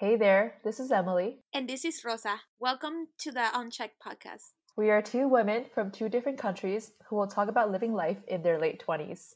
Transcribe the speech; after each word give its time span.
Hey 0.00 0.16
there, 0.16 0.54
this 0.64 0.80
is 0.80 0.90
Emily. 0.90 1.40
And 1.52 1.68
this 1.68 1.84
is 1.84 2.02
Rosa. 2.06 2.40
Welcome 2.58 3.08
to 3.18 3.30
the 3.30 3.48
Unchecked 3.52 4.00
podcast. 4.02 4.52
We 4.74 4.88
are 4.88 5.02
two 5.02 5.28
women 5.28 5.66
from 5.74 5.90
two 5.90 6.08
different 6.08 6.38
countries 6.38 6.92
who 7.06 7.16
will 7.16 7.26
talk 7.26 7.50
about 7.50 7.70
living 7.70 7.92
life 7.92 8.16
in 8.26 8.40
their 8.42 8.58
late 8.58 8.82
20s. 8.82 9.34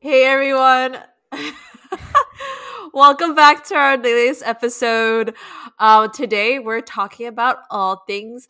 Hey 0.00 0.24
everyone. 0.24 0.98
Welcome 2.94 3.34
back 3.34 3.64
to 3.66 3.74
our 3.74 3.96
latest 3.96 4.42
episode. 4.44 5.34
Uh, 5.78 6.08
today 6.08 6.58
we're 6.58 6.80
talking 6.80 7.26
about 7.26 7.58
all 7.70 8.04
things 8.06 8.48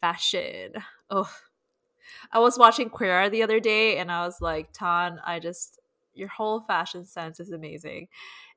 fashion. 0.00 0.72
Oh, 1.10 1.30
I 2.32 2.38
was 2.38 2.58
watching 2.58 2.90
Queer 2.90 3.30
the 3.30 3.42
other 3.42 3.60
day 3.60 3.98
and 3.98 4.10
I 4.10 4.26
was 4.26 4.40
like, 4.40 4.70
Tan, 4.72 5.20
I 5.24 5.38
just 5.38 5.78
your 6.14 6.28
whole 6.28 6.60
fashion 6.60 7.04
sense 7.04 7.40
is 7.40 7.50
amazing. 7.50 8.08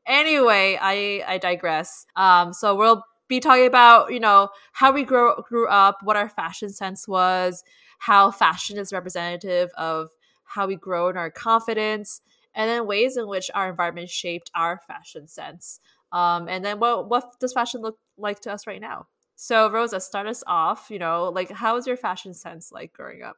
Anyway, 0.05 0.77
I 0.79 1.23
I 1.27 1.37
digress. 1.37 2.05
Um, 2.15 2.53
so 2.53 2.75
we'll 2.75 3.03
be 3.27 3.39
talking 3.39 3.67
about 3.67 4.11
you 4.13 4.19
know 4.19 4.49
how 4.71 4.91
we 4.91 5.03
grew 5.03 5.35
grew 5.47 5.67
up, 5.67 5.99
what 6.03 6.15
our 6.17 6.29
fashion 6.29 6.69
sense 6.69 7.07
was, 7.07 7.63
how 7.99 8.31
fashion 8.31 8.77
is 8.77 8.93
representative 8.93 9.69
of 9.77 10.09
how 10.43 10.67
we 10.67 10.75
grow 10.75 11.09
in 11.09 11.17
our 11.17 11.29
confidence, 11.29 12.21
and 12.57 12.67
then 12.67 12.87
ways 12.87 13.15
in 13.15 13.27
which 13.27 13.49
our 13.53 13.69
environment 13.69 14.09
shaped 14.09 14.51
our 14.55 14.81
fashion 14.87 15.27
sense. 15.27 15.79
Um, 16.11 16.49
and 16.49 16.65
then 16.65 16.79
what 16.79 17.07
what 17.07 17.39
does 17.39 17.53
fashion 17.53 17.81
look 17.81 17.97
like 18.17 18.41
to 18.41 18.51
us 18.51 18.67
right 18.67 18.81
now? 18.81 19.07
So 19.35 19.69
Rosa, 19.69 20.01
start 20.01 20.27
us 20.27 20.43
off. 20.47 20.87
You 20.89 20.99
know, 20.99 21.29
like 21.29 21.51
how 21.51 21.75
was 21.75 21.87
your 21.87 21.95
fashion 21.97 22.33
sense 22.33 22.71
like 22.71 22.91
growing 22.91 23.21
up? 23.21 23.37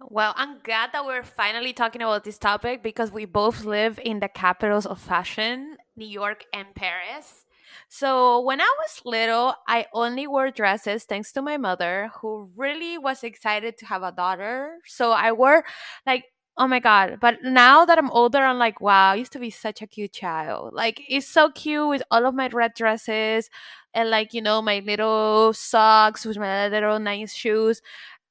Well, 0.00 0.32
I'm 0.36 0.60
glad 0.62 0.92
that 0.92 1.04
we're 1.04 1.24
finally 1.24 1.74
talking 1.74 2.00
about 2.00 2.24
this 2.24 2.38
topic 2.38 2.82
because 2.82 3.12
we 3.12 3.26
both 3.26 3.64
live 3.64 4.00
in 4.02 4.20
the 4.20 4.28
capitals 4.28 4.86
of 4.86 4.98
fashion, 4.98 5.76
New 5.94 6.06
York 6.06 6.44
and 6.54 6.74
Paris. 6.74 7.44
So 7.88 8.40
when 8.40 8.60
I 8.60 8.74
was 8.78 9.02
little, 9.04 9.54
I 9.68 9.86
only 9.92 10.26
wore 10.26 10.50
dresses 10.50 11.04
thanks 11.04 11.32
to 11.32 11.42
my 11.42 11.58
mother, 11.58 12.10
who 12.20 12.50
really 12.56 12.96
was 12.96 13.22
excited 13.22 13.76
to 13.78 13.86
have 13.86 14.02
a 14.02 14.12
daughter. 14.12 14.78
So 14.86 15.12
I 15.12 15.32
wore 15.32 15.64
like 16.06 16.24
oh 16.60 16.68
my 16.68 16.78
god. 16.80 17.18
But 17.20 17.38
now 17.42 17.84
that 17.86 17.98
i'm 17.98 18.10
older 18.10 18.38
i'm 18.38 18.58
like 18.58 18.80
wow 18.80 19.12
i 19.12 19.16
used 19.16 19.32
to 19.32 19.40
be 19.40 19.50
such 19.50 19.82
a 19.82 19.86
cute 19.88 20.12
child. 20.12 20.74
Like 20.74 21.02
it's 21.08 21.26
so 21.28 21.50
cute 21.50 21.88
with 21.88 22.02
all 22.10 22.26
of 22.26 22.34
my 22.34 22.48
red 22.48 22.74
dresses 22.74 23.50
and 23.94 24.10
like 24.10 24.34
you 24.34 24.42
know 24.42 24.62
my 24.62 24.80
little 24.80 25.52
socks 25.54 26.24
with 26.26 26.38
my 26.38 26.68
little 26.68 26.98
nice 27.00 27.34
shoes. 27.34 27.82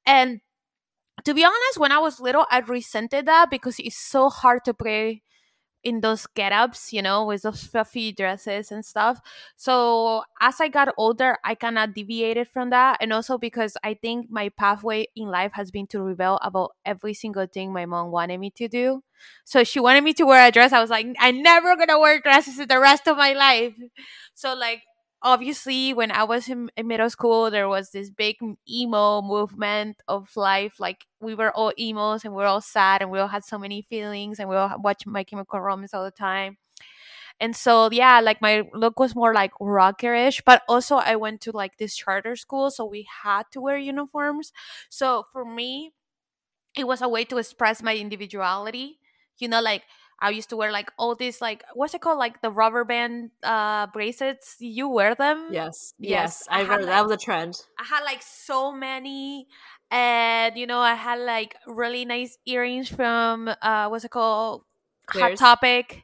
And 0.05 0.41
to 1.25 1.33
be 1.33 1.43
honest 1.45 1.77
when 1.77 1.91
i 1.91 1.99
was 1.99 2.19
little 2.21 2.45
i 2.51 2.59
resented 2.59 3.25
that 3.27 3.49
because 3.51 3.77
it's 3.79 3.97
so 3.97 4.29
hard 4.29 4.63
to 4.65 4.73
play 4.73 5.21
in 5.83 6.01
those 6.01 6.27
get-ups 6.27 6.91
you 6.91 7.01
know 7.01 7.25
with 7.25 7.41
those 7.43 7.63
fluffy 7.63 8.11
dresses 8.11 8.71
and 8.71 8.83
stuff. 8.85 9.19
So 9.55 10.23
as 10.41 10.59
i 10.61 10.67
got 10.67 10.93
older 10.97 11.37
i 11.43 11.55
kind 11.55 11.77
of 11.77 11.93
deviated 11.93 12.47
from 12.47 12.69
that 12.71 12.97
and 13.01 13.13
also 13.13 13.37
because 13.37 13.77
i 13.83 13.93
think 13.93 14.27
my 14.29 14.49
pathway 14.49 15.07
in 15.15 15.27
life 15.29 15.51
has 15.53 15.71
been 15.71 15.87
to 15.87 16.01
rebel 16.01 16.39
about 16.41 16.71
every 16.85 17.13
single 17.13 17.47
thing 17.47 17.71
my 17.73 17.85
mom 17.85 18.11
wanted 18.11 18.39
me 18.39 18.51
to 18.51 18.67
do. 18.67 19.03
So 19.43 19.63
she 19.65 19.79
wanted 19.81 20.03
me 20.03 20.13
to 20.13 20.23
wear 20.25 20.47
a 20.47 20.51
dress 20.51 20.71
i 20.73 20.81
was 20.81 20.89
like 20.89 21.07
i'm 21.19 21.41
never 21.43 21.75
gonna 21.75 21.99
wear 21.99 22.19
dresses 22.21 22.57
the 22.57 22.79
rest 22.79 23.07
of 23.07 23.17
my 23.17 23.33
life. 23.33 23.73
So 24.33 24.53
like 24.55 24.81
obviously 25.21 25.93
when 25.93 26.11
i 26.11 26.23
was 26.23 26.47
in, 26.47 26.69
in, 26.77 26.87
middle 26.87 27.09
school 27.09 27.51
there 27.51 27.67
was 27.67 27.91
this 27.91 28.09
big 28.09 28.37
emo 28.69 29.21
movement 29.21 30.01
of 30.07 30.29
life 30.37 30.79
like 30.79 31.05
we 31.19 31.35
were 31.35 31.51
all 31.51 31.73
emos 31.77 32.23
and 32.23 32.33
we 32.33 32.41
are 32.43 32.47
all 32.47 32.61
sad 32.61 33.01
and 33.01 33.11
we 33.11 33.19
all 33.19 33.27
had 33.27 33.43
so 33.43 33.57
many 33.57 33.81
feelings 33.81 34.39
and 34.39 34.47
we 34.49 34.55
all 34.55 34.75
watched 34.79 35.05
my 35.05 35.23
chemical 35.23 35.59
romance 35.59 35.93
all 35.93 36.03
the 36.05 36.11
time. 36.11 36.57
And 37.39 37.55
so 37.55 37.89
yeah 37.91 38.19
like 38.21 38.41
my 38.41 38.63
look 38.73 38.99
was 38.99 39.15
more 39.15 39.33
like 39.33 39.51
rockerish 39.61 40.41
but 40.45 40.63
also 40.69 40.95
i 40.97 41.15
went 41.15 41.41
to 41.41 41.51
like 41.51 41.77
this 41.77 41.95
charter 41.95 42.35
school 42.35 42.71
so 42.71 42.85
we 42.85 43.07
had 43.23 43.43
to 43.51 43.61
wear 43.61 43.77
uniforms. 43.77 44.51
So 44.89 45.25
for 45.31 45.45
me 45.45 45.93
it 46.75 46.87
was 46.87 47.01
a 47.01 47.09
way 47.09 47.25
to 47.25 47.37
express 47.37 47.81
my 47.83 47.95
individuality 47.95 48.99
you 49.39 49.47
know 49.47 49.61
like 49.61 49.83
I 50.21 50.31
used 50.31 50.49
to 50.49 50.57
wear 50.57 50.71
like 50.71 50.91
all 50.97 51.15
these 51.15 51.41
like 51.41 51.63
what's 51.73 51.93
it 51.93 52.01
called 52.01 52.19
like 52.19 52.41
the 52.41 52.51
rubber 52.51 52.83
band 52.83 53.31
uh 53.43 53.87
bracelets. 53.87 54.57
You 54.59 54.89
wear 54.89 55.15
them? 55.15 55.49
Yes, 55.51 55.93
yes. 55.97 56.09
yes. 56.09 56.47
I, 56.49 56.59
I 56.59 56.61
remember 56.61 56.85
like, 56.85 56.95
that 56.95 57.03
was 57.03 57.11
a 57.11 57.17
trend. 57.17 57.61
I 57.79 57.83
had 57.85 58.03
like 58.03 58.21
so 58.21 58.71
many, 58.71 59.47
and 59.91 60.57
you 60.57 60.67
know 60.67 60.79
I 60.79 60.95
had 60.95 61.19
like 61.19 61.55
really 61.65 62.05
nice 62.05 62.37
earrings 62.45 62.89
from 62.89 63.49
uh 63.61 63.87
what's 63.87 64.05
it 64.05 64.11
called? 64.11 64.63
Hot 65.09 65.35
Topic. 65.37 66.03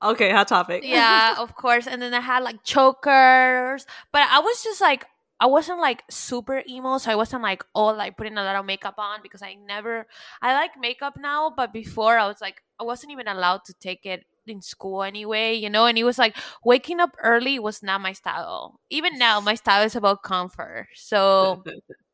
Okay, 0.00 0.30
hot 0.30 0.46
topic. 0.46 0.84
yeah, 0.84 1.34
of 1.38 1.56
course. 1.56 1.86
And 1.88 2.00
then 2.00 2.14
I 2.14 2.20
had 2.20 2.44
like 2.44 2.62
chokers, 2.62 3.84
but 4.12 4.22
I 4.30 4.38
was 4.38 4.62
just 4.62 4.80
like 4.80 5.06
I 5.40 5.46
wasn't 5.46 5.78
like 5.80 6.02
super 6.10 6.62
emo, 6.68 6.98
so 6.98 7.10
I 7.12 7.16
wasn't 7.16 7.42
like 7.42 7.64
all 7.74 7.94
like 7.94 8.16
putting 8.16 8.36
a 8.38 8.42
lot 8.42 8.56
of 8.56 8.66
makeup 8.66 8.94
on 8.98 9.20
because 9.22 9.42
I 9.42 9.54
never 9.54 10.06
I 10.42 10.54
like 10.54 10.72
makeup 10.80 11.14
now, 11.18 11.52
but 11.54 11.72
before 11.72 12.18
I 12.18 12.26
was 12.26 12.40
like 12.40 12.62
I 12.80 12.84
wasn't 12.84 13.12
even 13.12 13.28
allowed 13.28 13.64
to 13.66 13.74
take 13.74 14.04
it 14.06 14.24
in 14.46 14.62
school 14.62 15.02
anyway, 15.02 15.54
you 15.54 15.70
know, 15.70 15.86
and 15.86 15.98
it 15.98 16.04
was 16.04 16.18
like 16.18 16.36
waking 16.64 17.00
up 17.00 17.14
early 17.22 17.58
was 17.58 17.82
not 17.82 18.00
my 18.00 18.12
style. 18.12 18.80
Even 18.90 19.18
now 19.18 19.40
my 19.40 19.54
style 19.54 19.84
is 19.84 19.94
about 19.96 20.22
comfort. 20.22 20.88
So 20.94 21.62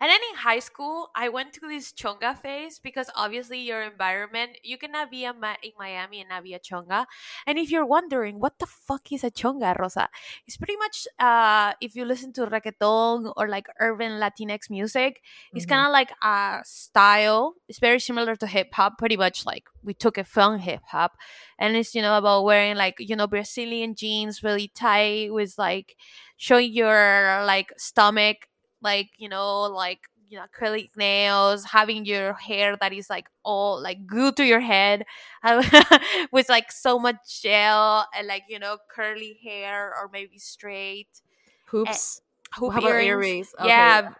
And 0.00 0.10
then 0.10 0.20
in 0.30 0.36
high 0.38 0.58
school, 0.58 1.10
I 1.14 1.28
went 1.28 1.52
to 1.54 1.60
this 1.68 1.92
chonga 1.92 2.36
phase 2.36 2.78
because 2.78 3.10
obviously 3.14 3.60
your 3.60 3.82
environment, 3.82 4.58
you 4.62 4.78
cannot 4.78 5.10
be 5.10 5.24
a 5.24 5.32
ma- 5.32 5.56
in 5.62 5.72
Miami 5.78 6.20
and 6.20 6.28
not 6.28 6.42
be 6.44 6.54
a 6.54 6.58
chonga. 6.58 7.06
And 7.46 7.58
if 7.58 7.70
you're 7.70 7.86
wondering, 7.86 8.40
what 8.40 8.58
the 8.58 8.66
fuck 8.66 9.12
is 9.12 9.24
a 9.24 9.30
chonga, 9.30 9.78
Rosa? 9.78 10.08
It's 10.46 10.56
pretty 10.56 10.76
much, 10.76 11.06
uh, 11.18 11.72
if 11.80 11.94
you 11.94 12.04
listen 12.04 12.32
to 12.34 12.46
reggaeton 12.46 13.32
or 13.36 13.48
like 13.48 13.66
urban 13.80 14.12
Latinx 14.20 14.70
music, 14.70 15.20
it's 15.52 15.64
mm-hmm. 15.64 15.74
kind 15.74 15.86
of 15.86 15.92
like 15.92 16.12
a 16.22 16.60
style. 16.64 17.54
It's 17.68 17.78
very 17.78 18.00
similar 18.00 18.36
to 18.36 18.46
hip 18.46 18.68
hop, 18.72 18.98
pretty 18.98 19.16
much 19.16 19.46
like 19.46 19.64
we 19.82 19.94
took 19.94 20.18
it 20.18 20.26
from 20.26 20.58
hip 20.58 20.82
hop. 20.88 21.12
And 21.58 21.76
it's, 21.76 21.94
you 21.94 22.02
know, 22.02 22.18
about 22.18 22.44
wearing 22.44 22.76
like, 22.76 22.96
you 22.98 23.16
know, 23.16 23.26
Brazilian 23.26 23.94
jeans 23.94 24.42
really 24.42 24.68
tight 24.74 25.32
with 25.32 25.54
like 25.58 25.96
showing 26.36 26.72
your 26.72 27.44
like 27.46 27.72
stomach 27.76 28.48
like 28.84 29.10
you 29.18 29.28
know 29.28 29.62
like 29.62 30.00
you 30.28 30.38
know 30.38 30.44
acrylic 30.46 30.90
nails 30.96 31.64
having 31.64 32.04
your 32.04 32.34
hair 32.34 32.76
that 32.80 32.92
is 32.92 33.10
like 33.10 33.26
all 33.44 33.80
like 33.82 34.06
glued 34.06 34.36
to 34.36 34.44
your 34.44 34.60
head 34.60 35.04
with 36.32 36.48
like 36.48 36.72
so 36.72 36.98
much 36.98 37.42
gel 37.42 38.06
and 38.16 38.26
like 38.26 38.44
you 38.48 38.58
know 38.58 38.78
curly 38.90 39.38
hair 39.44 39.88
or 39.94 40.08
maybe 40.12 40.38
straight 40.38 41.08
eh, 41.12 41.20
hoops 41.66 42.20
and, 42.56 42.64
hoop 42.64 42.74
How 42.74 42.80
earrings. 42.88 43.06
earrings? 43.08 43.54
Okay. 43.58 43.68
yeah 43.68 44.10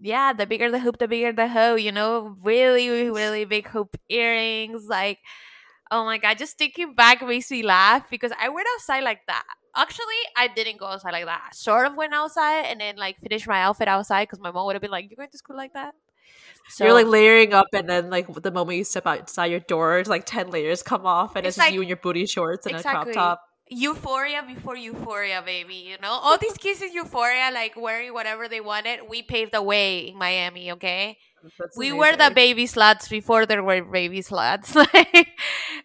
yeah 0.00 0.32
the 0.32 0.46
bigger 0.46 0.70
the 0.70 0.78
hoop 0.80 0.98
the 0.98 1.08
bigger 1.08 1.32
the 1.32 1.48
hoe 1.48 1.74
you 1.74 1.92
know 1.92 2.36
really 2.42 2.88
really 3.10 3.44
big 3.44 3.68
hoop 3.68 3.96
earrings 4.08 4.86
like 4.88 5.18
oh 5.90 6.04
my 6.04 6.18
god 6.18 6.38
just 6.38 6.56
thinking 6.58 6.94
back 6.94 7.20
makes 7.26 7.50
me 7.50 7.62
laugh 7.62 8.08
because 8.10 8.32
i 8.40 8.48
went 8.48 8.66
outside 8.76 9.02
like 9.04 9.20
that 9.26 9.44
Actually, 9.76 10.20
I 10.36 10.48
didn't 10.48 10.78
go 10.78 10.86
outside 10.86 11.12
like 11.12 11.26
that. 11.26 11.42
I 11.50 11.54
sort 11.54 11.86
of 11.86 11.94
went 11.96 12.12
outside 12.12 12.64
and 12.66 12.80
then 12.80 12.96
like 12.96 13.18
finished 13.20 13.46
my 13.46 13.62
outfit 13.62 13.88
outside 13.88 14.24
because 14.24 14.40
my 14.40 14.50
mom 14.50 14.66
would 14.66 14.74
have 14.74 14.82
been 14.82 14.90
like, 14.90 15.08
"You're 15.10 15.16
going 15.16 15.30
to 15.30 15.38
school 15.38 15.56
like 15.56 15.74
that?" 15.74 15.94
So 16.68 16.84
you're 16.84 16.94
like 16.94 17.06
layering 17.06 17.52
up, 17.52 17.66
and 17.72 17.88
then 17.88 18.10
like 18.10 18.32
the 18.32 18.50
moment 18.50 18.78
you 18.78 18.84
step 18.84 19.06
outside 19.06 19.46
your 19.46 19.60
door, 19.60 20.02
like 20.06 20.24
ten 20.24 20.50
layers 20.50 20.82
come 20.82 21.04
off, 21.06 21.34
and 21.36 21.46
it's, 21.46 21.56
it's 21.56 21.56
just 21.56 21.68
like, 21.68 21.74
you 21.74 21.82
in 21.82 21.88
your 21.88 21.96
booty 21.96 22.26
shorts 22.26 22.66
and 22.66 22.76
exactly. 22.76 23.10
a 23.10 23.14
crop 23.14 23.36
top. 23.36 23.42
Euphoria 23.72 24.42
before 24.46 24.76
euphoria, 24.76 25.42
baby. 25.44 25.74
You 25.74 25.96
know, 26.02 26.10
all 26.10 26.38
these 26.38 26.56
kids 26.58 26.82
in 26.82 26.92
euphoria, 26.92 27.50
like 27.52 27.74
wearing 27.76 28.12
whatever 28.12 28.48
they 28.48 28.60
wanted. 28.60 29.00
We 29.08 29.22
paved 29.22 29.52
the 29.52 29.62
way 29.62 30.08
in 30.08 30.18
Miami. 30.18 30.72
Okay, 30.72 31.18
That's 31.58 31.76
we 31.76 31.90
amazing. 31.90 31.98
were 31.98 32.16
the 32.16 32.34
baby 32.34 32.66
sluts 32.66 33.08
before 33.08 33.46
there 33.46 33.62
were 33.62 33.82
baby 33.82 34.20
sluts. 34.20 34.74
Like 34.94 35.28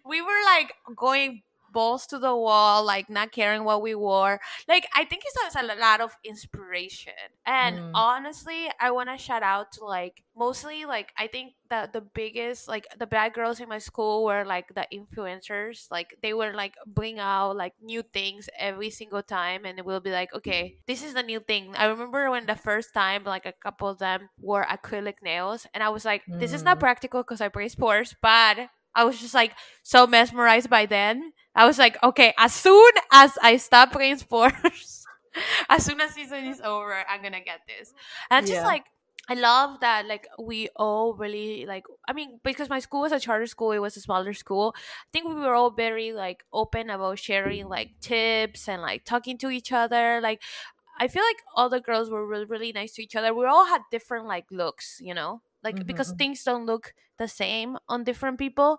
we 0.04 0.20
were 0.22 0.42
like 0.44 0.72
going 0.96 1.42
balls 1.76 2.06
to 2.06 2.18
the 2.18 2.34
wall, 2.34 2.82
like 2.82 3.10
not 3.10 3.32
caring 3.32 3.62
what 3.62 3.82
we 3.82 3.94
wore. 3.94 4.40
Like 4.66 4.88
I 4.96 5.04
think 5.04 5.22
it's 5.26 5.54
a 5.54 5.76
lot 5.76 6.00
of 6.00 6.16
inspiration. 6.24 7.12
And 7.44 7.76
mm. 7.76 7.90
honestly, 7.92 8.72
I 8.80 8.90
want 8.92 9.10
to 9.10 9.18
shout 9.20 9.42
out 9.42 9.72
to 9.72 9.84
like 9.84 10.24
mostly 10.34 10.86
like 10.86 11.12
I 11.18 11.26
think 11.26 11.52
that 11.68 11.92
the 11.92 12.00
biggest 12.00 12.66
like 12.66 12.86
the 12.98 13.06
bad 13.06 13.34
girls 13.34 13.60
in 13.60 13.68
my 13.68 13.76
school 13.76 14.24
were 14.24 14.44
like 14.48 14.72
the 14.74 14.86
influencers. 14.88 15.84
Like 15.90 16.16
they 16.22 16.32
were 16.32 16.54
like 16.54 16.74
bring 16.86 17.18
out 17.18 17.56
like 17.56 17.74
new 17.82 18.00
things 18.00 18.48
every 18.58 18.88
single 18.88 19.22
time, 19.22 19.66
and 19.68 19.78
it 19.78 19.84
will 19.84 20.00
be 20.00 20.16
like, 20.16 20.32
okay, 20.32 20.80
this 20.88 21.04
is 21.04 21.12
the 21.12 21.22
new 21.22 21.40
thing. 21.40 21.76
I 21.76 21.92
remember 21.92 22.30
when 22.30 22.46
the 22.46 22.56
first 22.56 22.94
time 22.94 23.24
like 23.24 23.44
a 23.44 23.52
couple 23.52 23.88
of 23.88 23.98
them 23.98 24.30
wore 24.40 24.64
acrylic 24.64 25.20
nails, 25.22 25.66
and 25.74 25.84
I 25.84 25.90
was 25.90 26.08
like, 26.08 26.22
this 26.26 26.54
is 26.56 26.62
not 26.62 26.78
mm. 26.78 26.88
practical 26.88 27.20
because 27.20 27.44
I 27.44 27.48
brace 27.48 27.74
pores, 27.76 28.16
but 28.22 28.72
I 28.96 29.04
was 29.04 29.20
just 29.20 29.34
like 29.34 29.52
so 29.82 30.06
mesmerized 30.06 30.70
by 30.70 30.86
then. 30.86 31.35
I 31.56 31.66
was 31.66 31.78
like, 31.78 31.96
okay, 32.02 32.34
as 32.38 32.52
soon 32.54 32.92
as 33.12 33.38
I 33.42 33.56
stop 33.56 33.92
playing 33.92 34.18
sports, 34.18 35.06
as 35.68 35.84
soon 35.84 36.00
as 36.00 36.12
season 36.12 36.44
is 36.46 36.60
over, 36.60 37.04
I'm 37.08 37.22
gonna 37.22 37.40
get 37.42 37.60
this. 37.66 37.94
And 38.30 38.46
just 38.46 38.62
Yeah. 38.62 38.64
like 38.64 38.84
I 39.28 39.34
love 39.34 39.80
that 39.80 40.06
like 40.06 40.28
we 40.38 40.68
all 40.76 41.14
really 41.14 41.66
like 41.66 41.84
I 42.08 42.12
mean 42.12 42.38
because 42.44 42.68
my 42.70 42.78
school 42.78 43.00
was 43.00 43.10
a 43.12 43.18
charter 43.18 43.46
school 43.46 43.72
it 43.72 43.80
was 43.80 43.96
a 43.96 44.00
smaller 44.00 44.32
school 44.32 44.72
I 44.76 45.08
think 45.12 45.26
we 45.26 45.34
were 45.34 45.54
all 45.54 45.70
very 45.70 46.12
like 46.12 46.44
open 46.52 46.90
about 46.90 47.18
sharing 47.18 47.68
like 47.68 47.90
tips 48.00 48.68
and 48.68 48.82
like 48.82 49.04
talking 49.04 49.36
to 49.38 49.50
each 49.50 49.72
other 49.72 50.20
like 50.22 50.42
I 50.98 51.08
feel 51.08 51.22
like 51.24 51.42
all 51.56 51.68
the 51.68 51.80
girls 51.80 52.10
were 52.10 52.26
really 52.26 52.44
really 52.46 52.72
nice 52.72 52.94
to 52.94 53.02
each 53.02 53.16
other 53.16 53.34
we 53.34 53.46
all 53.46 53.66
had 53.66 53.82
different 53.90 54.26
like 54.26 54.46
looks 54.50 54.98
you 55.00 55.14
know 55.14 55.42
like 55.62 55.76
Mhm, 55.76 55.86
because 55.86 56.12
mhm. 56.12 56.18
things 56.18 56.44
don't 56.44 56.66
look 56.66 56.94
the 57.18 57.28
same 57.28 57.78
on 57.88 58.04
different 58.04 58.38
people 58.38 58.78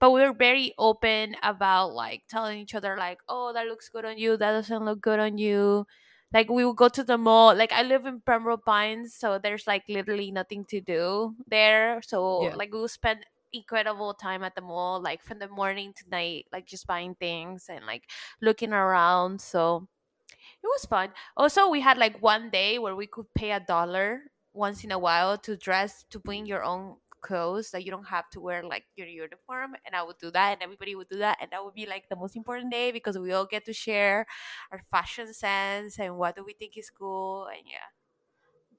but 0.00 0.10
we 0.10 0.20
were 0.20 0.32
very 0.32 0.74
open 0.78 1.36
about 1.42 1.92
like 1.92 2.24
telling 2.28 2.58
each 2.60 2.74
other 2.74 2.96
like 2.96 3.18
oh 3.28 3.52
that 3.52 3.66
looks 3.66 3.88
good 3.88 4.04
on 4.04 4.18
you 4.18 4.36
that 4.36 4.52
doesn't 4.52 4.84
look 4.84 5.00
good 5.00 5.20
on 5.20 5.38
you. 5.38 5.86
Like 6.32 6.50
we 6.50 6.64
would 6.64 6.76
go 6.76 6.88
to 6.88 7.04
the 7.04 7.16
mall 7.16 7.54
like 7.54 7.70
i 7.72 7.82
live 7.82 8.06
in 8.06 8.20
pembroke 8.20 8.64
pines 8.64 9.14
so 9.14 9.38
there's 9.38 9.66
like 9.68 9.84
literally 9.88 10.30
nothing 10.32 10.64
to 10.66 10.80
do 10.80 11.36
there. 11.46 12.02
So 12.02 12.38
Yeah. 12.38 12.54
like 12.54 12.72
we 12.72 12.80
would 12.80 12.90
spend 12.90 13.24
incredible 13.52 14.14
time 14.14 14.42
at 14.42 14.56
the 14.56 14.60
mall 14.60 15.00
like 15.00 15.22
from 15.22 15.38
the 15.38 15.46
morning 15.48 15.92
to 15.94 16.08
night 16.10 16.46
like 16.52 16.66
just 16.66 16.88
buying 16.88 17.14
things 17.14 17.68
and 17.68 17.86
like 17.86 18.10
looking 18.40 18.72
around. 18.72 19.40
So 19.40 19.86
it 20.62 20.66
was 20.66 20.84
fun. 20.86 21.12
Also 21.36 21.68
we 21.68 21.80
had 21.80 21.98
like 21.98 22.20
one 22.22 22.50
day 22.50 22.78
where 22.78 22.96
we 22.96 23.06
could 23.06 23.32
pay 23.34 23.52
a 23.52 23.60
dollar 23.60 24.32
once 24.52 24.84
in 24.84 24.92
a 24.92 24.98
while 24.98 25.36
to 25.38 25.56
dress 25.56 26.04
to 26.10 26.18
bring 26.18 26.46
your 26.46 26.62
own 26.62 26.96
clothes 27.24 27.70
that 27.72 27.84
you 27.84 27.90
don't 27.90 28.08
have 28.08 28.28
to 28.30 28.40
wear 28.40 28.62
like 28.62 28.84
your 28.96 29.08
uniform 29.08 29.74
and 29.86 29.96
i 29.96 30.02
would 30.02 30.18
do 30.18 30.30
that 30.30 30.52
and 30.54 30.62
everybody 30.62 30.94
would 30.94 31.08
do 31.08 31.18
that 31.18 31.38
and 31.40 31.50
that 31.50 31.64
would 31.64 31.74
be 31.74 31.86
like 31.86 32.08
the 32.10 32.16
most 32.16 32.36
important 32.36 32.70
day 32.70 32.92
because 32.92 33.18
we 33.18 33.32
all 33.32 33.46
get 33.46 33.64
to 33.64 33.72
share 33.72 34.26
our 34.70 34.80
fashion 34.90 35.32
sense 35.34 35.98
and 35.98 36.16
what 36.16 36.36
do 36.36 36.44
we 36.44 36.52
think 36.52 36.76
is 36.76 36.90
cool 36.90 37.46
and 37.46 37.62
yeah 37.66 37.88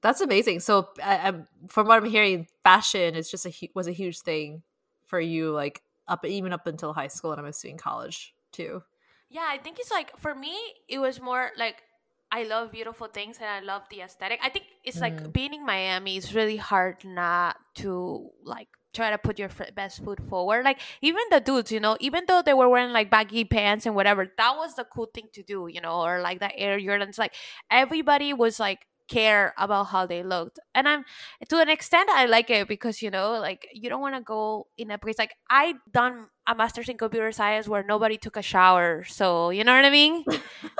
That's 0.02 0.20
amazing. 0.20 0.60
So, 0.60 0.88
I, 1.02 1.18
I'm, 1.28 1.48
from 1.68 1.86
what 1.86 2.02
I'm 2.02 2.08
hearing, 2.08 2.46
fashion 2.62 3.14
is 3.14 3.30
just 3.30 3.46
a 3.46 3.70
was 3.74 3.86
a 3.88 3.92
huge 3.92 4.20
thing 4.20 4.62
for 5.06 5.18
you, 5.18 5.50
like 5.52 5.82
up 6.06 6.24
even 6.24 6.52
up 6.52 6.66
until 6.66 6.92
high 6.92 7.08
school, 7.08 7.32
and 7.32 7.40
I'm 7.40 7.46
assuming 7.46 7.78
college 7.78 8.34
too. 8.52 8.82
yeah 9.28 9.46
i 9.48 9.58
think 9.58 9.78
it's 9.78 9.90
like 9.90 10.16
for 10.18 10.34
me 10.34 10.56
it 10.88 10.98
was 10.98 11.20
more 11.20 11.50
like 11.56 11.82
i 12.32 12.42
love 12.42 12.72
beautiful 12.72 13.06
things 13.08 13.36
and 13.38 13.46
i 13.48 13.60
love 13.60 13.82
the 13.90 14.00
aesthetic. 14.00 14.40
I 14.42 14.48
think 14.50 14.66
it's 14.84 15.00
like 15.00 15.16
Mm. 15.22 15.32
being 15.32 15.54
in 15.54 15.64
miami 15.64 16.16
is 16.16 16.34
really 16.34 16.56
hard 16.56 17.04
not 17.04 17.56
to 17.76 18.30
like 18.44 18.68
try 18.92 19.10
to 19.10 19.18
put 19.18 19.38
your 19.38 19.48
f- 19.50 19.74
best 19.74 20.02
foot 20.02 20.18
forward. 20.28 20.64
Like 20.64 20.80
even 21.02 21.22
the 21.30 21.38
dudes 21.40 21.70
you 21.70 21.80
know 21.80 21.96
even 22.00 22.24
though 22.26 22.42
they 22.42 22.54
were 22.54 22.68
wearing 22.68 22.92
like 22.92 23.10
baggy 23.10 23.44
pants 23.44 23.84
and 23.86 23.94
whatever 23.94 24.26
that 24.38 24.56
was 24.56 24.74
the 24.74 24.84
cool 24.84 25.08
thing 25.14 25.28
to 25.34 25.42
do 25.42 25.68
you 25.68 25.80
know 25.80 26.00
or 26.02 26.20
like 26.20 26.40
the 26.40 26.50
air 26.58 26.78
jordans. 26.80 27.18
Like 27.18 27.34
everybody 27.70 28.32
was 28.32 28.58
like 28.58 28.86
care 29.08 29.54
about 29.58 29.84
how 29.88 30.04
they 30.06 30.22
looked. 30.22 30.58
And 30.74 30.88
i'm 30.88 31.04
to 31.48 31.60
an 31.60 31.68
extent 31.68 32.08
i 32.10 32.26
like 32.26 32.50
it 32.50 32.66
because 32.68 33.02
you 33.02 33.10
know 33.10 33.38
like 33.38 33.68
you 33.72 33.88
don't 33.90 34.00
want 34.00 34.16
to 34.16 34.20
go 34.22 34.66
in 34.76 34.90
a 34.90 34.98
place 34.98 35.18
like 35.18 35.34
i 35.48 35.74
done 35.92 36.26
a 36.46 36.54
master's 36.54 36.88
in 36.88 36.96
computer 36.96 37.32
science 37.32 37.66
where 37.68 37.82
nobody 37.82 38.16
took 38.16 38.36
a 38.36 38.42
shower 38.42 39.04
so 39.04 39.50
you 39.50 39.64
know 39.64 39.74
what 39.74 39.84
i 39.84 39.90
mean 39.90 40.24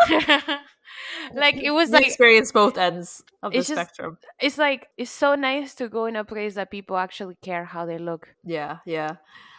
like 1.34 1.56
it 1.56 1.70
was 1.70 1.88
You 1.88 1.94
like 1.94 2.06
experience 2.06 2.52
both 2.52 2.78
ends 2.78 3.22
of 3.42 3.52
the 3.52 3.58
just- 3.58 3.70
spectrum. 3.70 4.18
it's 4.40 4.58
like 4.58 4.88
it's 4.96 5.10
so 5.10 5.34
nice 5.34 5.74
to 5.76 5.88
go 5.88 6.06
in 6.06 6.16
a 6.16 6.24
place 6.24 6.54
that 6.54 6.70
people 6.70 6.96
actually 6.96 7.36
care 7.42 7.64
how 7.64 7.86
they 7.86 7.98
look 7.98 8.28
Yeah, 8.44 8.78
yeah. 8.86 9.16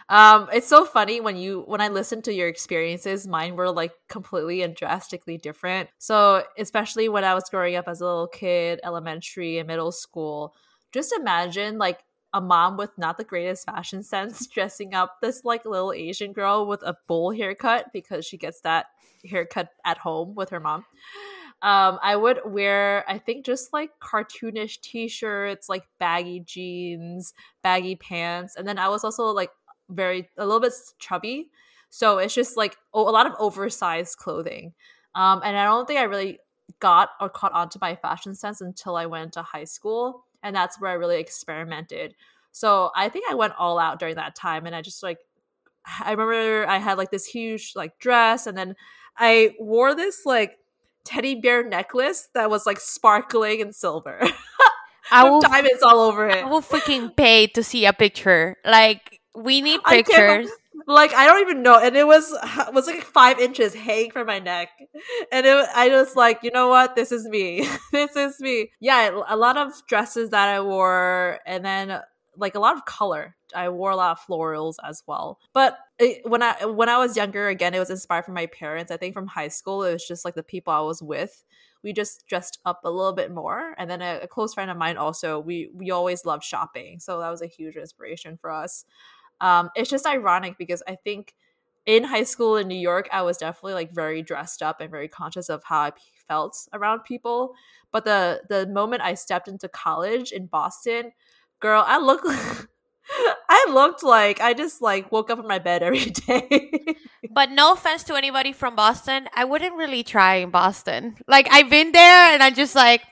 Um, 0.09 0.47
it's 0.53 0.67
so 0.69 0.85
funny 0.85 1.19
when 1.19 1.35
you 1.35 1.65
when 1.67 1.81
I 1.81 1.89
listen 1.89 2.21
to 2.21 2.33
your 2.33 2.47
experiences, 2.47 3.27
mine 3.27 3.57
were 3.57 3.69
like 3.69 3.91
completely 4.07 4.61
and 4.61 4.73
drastically 4.73 5.37
different. 5.37 5.89
So 5.97 6.43
especially 6.57 7.09
when 7.09 7.25
I 7.25 7.33
was 7.33 7.43
growing 7.49 7.75
up 7.75 7.89
as 7.89 7.99
a 7.99 8.05
little 8.05 8.29
kid, 8.29 8.79
elementary 8.85 9.57
and 9.57 9.67
middle 9.67 9.91
school, 9.91 10.55
just 10.93 11.11
imagine 11.11 11.77
like 11.77 11.99
a 12.33 12.41
mom 12.41 12.77
with 12.77 12.95
not 12.97 13.17
the 13.17 13.23
greatest 13.23 13.65
fashion 13.65 14.03
sense 14.03 14.47
dressing 14.53 14.93
up 14.93 15.17
this 15.21 15.43
like 15.45 15.65
little 15.65 15.93
Asian 15.93 16.33
girl 16.33 16.67
with 16.67 16.81
a 16.83 16.97
bowl 17.07 17.31
haircut 17.31 17.87
because 17.93 18.25
she 18.25 18.37
gets 18.37 18.61
that 18.61 18.87
haircut 19.25 19.69
at 19.85 19.97
home 19.97 20.35
with 20.35 20.49
her 20.49 20.59
mom. 20.59 20.85
Um, 21.61 21.97
I 22.03 22.15
would 22.15 22.41
wear, 22.45 23.03
I 23.07 23.17
think, 23.17 23.43
just 23.43 23.73
like 23.73 23.89
cartoonish 23.99 24.79
t-shirts, 24.81 25.67
like 25.67 25.87
baggy 25.99 26.41
jeans, 26.41 27.33
baggy 27.63 27.95
pants, 27.95 28.55
and 28.55 28.67
then 28.67 28.77
I 28.77 28.89
was 28.89 29.03
also 29.03 29.25
like 29.27 29.49
very 29.89 30.29
a 30.37 30.45
little 30.45 30.59
bit 30.59 30.73
chubby, 30.99 31.49
so 31.89 32.19
it's 32.19 32.35
just 32.35 32.57
like 32.57 32.77
a 32.93 32.99
lot 32.99 33.25
of 33.25 33.33
oversized 33.39 34.17
clothing. 34.17 34.73
Um, 35.15 35.41
and 35.43 35.57
I 35.57 35.63
don't 35.63 35.87
think 35.87 35.99
I 35.99 36.03
really 36.03 36.39
got 36.79 37.09
or 37.19 37.29
caught 37.29 37.53
on 37.53 37.69
to 37.69 37.79
my 37.81 37.95
fashion 37.95 38.35
sense 38.35 38.61
until 38.61 38.95
I 38.95 39.07
went 39.07 39.33
to 39.33 39.41
high 39.41 39.63
school, 39.63 40.26
and 40.43 40.55
that's 40.55 40.79
where 40.79 40.91
I 40.91 40.95
really 40.95 41.19
experimented. 41.19 42.15
So 42.51 42.91
I 42.95 43.09
think 43.09 43.25
I 43.29 43.35
went 43.35 43.53
all 43.57 43.79
out 43.79 43.99
during 43.99 44.15
that 44.15 44.35
time, 44.35 44.65
and 44.65 44.75
I 44.75 44.81
just 44.81 45.03
like 45.03 45.19
I 46.03 46.11
remember 46.11 46.67
I 46.67 46.77
had 46.77 46.97
like 46.97 47.11
this 47.11 47.25
huge 47.25 47.73
like 47.75 47.99
dress, 47.99 48.47
and 48.47 48.57
then 48.57 48.75
I 49.17 49.55
wore 49.59 49.95
this 49.95 50.25
like 50.25 50.57
teddy 51.03 51.35
bear 51.35 51.67
necklace 51.67 52.29
that 52.33 52.49
was 52.49 52.65
like 52.65 52.79
sparkling 52.79 53.61
and 53.61 53.73
silver. 53.75 54.19
i 55.11 55.29
will 55.29 55.39
diamonds 55.39 55.81
all 55.81 55.99
over 56.01 56.27
it. 56.27 56.43
i 56.43 56.49
will 56.49 56.61
freaking 56.61 57.15
pay 57.15 57.47
to 57.47 57.63
see 57.63 57.85
a 57.85 57.93
picture 57.93 58.57
like 58.65 59.21
we 59.37 59.61
need 59.61 59.79
I 59.85 60.01
pictures 60.01 60.49
like 60.85 61.13
I 61.13 61.25
don't 61.25 61.41
even 61.41 61.63
know, 61.63 61.79
and 61.79 61.95
it 61.95 62.05
was 62.05 62.31
it 62.31 62.73
was 62.73 62.87
like 62.87 63.03
five 63.03 63.39
inches 63.39 63.73
hanging 63.73 64.11
from 64.11 64.27
my 64.27 64.39
neck, 64.39 64.69
and 65.31 65.45
it 65.45 65.67
I 65.75 65.89
was 65.89 66.15
like, 66.15 66.43
you 66.43 66.51
know 66.51 66.69
what, 66.69 66.95
this 66.95 67.11
is 67.11 67.27
me, 67.27 67.67
this 67.91 68.15
is 68.15 68.39
me. 68.39 68.71
Yeah, 68.79 69.21
a 69.27 69.35
lot 69.35 69.57
of 69.57 69.73
dresses 69.87 70.29
that 70.29 70.47
I 70.49 70.61
wore, 70.61 71.39
and 71.45 71.65
then 71.65 71.99
like 72.35 72.55
a 72.55 72.59
lot 72.59 72.75
of 72.75 72.85
color. 72.85 73.35
I 73.55 73.69
wore 73.69 73.91
a 73.91 73.95
lot 73.95 74.11
of 74.11 74.25
florals 74.25 74.75
as 74.83 75.03
well. 75.07 75.39
But 75.53 75.77
it, 75.99 76.21
when 76.25 76.43
I 76.43 76.65
when 76.65 76.89
I 76.89 76.97
was 76.97 77.17
younger, 77.17 77.47
again, 77.47 77.73
it 77.73 77.79
was 77.79 77.89
inspired 77.89 78.25
from 78.25 78.35
my 78.35 78.45
parents. 78.47 78.91
I 78.91 78.97
think 78.97 79.13
from 79.13 79.27
high 79.27 79.47
school, 79.47 79.83
it 79.83 79.93
was 79.93 80.07
just 80.07 80.25
like 80.25 80.35
the 80.35 80.43
people 80.43 80.73
I 80.73 80.81
was 80.81 81.01
with. 81.01 81.43
We 81.83 81.93
just 81.93 82.27
dressed 82.27 82.59
up 82.65 82.81
a 82.83 82.91
little 82.91 83.13
bit 83.13 83.31
more, 83.31 83.73
and 83.77 83.89
then 83.89 84.01
a, 84.01 84.19
a 84.23 84.27
close 84.27 84.53
friend 84.53 84.69
of 84.69 84.77
mine 84.77 84.97
also. 84.97 85.39
We 85.39 85.69
we 85.73 85.91
always 85.91 86.25
loved 86.25 86.43
shopping, 86.43 86.99
so 86.99 87.19
that 87.19 87.29
was 87.29 87.41
a 87.41 87.47
huge 87.47 87.75
inspiration 87.75 88.37
for 88.37 88.51
us 88.51 88.85
um 89.41 89.69
it's 89.75 89.89
just 89.89 90.05
ironic 90.05 90.57
because 90.57 90.83
i 90.87 90.95
think 90.95 91.33
in 91.85 92.03
high 92.03 92.23
school 92.23 92.57
in 92.57 92.67
new 92.67 92.75
york 92.77 93.07
i 93.11 93.21
was 93.21 93.37
definitely 93.37 93.73
like 93.73 93.91
very 93.93 94.21
dressed 94.21 94.61
up 94.61 94.81
and 94.81 94.91
very 94.91 95.07
conscious 95.07 95.49
of 95.49 95.63
how 95.63 95.81
I 95.81 95.91
felt 96.27 96.57
around 96.73 97.03
people 97.05 97.53
but 97.91 98.03
the 98.03 98.41
the 98.49 98.67
moment 98.67 99.01
i 99.01 99.13
stepped 99.13 99.47
into 99.47 99.69
college 99.69 100.31
in 100.31 100.45
boston 100.47 101.11
girl 101.61 101.83
i 101.87 101.97
look 101.97 102.21
i 103.49 103.65
looked 103.69 104.03
like 104.03 104.41
i 104.41 104.53
just 104.53 104.81
like 104.81 105.09
woke 105.11 105.29
up 105.29 105.39
in 105.39 105.47
my 105.47 105.59
bed 105.59 105.83
every 105.83 106.05
day 106.27 106.95
But 107.37 107.51
no 107.51 107.73
offense 107.73 108.03
to 108.05 108.15
anybody 108.15 108.51
from 108.51 108.75
Boston, 108.75 109.29
I 109.35 109.45
wouldn't 109.45 109.75
really 109.75 110.01
try 110.01 110.35
in 110.37 110.49
Boston. 110.49 111.17
Like 111.27 111.47
I've 111.51 111.69
been 111.69 111.91
there 111.91 112.33
and 112.33 112.41
I'm 112.41 112.55
just 112.55 112.73
like 112.73 113.03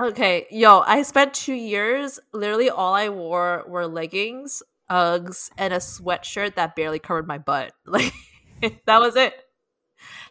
okay 0.00 0.46
yo 0.50 0.80
i 0.86 1.02
spent 1.02 1.34
two 1.34 1.54
years 1.54 2.20
literally 2.32 2.70
all 2.70 2.94
i 2.94 3.08
wore 3.08 3.64
were 3.66 3.86
leggings 3.86 4.62
uggs 4.90 5.50
and 5.58 5.72
a 5.72 5.78
sweatshirt 5.78 6.54
that 6.54 6.76
barely 6.76 6.98
covered 6.98 7.26
my 7.26 7.38
butt 7.38 7.72
like 7.86 8.12
that 8.86 9.00
was 9.00 9.16
it 9.16 9.34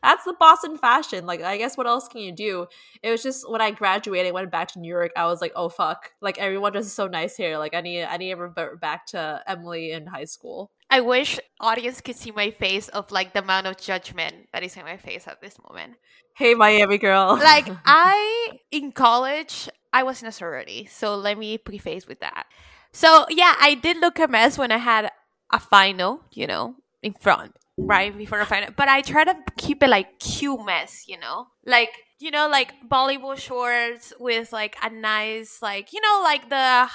that's 0.03 0.25
the 0.25 0.33
Boston 0.39 0.77
fashion. 0.77 1.25
Like, 1.25 1.41
I 1.41 1.57
guess 1.57 1.77
what 1.77 1.87
else 1.87 2.07
can 2.07 2.21
you 2.21 2.31
do? 2.31 2.67
It 3.01 3.11
was 3.11 3.23
just 3.23 3.49
when 3.49 3.61
I 3.61 3.71
graduated, 3.71 4.33
went 4.33 4.51
back 4.51 4.69
to 4.69 4.79
New 4.79 4.87
York. 4.87 5.11
I 5.15 5.25
was 5.25 5.41
like, 5.41 5.53
oh 5.55 5.69
fuck! 5.69 6.11
Like 6.21 6.37
everyone 6.37 6.71
dresses 6.71 6.93
so 6.93 7.07
nice 7.07 7.35
here. 7.35 7.57
Like 7.57 7.73
I 7.73 7.81
need, 7.81 8.03
I 8.03 8.17
need 8.17 8.29
to 8.29 8.35
revert 8.35 8.79
back 8.79 9.07
to 9.07 9.41
Emily 9.47 9.91
in 9.91 10.07
high 10.07 10.25
school. 10.25 10.71
I 10.89 11.01
wish 11.01 11.39
audience 11.59 12.01
could 12.01 12.15
see 12.15 12.31
my 12.31 12.51
face 12.51 12.87
of 12.89 13.11
like 13.11 13.33
the 13.33 13.39
amount 13.39 13.67
of 13.67 13.77
judgment 13.77 14.47
that 14.53 14.63
is 14.63 14.77
in 14.77 14.85
my 14.85 14.97
face 14.97 15.27
at 15.27 15.41
this 15.41 15.57
moment. 15.67 15.95
Hey, 16.35 16.53
Miami 16.53 16.97
girl. 16.97 17.37
Like 17.47 17.67
I 17.85 18.59
in 18.71 18.91
college, 18.91 19.69
I 19.91 20.03
was 20.03 20.21
in 20.21 20.27
a 20.27 20.31
sorority, 20.31 20.85
so 20.85 21.15
let 21.15 21.37
me 21.37 21.57
preface 21.57 22.07
with 22.07 22.19
that. 22.21 22.45
So 22.97 23.27
yeah, 23.29 23.53
I 23.59 23.75
did 23.75 23.97
look 23.97 24.17
a 24.17 24.27
mess 24.27 24.57
when 24.57 24.71
I 24.71 24.79
had 24.79 25.11
a 25.53 25.59
final, 25.59 26.21
you 26.31 26.47
know, 26.47 26.73
in 27.03 27.13
front, 27.13 27.53
right 27.77 28.09
before 28.17 28.39
a 28.39 28.45
final. 28.47 28.69
But 28.75 28.89
I 28.89 29.01
try 29.01 29.23
to 29.23 29.35
keep 29.55 29.83
it 29.83 29.89
like 29.89 30.17
cute 30.17 30.65
mess, 30.65 31.03
you 31.07 31.19
know, 31.19 31.45
like 31.63 31.91
you 32.19 32.31
know, 32.31 32.47
like 32.49 32.73
volleyball 32.89 33.37
shorts 33.37 34.13
with 34.19 34.51
like 34.51 34.75
a 34.81 34.89
nice, 34.89 35.61
like 35.61 35.93
you 35.93 36.01
know, 36.01 36.21
like 36.23 36.49
the 36.49 36.89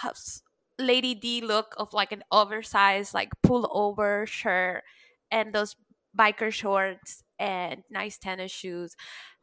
Lady 0.77 1.15
Di 1.15 1.41
look 1.41 1.73
of 1.77 1.93
like 1.93 2.11
an 2.11 2.25
oversized, 2.33 3.15
like 3.15 3.31
pull 3.45 3.71
over 3.73 4.27
shirt 4.27 4.83
and 5.31 5.53
those 5.55 5.77
biker 6.19 6.53
shorts 6.53 7.23
and 7.39 7.85
nice 7.89 8.19
tennis 8.19 8.51
shoes. 8.51 8.97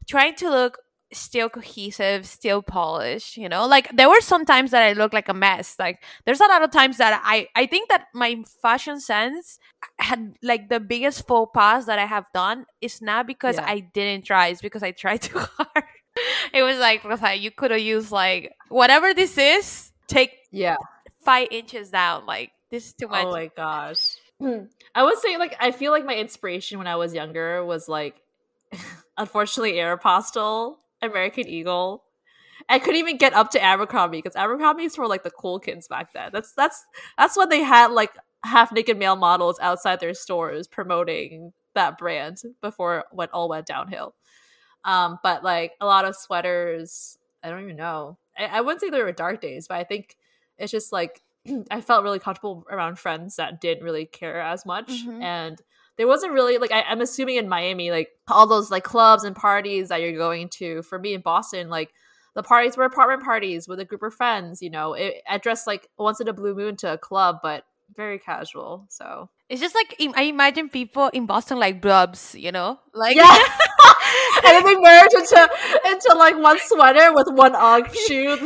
Trying 0.06 0.34
to 0.36 0.50
look 0.50 0.76
still 1.12 1.48
cohesive, 1.48 2.26
still 2.26 2.62
polished, 2.62 3.36
you 3.36 3.48
know? 3.48 3.66
Like 3.66 3.90
there 3.96 4.08
were 4.08 4.20
some 4.20 4.44
times 4.44 4.70
that 4.70 4.82
I 4.82 4.92
look 4.92 5.12
like 5.12 5.28
a 5.28 5.34
mess. 5.34 5.76
Like 5.78 6.02
there's 6.24 6.40
a 6.40 6.46
lot 6.46 6.62
of 6.62 6.70
times 6.70 6.98
that 6.98 7.20
I 7.24 7.48
I 7.54 7.66
think 7.66 7.88
that 7.88 8.06
my 8.14 8.42
fashion 8.62 9.00
sense 9.00 9.58
had 9.98 10.36
like 10.42 10.68
the 10.68 10.80
biggest 10.80 11.26
faux 11.26 11.50
pas 11.54 11.86
that 11.86 11.98
I 11.98 12.06
have 12.06 12.26
done 12.34 12.66
is 12.80 13.02
not 13.02 13.26
because 13.26 13.56
Yeah. 13.56 13.66
I 13.66 13.80
didn't 13.80 14.24
try, 14.24 14.48
it's 14.48 14.62
because 14.62 14.82
I 14.82 14.92
tried 14.92 15.22
too 15.22 15.38
hard. 15.38 15.84
it 16.52 16.62
was 16.62 16.78
like, 16.78 17.04
Rosa, 17.04 17.34
you 17.34 17.50
could 17.50 17.70
have 17.70 17.80
used 17.80 18.12
like 18.12 18.52
whatever 18.68 19.12
this 19.14 19.36
is, 19.38 19.92
take 20.06 20.32
Yeah. 20.50 20.76
five 21.24 21.48
inches 21.50 21.90
down. 21.90 22.26
Like 22.26 22.52
this 22.70 22.86
is 22.86 22.92
too 22.94 23.06
oh 23.06 23.10
much. 23.10 23.24
Oh 23.26 23.30
my 23.32 23.50
gosh. 23.56 24.16
Hmm. 24.38 24.70
I 24.94 25.02
would 25.02 25.18
say 25.18 25.36
like 25.38 25.56
I 25.60 25.70
feel 25.72 25.92
like 25.92 26.04
my 26.06 26.14
inspiration 26.16 26.78
when 26.78 26.86
I 26.86 26.96
was 26.96 27.12
younger 27.14 27.64
was 27.64 27.88
like 27.88 28.16
unfortunately 29.18 29.72
Aeropostale, 29.74 30.76
American 31.02 31.46
Eagle. 31.48 32.04
I 32.68 32.78
couldn't 32.78 32.96
even 33.00 33.16
get 33.16 33.32
up 33.32 33.50
to 33.52 33.62
Abercrombie 33.62 34.18
because 34.18 34.36
Abercrombie's 34.36 34.98
were 34.98 35.06
like 35.08 35.22
the 35.22 35.30
cool 35.30 35.58
kids 35.58 35.88
back 35.88 36.12
then. 36.12 36.30
That's 36.32 36.52
that's 36.52 36.84
that's 37.16 37.36
when 37.36 37.48
they 37.48 37.62
had 37.62 37.90
like 37.90 38.12
half 38.44 38.70
naked 38.72 38.98
male 38.98 39.16
models 39.16 39.58
outside 39.60 40.00
their 40.00 40.14
stores 40.14 40.66
promoting 40.68 41.52
that 41.74 41.98
brand 41.98 42.42
before 42.60 42.98
it 43.00 43.06
went 43.12 43.30
all 43.32 43.48
went 43.48 43.66
downhill. 43.66 44.14
Um, 44.84 45.18
but 45.22 45.42
like 45.44 45.72
a 45.80 45.86
lot 45.86 46.04
of 46.04 46.16
sweaters, 46.16 47.18
I 47.42 47.50
don't 47.50 47.62
even 47.64 47.76
know. 47.76 48.18
I, 48.38 48.46
I 48.46 48.60
wouldn't 48.60 48.80
say 48.80 48.90
there 48.90 49.04
were 49.04 49.12
dark 49.12 49.40
days, 49.40 49.68
but 49.68 49.76
I 49.78 49.84
think 49.84 50.16
it's 50.58 50.70
just 50.72 50.92
like 50.92 51.22
I 51.70 51.80
felt 51.80 52.02
really 52.04 52.18
comfortable 52.18 52.66
around 52.70 52.98
friends 52.98 53.36
that 53.36 53.60
didn't 53.60 53.84
really 53.84 54.06
care 54.06 54.40
as 54.40 54.64
much, 54.66 54.88
Mhm. 55.06 55.22
and 55.22 55.60
there 56.00 56.08
wasn't 56.08 56.32
really 56.32 56.56
like 56.56 56.72
I, 56.72 56.80
I'm 56.80 57.02
assuming 57.02 57.36
in 57.36 57.46
Miami, 57.46 57.90
like 57.90 58.08
all 58.26 58.46
those 58.46 58.70
like 58.70 58.84
clubs 58.84 59.22
and 59.22 59.36
parties 59.36 59.90
that 59.90 60.00
you're 60.00 60.16
going 60.16 60.48
to. 60.48 60.80
For 60.80 60.98
me 60.98 61.12
in 61.12 61.20
Boston, 61.20 61.68
like 61.68 61.92
the 62.34 62.42
parties 62.42 62.74
were 62.74 62.84
apartment 62.84 63.22
parties 63.22 63.68
with 63.68 63.80
a 63.80 63.84
group 63.84 64.02
of 64.02 64.14
friends. 64.14 64.62
You 64.62 64.70
know, 64.70 64.94
it, 64.94 65.16
I 65.28 65.36
dressed 65.36 65.66
like 65.66 65.90
once 65.98 66.18
in 66.18 66.26
a 66.26 66.32
blue 66.32 66.54
moon 66.54 66.76
to 66.76 66.94
a 66.94 66.96
club, 66.96 67.40
but 67.42 67.64
very 67.94 68.18
casual. 68.18 68.86
So 68.88 69.28
It's 69.50 69.60
just 69.60 69.74
like 69.74 69.94
I 70.16 70.22
imagine 70.22 70.70
people 70.70 71.08
in 71.08 71.26
Boston 71.26 71.58
like 71.58 71.82
blobs, 71.82 72.34
you 72.34 72.50
know, 72.50 72.80
like 72.94 73.14
yeah. 73.14 73.36
and 74.44 74.52
then 74.52 74.64
they 74.64 74.76
merge 74.76 75.12
into 75.14 75.50
into 75.86 76.14
like 76.16 76.38
one 76.38 76.58
sweater 76.62 77.12
with 77.12 77.28
one 77.30 77.54
UGG 77.54 77.94
shoe. 78.06 78.36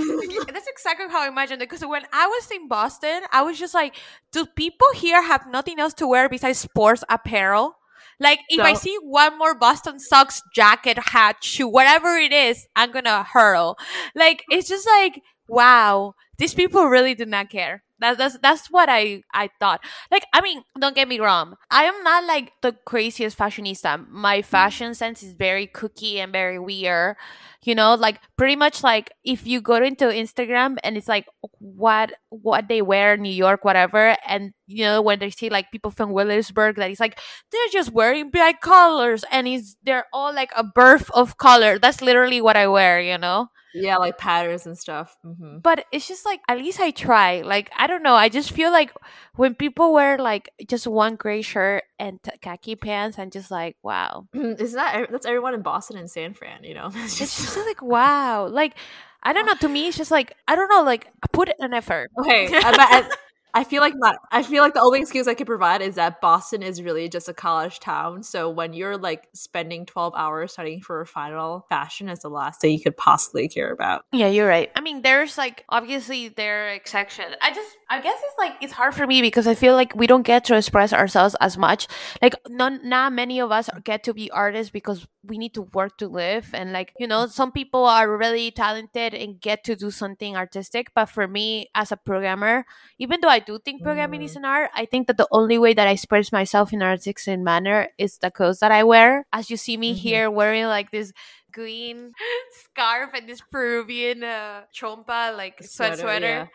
That's 0.52 0.66
exactly 0.68 1.06
how 1.08 1.22
I 1.22 1.28
imagined 1.28 1.62
it. 1.62 1.68
Because 1.68 1.86
when 1.86 2.02
I 2.12 2.26
was 2.26 2.50
in 2.50 2.68
Boston, 2.68 3.22
I 3.32 3.42
was 3.42 3.58
just 3.58 3.74
like, 3.74 3.96
do 4.32 4.46
people 4.46 4.88
here 4.94 5.22
have 5.22 5.46
nothing 5.48 5.78
else 5.78 5.94
to 5.94 6.06
wear 6.06 6.28
besides 6.28 6.58
sports 6.58 7.04
apparel? 7.08 7.76
Like, 8.20 8.40
if 8.48 8.60
I 8.60 8.74
see 8.74 8.96
one 9.02 9.38
more 9.38 9.54
Boston 9.54 9.98
socks, 9.98 10.40
jacket, 10.54 10.98
hat, 10.98 11.42
shoe, 11.42 11.68
whatever 11.68 12.16
it 12.16 12.32
is, 12.32 12.66
I'm 12.76 12.92
gonna 12.92 13.24
hurl. 13.24 13.76
Like, 14.14 14.44
it's 14.50 14.68
just 14.68 14.86
like, 14.86 15.20
wow, 15.48 16.14
these 16.38 16.54
people 16.54 16.86
really 16.86 17.14
do 17.14 17.26
not 17.26 17.50
care. 17.50 17.83
That, 18.00 18.18
that's 18.18 18.38
that's 18.38 18.70
what 18.70 18.88
I 18.90 19.22
I 19.32 19.50
thought. 19.60 19.84
Like, 20.10 20.26
I 20.32 20.40
mean, 20.40 20.62
don't 20.78 20.94
get 20.94 21.08
me 21.08 21.20
wrong. 21.20 21.54
I 21.70 21.84
am 21.84 22.02
not 22.02 22.24
like 22.24 22.52
the 22.62 22.76
craziest 22.84 23.38
fashionista. 23.38 24.08
My 24.08 24.40
mm. 24.40 24.44
fashion 24.44 24.94
sense 24.94 25.22
is 25.22 25.32
very 25.32 25.66
cookie 25.66 26.20
and 26.20 26.32
very 26.32 26.58
weird 26.58 27.16
you 27.64 27.74
know 27.74 27.94
like 27.94 28.20
pretty 28.36 28.56
much 28.56 28.82
like 28.82 29.10
if 29.24 29.46
you 29.46 29.60
go 29.60 29.76
into 29.76 30.04
instagram 30.04 30.76
and 30.84 30.96
it's 30.96 31.08
like 31.08 31.26
what 31.58 32.12
what 32.28 32.68
they 32.68 32.82
wear 32.82 33.14
in 33.14 33.22
new 33.22 33.32
york 33.32 33.64
whatever 33.64 34.16
and 34.26 34.52
you 34.66 34.84
know 34.84 35.00
when 35.00 35.18
they 35.18 35.30
see 35.30 35.48
like 35.48 35.70
people 35.72 35.90
from 35.90 36.12
williamsburg 36.12 36.76
that 36.76 36.90
it's 36.90 37.00
like 37.00 37.18
they're 37.50 37.72
just 37.72 37.90
wearing 37.92 38.30
bright 38.30 38.60
colors 38.60 39.24
and 39.30 39.48
it's 39.48 39.76
they're 39.82 40.06
all 40.12 40.32
like 40.34 40.52
a 40.56 40.64
birth 40.64 41.10
of 41.14 41.36
color 41.38 41.78
that's 41.78 42.02
literally 42.02 42.40
what 42.40 42.56
i 42.56 42.66
wear 42.66 43.00
you 43.00 43.18
know 43.18 43.48
yeah, 43.74 43.96
like 43.96 44.16
patterns 44.18 44.66
and 44.66 44.78
stuff. 44.78 45.16
hmm 45.22 45.58
but 45.62 45.84
it's 45.92 46.06
just 46.08 46.24
like 46.24 46.40
at 46.48 46.58
least 46.58 46.80
i 46.80 46.90
try 46.90 47.40
like 47.42 47.70
i 47.76 47.86
don't 47.86 48.02
know 48.02 48.14
i 48.14 48.28
just 48.28 48.50
feel 48.52 48.70
like 48.70 48.92
when 49.36 49.54
people 49.54 49.92
wear 49.92 50.18
like 50.18 50.50
just 50.68 50.86
one 50.86 51.16
gray 51.16 51.42
shirt 51.42 51.84
and 51.98 52.22
t- 52.22 52.30
khaki 52.40 52.76
pants 52.76 53.18
i'm 53.18 53.30
just 53.30 53.50
like 53.50 53.76
wow 53.82 54.26
Isn't 54.34 54.76
that 54.76 55.10
that's 55.10 55.26
everyone 55.26 55.54
in 55.54 55.62
Boston 55.62 55.96
and 55.96 56.10
San 56.10 56.34
Fran? 56.34 56.64
You 56.64 56.74
know, 56.74 56.86
it's 56.94 57.20
it's 57.20 57.36
just 57.36 57.54
just 57.54 57.66
like 57.66 57.82
wow 57.82 58.46
like 58.46 58.74
i 59.22 59.32
don't 59.32 59.46
know 59.46 59.54
to 59.54 59.68
me 59.68 59.88
it's 59.88 59.96
just 59.96 60.10
like 60.10 60.34
i 60.48 60.54
don't 60.54 60.68
know 60.68 60.82
like 60.82 61.08
put 61.32 61.48
an 61.58 61.72
effort 61.74 62.10
okay. 62.20 62.48
But 62.62 63.18
I, 63.54 63.64
feel 63.64 63.80
like 63.80 63.94
my, 63.96 64.16
I 64.30 64.42
feel 64.42 64.62
like 64.62 64.74
the 64.74 64.80
only 64.80 65.00
excuse 65.00 65.28
I 65.28 65.34
could 65.34 65.46
provide 65.46 65.80
is 65.80 65.94
that 65.94 66.20
Boston 66.20 66.62
is 66.62 66.82
really 66.82 67.08
just 67.08 67.28
a 67.28 67.34
college 67.34 67.80
town. 67.80 68.22
So 68.22 68.50
when 68.50 68.72
you're 68.72 68.96
like 68.96 69.28
spending 69.32 69.86
twelve 69.86 70.12
hours 70.16 70.52
studying 70.52 70.80
for 70.80 71.00
a 71.00 71.06
final, 71.06 71.66
fashion 71.68 72.08
is 72.08 72.20
the 72.20 72.28
last 72.28 72.60
thing 72.60 72.72
you 72.72 72.80
could 72.80 72.96
possibly 72.96 73.48
care 73.48 73.70
about. 73.70 74.04
Yeah, 74.12 74.28
you're 74.28 74.48
right. 74.48 74.70
I 74.74 74.80
mean, 74.80 75.02
there's 75.02 75.38
like 75.38 75.64
obviously 75.68 76.28
there 76.28 76.66
are 76.66 76.70
exceptions. 76.70 77.34
I 77.40 77.54
just 77.54 77.70
I 77.88 78.00
guess 78.00 78.18
it's 78.22 78.38
like 78.38 78.54
it's 78.60 78.72
hard 78.72 78.94
for 78.94 79.06
me 79.06 79.22
because 79.22 79.46
I 79.46 79.54
feel 79.54 79.74
like 79.74 79.94
we 79.94 80.06
don't 80.06 80.22
get 80.22 80.44
to 80.46 80.56
express 80.56 80.92
ourselves 80.92 81.36
as 81.40 81.56
much. 81.56 81.86
Like 82.20 82.34
not 82.48 82.84
not 82.84 83.12
many 83.12 83.40
of 83.40 83.52
us 83.52 83.70
get 83.84 84.02
to 84.04 84.14
be 84.14 84.30
artists 84.30 84.70
because 84.70 85.06
we 85.26 85.38
need 85.38 85.54
to 85.54 85.62
work 85.72 85.96
to 85.98 86.06
live 86.08 86.50
and 86.52 86.72
like 86.72 86.92
you 86.98 87.06
know 87.06 87.26
some 87.26 87.50
people 87.50 87.84
are 87.86 88.16
really 88.16 88.50
talented 88.50 89.14
and 89.14 89.40
get 89.40 89.64
to 89.64 89.74
do 89.74 89.90
something 89.90 90.36
artistic 90.36 90.88
but 90.94 91.06
for 91.06 91.26
me 91.26 91.66
as 91.74 91.90
a 91.90 91.96
programmer 91.96 92.64
even 92.98 93.20
though 93.20 93.28
i 93.28 93.38
do 93.38 93.58
think 93.58 93.82
programming 93.82 94.20
is 94.22 94.36
an 94.36 94.44
art 94.44 94.70
i 94.74 94.84
think 94.84 95.06
that 95.06 95.16
the 95.16 95.28
only 95.32 95.56
way 95.58 95.72
that 95.72 95.88
i 95.88 95.92
express 95.92 96.30
myself 96.30 96.72
in 96.72 96.82
an 96.82 96.88
artistic 96.88 97.38
manner 97.40 97.88
is 97.96 98.18
the 98.18 98.30
clothes 98.30 98.58
that 98.60 98.70
i 98.72 98.84
wear 98.84 99.26
as 99.32 99.48
you 99.50 99.56
see 99.56 99.76
me 99.76 99.92
Mhm. 99.94 99.96
here 99.96 100.30
wearing 100.30 100.64
like 100.66 100.90
this 100.90 101.12
green 101.52 102.12
scarf 102.64 103.10
and 103.14 103.28
this 103.28 103.40
Peruvian 103.40 104.24
uh, 104.24 104.62
chompa 104.74 105.34
like 105.36 105.62
sweat 105.62 105.96
Sweater, 105.96 106.02
sweater. 106.02 106.26
yeah. 106.26 106.46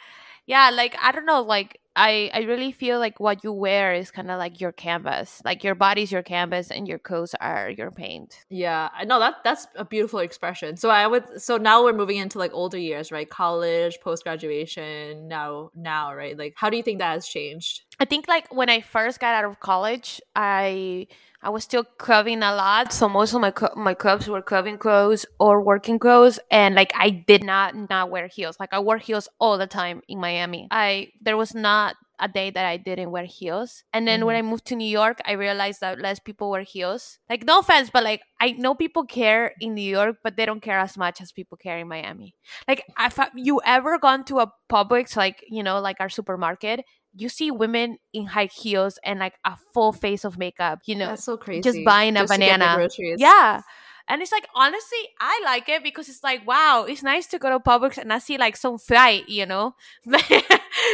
Yeah. 0.46 0.70
like 0.76 0.96
I 1.02 1.12
don't 1.12 1.26
know, 1.26 1.42
like 1.42 1.80
I 2.00 2.32
I 2.34 2.40
really 2.44 2.72
feel 2.72 2.98
like 2.98 3.20
what 3.20 3.44
you 3.44 3.52
wear 3.52 3.94
is 3.94 4.10
kind 4.10 4.32
of 4.32 4.40
like 4.40 4.62
your 4.62 4.72
canvas. 4.72 5.42
Like 5.44 5.66
your 5.66 5.76
body's 5.76 6.12
your 6.12 6.24
canvas 6.24 6.72
and 6.72 6.88
your 6.88 6.98
clothes 6.98 7.36
are 7.42 7.70
your 7.70 7.92
paint. 7.92 8.46
Yeah, 8.50 8.88
I 8.96 9.04
know 9.04 9.20
that 9.20 9.36
that's 9.44 9.68
a 9.76 9.84
beautiful 9.84 10.20
expression. 10.20 10.78
So 10.78 10.90
I 10.90 11.06
would 11.06 11.42
so 11.42 11.58
now 11.58 11.84
we're 11.84 11.94
moving 11.94 12.16
into 12.16 12.40
like 12.40 12.52
older 12.54 12.78
years, 12.78 13.12
right? 13.12 13.30
College, 13.30 14.00
post 14.00 14.24
graduation, 14.24 15.28
now 15.28 15.72
now, 15.76 16.16
right? 16.16 16.38
Like 16.38 16.54
how 16.56 16.70
do 16.70 16.78
you 16.78 16.84
think 16.84 17.00
that 17.00 17.12
has 17.12 17.28
changed? 17.28 17.84
I 18.00 18.06
think 18.06 18.30
like 18.30 18.54
when 18.56 18.70
I 18.70 18.80
first 18.80 19.20
got 19.20 19.36
out 19.36 19.44
of 19.44 19.60
college, 19.60 20.22
I 20.38 21.08
I 21.42 21.50
was 21.50 21.64
still 21.64 21.84
clubbing 21.84 22.44
a 22.44 22.54
lot, 22.54 22.92
so 22.92 23.08
most 23.08 23.34
of 23.34 23.42
my 23.42 23.54
cl- 23.58 23.74
my 23.76 23.94
clubs 23.94 24.28
were 24.28 24.42
clubbing 24.42 24.78
clothes 24.78 25.26
or 25.40 25.64
working 25.64 25.98
clothes, 25.98 26.40
and 26.52 26.76
like 26.76 26.92
I 26.96 27.10
did 27.10 27.44
not 27.44 27.76
not 27.90 28.10
wear 28.10 28.28
heels. 28.28 28.58
Like 28.60 28.74
I 28.74 28.80
wore 28.80 28.98
heels 28.98 29.30
all 29.40 29.58
the 29.58 29.68
time 29.68 30.02
in 30.08 30.20
Miami. 30.20 30.68
I 30.72 31.10
there 31.22 31.38
was 31.38 31.56
not 31.56 31.96
a 32.20 32.28
day 32.28 32.50
that 32.50 32.66
I 32.66 32.78
didn't 32.78 33.12
wear 33.12 33.24
heels. 33.24 33.84
And 33.94 34.08
then 34.08 34.26
when 34.26 34.36
mm-hmm. 34.36 34.48
I 34.48 34.50
moved 34.50 34.66
to 34.68 34.76
New 34.76 34.88
York, 34.88 35.20
I 35.26 35.34
realized 35.34 35.82
that 35.82 36.00
less 36.00 36.20
people 36.20 36.50
wear 36.50 36.64
heels. 36.64 37.18
Like 37.30 37.46
no 37.46 37.60
offense, 37.60 37.90
but 37.90 38.04
like 38.04 38.22
I 38.40 38.52
know 38.52 38.76
people 38.76 39.06
care 39.06 39.54
in 39.60 39.74
New 39.74 39.90
York, 39.90 40.18
but 40.24 40.36
they 40.36 40.46
don't 40.46 40.62
care 40.62 40.80
as 40.80 40.98
much 40.98 41.22
as 41.22 41.32
people 41.32 41.58
care 41.58 41.78
in 41.80 41.88
Miami. 41.88 42.36
Like 42.68 42.84
if 43.00 43.20
you 43.36 43.62
ever 43.66 43.98
gone 43.98 44.26
to 44.26 44.40
a 44.40 44.52
Publix, 44.70 45.16
like 45.16 45.44
you 45.50 45.64
know, 45.64 45.80
like 45.80 45.98
our 46.00 46.10
supermarket, 46.10 46.82
you 47.16 47.30
see 47.30 47.52
women 47.52 47.98
in 48.14 48.28
high 48.28 48.46
heels 48.46 49.00
and 49.04 49.20
like 49.20 49.36
a 49.46 49.56
full 49.74 49.92
face 49.92 50.24
of 50.24 50.38
makeup, 50.38 50.80
you 50.86 50.96
know, 50.96 51.08
That's 51.08 51.24
so 51.24 51.38
crazy. 51.38 51.62
just 51.62 51.80
buying 51.86 52.16
a 52.18 52.22
the 52.22 52.28
banana. 52.28 52.88
Yeah. 53.18 53.62
And 54.08 54.24
it's 54.24 54.32
like 54.32 54.48
honestly, 54.56 54.98
I 55.20 55.42
like 55.46 55.70
it 55.70 55.84
because 55.84 56.10
it's 56.10 56.24
like, 56.24 56.46
wow, 56.48 56.86
it's 56.90 57.04
nice 57.04 57.28
to 57.28 57.38
go 57.38 57.50
to 57.52 57.60
Publix 57.60 57.98
and 58.00 58.12
I 58.12 58.18
see 58.18 58.38
like 58.38 58.58
some 58.58 58.80
fly, 58.80 59.24
you 59.28 59.46
know, 59.46 59.76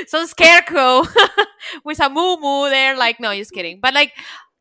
some 0.08 0.28
scarecrow 0.28 1.04
with 1.86 2.00
a 2.02 2.10
moo 2.10 2.38
moo 2.38 2.70
there. 2.70 2.98
Like, 2.98 3.20
no, 3.22 3.34
just 3.34 3.52
kidding. 3.54 3.80
But 3.82 3.94
like, 3.94 4.12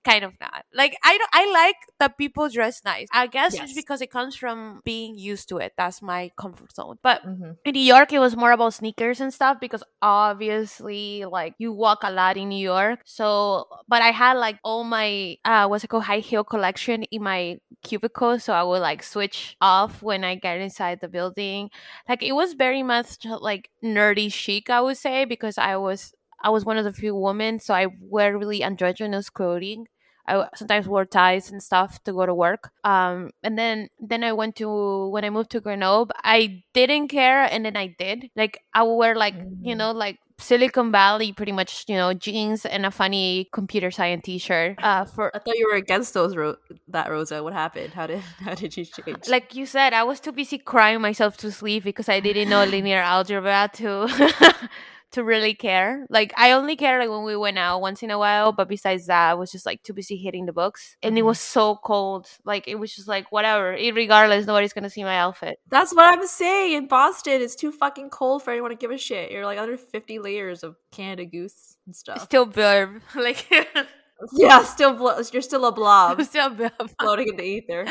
kind 0.04 0.24
of 0.24 0.32
not. 0.40 0.64
Like, 0.74 0.96
I 1.04 1.16
don't, 1.18 1.30
I 1.32 1.50
like 1.52 1.76
that 1.98 2.18
people 2.18 2.48
dress 2.48 2.82
nice. 2.84 3.08
I 3.12 3.26
guess 3.26 3.54
Yes. 3.54 3.64
it's 3.64 3.74
because 3.74 4.00
it 4.02 4.10
comes 4.10 4.36
from 4.36 4.80
being 4.84 5.16
used 5.16 5.48
to 5.50 5.58
it. 5.58 5.72
That's 5.76 6.02
my 6.02 6.30
comfort 6.38 6.74
zone. 6.74 6.98
But 7.02 7.22
Mhm. 7.26 7.56
in 7.64 7.72
New 7.74 7.80
York, 7.80 8.12
it 8.12 8.18
was 8.18 8.36
more 8.36 8.52
about 8.52 8.74
sneakers 8.74 9.20
and 9.20 9.32
stuff 9.32 9.58
because 9.60 9.82
obviously, 10.02 11.24
like 11.24 11.54
you 11.58 11.72
walk 11.72 12.00
a 12.02 12.10
lot 12.10 12.36
in 12.36 12.48
New 12.48 12.62
York. 12.62 13.00
So, 13.04 13.66
but 13.88 14.02
I 14.02 14.10
had 14.10 14.34
like 14.34 14.58
all 14.64 14.84
my 14.84 15.36
uh, 15.44 15.66
what's 15.68 15.84
it 15.84 15.88
called, 15.88 16.04
high 16.04 16.18
heel 16.20 16.44
collection 16.44 17.04
in 17.04 17.22
my 17.22 17.58
cubicle. 17.82 18.38
So 18.38 18.52
I 18.52 18.62
would 18.62 18.80
like 18.82 19.02
switch 19.02 19.56
off 19.60 20.02
when 20.02 20.24
I 20.24 20.34
get 20.36 20.58
inside 20.60 21.00
the 21.00 21.08
building. 21.08 21.70
Like 22.08 22.22
it 22.22 22.32
was 22.32 22.54
very 22.54 22.82
much 22.82 23.24
like 23.24 23.70
nerdy 23.82 24.32
chic, 24.32 24.70
I 24.70 24.80
would 24.80 24.96
say, 24.98 25.24
because 25.24 25.58
I 25.58 25.76
was 25.76 26.12
I 26.42 26.50
was 26.50 26.64
one 26.64 26.76
of 26.76 26.84
the 26.84 26.92
few 26.92 27.14
women, 27.16 27.58
so 27.58 27.72
I 27.74 27.86
wear 28.00 28.36
really 28.36 28.62
androgynous 28.62 29.30
clothing. 29.30 29.86
I 30.26 30.48
sometimes 30.54 30.88
wore 30.88 31.04
ties 31.04 31.50
and 31.50 31.62
stuff 31.62 32.02
to 32.04 32.12
go 32.12 32.24
to 32.26 32.34
work. 32.34 32.70
Um, 32.84 33.30
and 33.42 33.58
then 33.58 33.88
then 34.00 34.24
I 34.24 34.32
went 34.32 34.56
to 34.56 35.08
when 35.10 35.24
I 35.24 35.30
moved 35.30 35.50
to 35.52 35.60
Grenoble, 35.60 36.14
I 36.24 36.62
didn't 36.72 37.08
care, 37.08 37.44
and 37.44 37.64
then 37.64 37.76
I 37.76 37.94
did. 37.98 38.30
Like 38.36 38.60
I 38.72 38.82
would 38.82 38.96
wear 38.96 39.14
like 39.14 39.34
you 39.62 39.74
Mm. 39.74 39.78
know 39.78 39.92
like 39.92 40.18
Silicon 40.38 40.90
Valley, 40.90 41.32
pretty 41.32 41.52
much, 41.52 41.84
you 41.86 41.94
know, 41.94 42.12
jeans 42.12 42.66
and 42.66 42.84
a 42.84 42.90
funny 42.90 43.48
computer 43.52 43.90
science 43.92 44.22
T-shirt. 44.24 44.82
Uh, 44.82 45.04
for 45.04 45.30
I 45.34 45.38
thought 45.38 45.54
you 45.56 45.68
were 45.70 45.76
against 45.78 46.12
those 46.12 46.34
ro- 46.34 46.56
that 46.88 47.08
Rosa. 47.08 47.42
What 47.42 47.52
happened? 47.52 47.94
How 47.94 48.06
did 48.08 48.18
how 48.44 48.54
did 48.54 48.76
you 48.76 48.84
change? 48.84 49.28
like 49.28 49.54
you 49.54 49.64
said, 49.64 49.92
I 49.92 50.02
was 50.02 50.18
too 50.20 50.32
busy 50.32 50.58
crying 50.58 51.00
myself 51.00 51.36
to 51.38 51.52
sleep 51.52 51.84
because 51.84 52.08
I 52.08 52.18
didn't 52.20 52.48
know 52.48 52.64
linear 52.74 52.98
algebra 52.98 53.70
to 53.74 54.08
to 55.12 55.22
really 55.22 55.54
care. 55.54 56.06
Like 56.10 56.32
I 56.36 56.52
only 56.52 56.74
care 56.76 56.98
like 56.98 57.08
when 57.10 57.22
we 57.24 57.36
went 57.36 57.56
out 57.58 57.80
once 57.80 58.02
in 58.02 58.10
a 58.10 58.18
while, 58.18 58.52
but 58.52 58.68
besides 58.68 59.06
that, 59.06 59.30
I 59.30 59.34
was 59.34 59.52
just 59.52 59.64
like 59.66 59.82
too 59.82 59.92
busy 59.92 60.16
hitting 60.16 60.46
the 60.46 60.52
books. 60.52 60.96
And 61.02 61.16
it 61.16 61.22
Mhm. 61.22 61.26
was 61.26 61.38
so 61.40 61.76
cold. 61.76 62.26
Like 62.44 62.66
it 62.66 62.74
was 62.76 62.94
just 62.94 63.06
like 63.08 63.30
whatever. 63.30 63.70
Regardless, 63.94 64.46
nobody's 64.46 64.72
gonna 64.72 64.90
see 64.90 65.04
my 65.04 65.16
outfit. 65.18 65.58
That's 65.68 65.94
what 65.94 66.12
I'm 66.12 66.26
saying. 66.26 66.72
In 66.74 66.88
Boston, 66.88 67.40
it's 67.42 67.54
too 67.54 67.70
fucking 67.70 68.10
cold 68.10 68.42
for 68.42 68.50
anyone 68.50 68.70
to 68.70 68.76
give 68.76 68.90
a 68.90 68.98
shit. 68.98 69.30
You're 69.30 69.44
like 69.44 69.58
under 69.58 69.76
50 69.76 70.18
layers 70.18 70.62
of 70.64 70.76
Canada 70.90 71.26
Goose 71.26 71.76
and 71.86 71.94
stuff. 71.94 72.22
Still 72.22 72.46
blurb. 72.46 73.00
Like 73.14 73.46
yeah, 74.32 74.62
still 74.64 74.94
blo- 74.94 75.20
you're 75.32 75.42
still 75.42 75.64
a 75.66 75.72
blob 75.72 76.22
still 76.24 76.50
blurb. 76.50 76.90
floating 77.00 77.28
in 77.28 77.36
the 77.36 77.42
ether. 77.44 77.86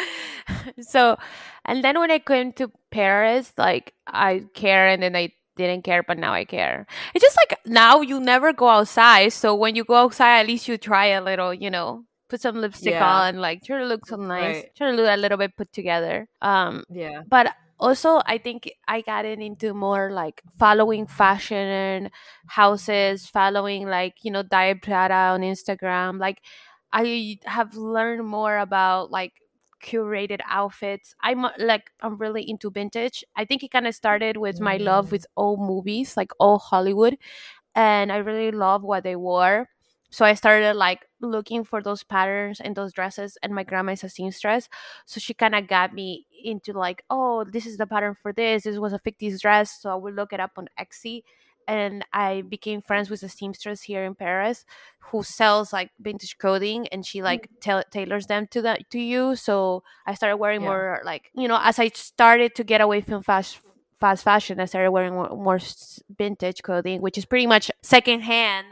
so 0.81 1.17
and 1.65 1.83
then 1.83 1.99
when 1.99 2.09
i 2.11 2.17
came 2.19 2.51
to 2.53 2.71
paris 2.91 3.51
like 3.57 3.93
i 4.07 4.43
care 4.53 4.87
and 4.87 5.03
then 5.03 5.15
i 5.15 5.31
didn't 5.55 5.83
care 5.83 6.03
but 6.03 6.17
now 6.17 6.33
i 6.33 6.43
care 6.45 6.85
it's 7.13 7.23
just 7.23 7.37
like 7.37 7.59
now 7.65 8.01
you 8.01 8.19
never 8.19 8.53
go 8.53 8.67
outside 8.67 9.29
so 9.33 9.53
when 9.55 9.75
you 9.75 9.83
go 9.83 9.95
outside 9.95 10.39
at 10.41 10.47
least 10.47 10.67
you 10.67 10.77
try 10.77 11.07
a 11.07 11.21
little 11.21 11.53
you 11.53 11.69
know 11.69 12.03
put 12.29 12.41
some 12.41 12.55
lipstick 12.57 12.93
Yeah. 12.93 13.05
on 13.05 13.37
like 13.37 13.63
try 13.63 13.77
to 13.77 13.85
look 13.85 14.05
so 14.07 14.15
nice 14.15 14.55
Right. 14.55 14.75
try 14.75 14.89
to 14.91 14.97
look 14.97 15.07
a 15.09 15.17
little 15.17 15.37
bit 15.37 15.55
put 15.55 15.71
together 15.71 16.27
um 16.41 16.83
Yeah. 16.89 17.21
but 17.29 17.53
also 17.79 18.21
i 18.25 18.37
think 18.37 18.71
i 18.87 19.01
got 19.01 19.25
it 19.25 19.39
into 19.39 19.73
more 19.73 20.11
like 20.11 20.41
following 20.57 21.05
fashion 21.05 22.09
houses 22.47 23.25
following 23.27 23.87
like 23.87 24.15
you 24.23 24.31
know 24.31 24.43
diet 24.43 24.81
prada 24.81 25.33
on 25.35 25.41
instagram 25.41 26.19
like 26.19 26.39
i 26.91 27.37
have 27.45 27.75
learned 27.75 28.25
more 28.25 28.57
about 28.57 29.11
like 29.11 29.33
curated 29.83 30.39
outfits. 30.49 31.15
I'm 31.21 31.45
uh, 31.45 31.51
like 31.59 31.91
i'm 32.01 32.17
really 32.17 32.49
into 32.49 32.71
vintage. 32.71 33.23
I 33.35 33.45
think 33.45 33.63
it 33.63 33.71
kind 33.71 33.87
of 33.87 33.95
started 33.95 34.37
with 34.37 34.59
my 34.61 34.77
love 34.77 35.07
Mm. 35.09 35.11
with 35.11 35.25
old 35.37 35.59
movies 35.59 36.17
like 36.17 36.31
old 36.39 36.61
hollywood 36.61 37.17
and 37.75 38.11
i 38.11 38.17
really 38.17 38.51
love 38.51 38.83
what 38.83 39.03
they 39.03 39.15
wore. 39.15 39.69
So 40.11 40.25
i 40.25 40.33
started 40.35 40.75
like 40.75 41.01
looking 41.21 41.63
for 41.63 41.81
those 41.81 42.03
patterns 42.03 42.59
and 42.61 42.75
those 42.75 42.93
dresses 42.93 43.37
and 43.43 43.53
my 43.55 43.63
grandma 43.63 43.93
is 43.93 44.03
a 44.03 44.09
seamstress 44.09 44.69
so 45.05 45.19
she 45.19 45.33
kind 45.33 45.55
of 45.55 45.67
got 45.67 45.93
me 45.93 46.27
into 46.43 46.73
like 46.73 47.03
oh 47.09 47.45
this 47.45 47.65
is 47.65 47.77
the 47.77 47.87
pattern 47.87 48.15
for 48.21 48.33
this. 48.33 48.63
This 48.63 48.77
was 48.77 48.93
a 48.93 48.99
50s 48.99 49.41
dress 49.41 49.81
so 49.81 49.89
i 49.91 49.95
would 49.95 50.15
look 50.15 50.33
it 50.33 50.39
up 50.39 50.51
on 50.57 50.67
etsy 50.79 51.23
and 51.67 52.05
i 52.13 52.41
became 52.41 52.81
friends 52.81 53.09
with 53.09 53.23
a 53.23 53.29
seamstress 53.29 53.83
here 53.83 54.03
in 54.03 54.15
paris 54.15 54.65
who 55.11 55.23
sells 55.23 55.71
like 55.73 55.91
vintage 55.99 56.37
clothing 56.37 56.87
and 56.89 57.05
she 57.05 57.19
mm. 57.19 57.23
like 57.23 57.49
ta- 57.61 57.83
tailors 57.91 58.27
them 58.27 58.47
to 58.47 58.61
that 58.61 58.89
to 58.89 58.99
you 58.99 59.35
so 59.35 59.83
i 60.05 60.13
started 60.13 60.37
wearing 60.37 60.61
Yeah. 60.61 60.67
more 60.67 61.01
like 61.05 61.31
you 61.35 61.47
know 61.47 61.59
as 61.61 61.79
i 61.79 61.89
started 61.89 62.55
to 62.55 62.63
get 62.63 62.81
away 62.81 63.01
from 63.01 63.23
fast 63.23 63.59
fast 63.99 64.23
fashion 64.23 64.59
i 64.59 64.65
started 64.65 64.91
wearing 64.91 65.13
more, 65.13 65.29
more 65.29 65.59
vintage 66.17 66.61
clothing 66.61 67.01
which 67.01 67.17
is 67.17 67.25
pretty 67.25 67.47
much 67.47 67.71
secondhand 67.81 68.65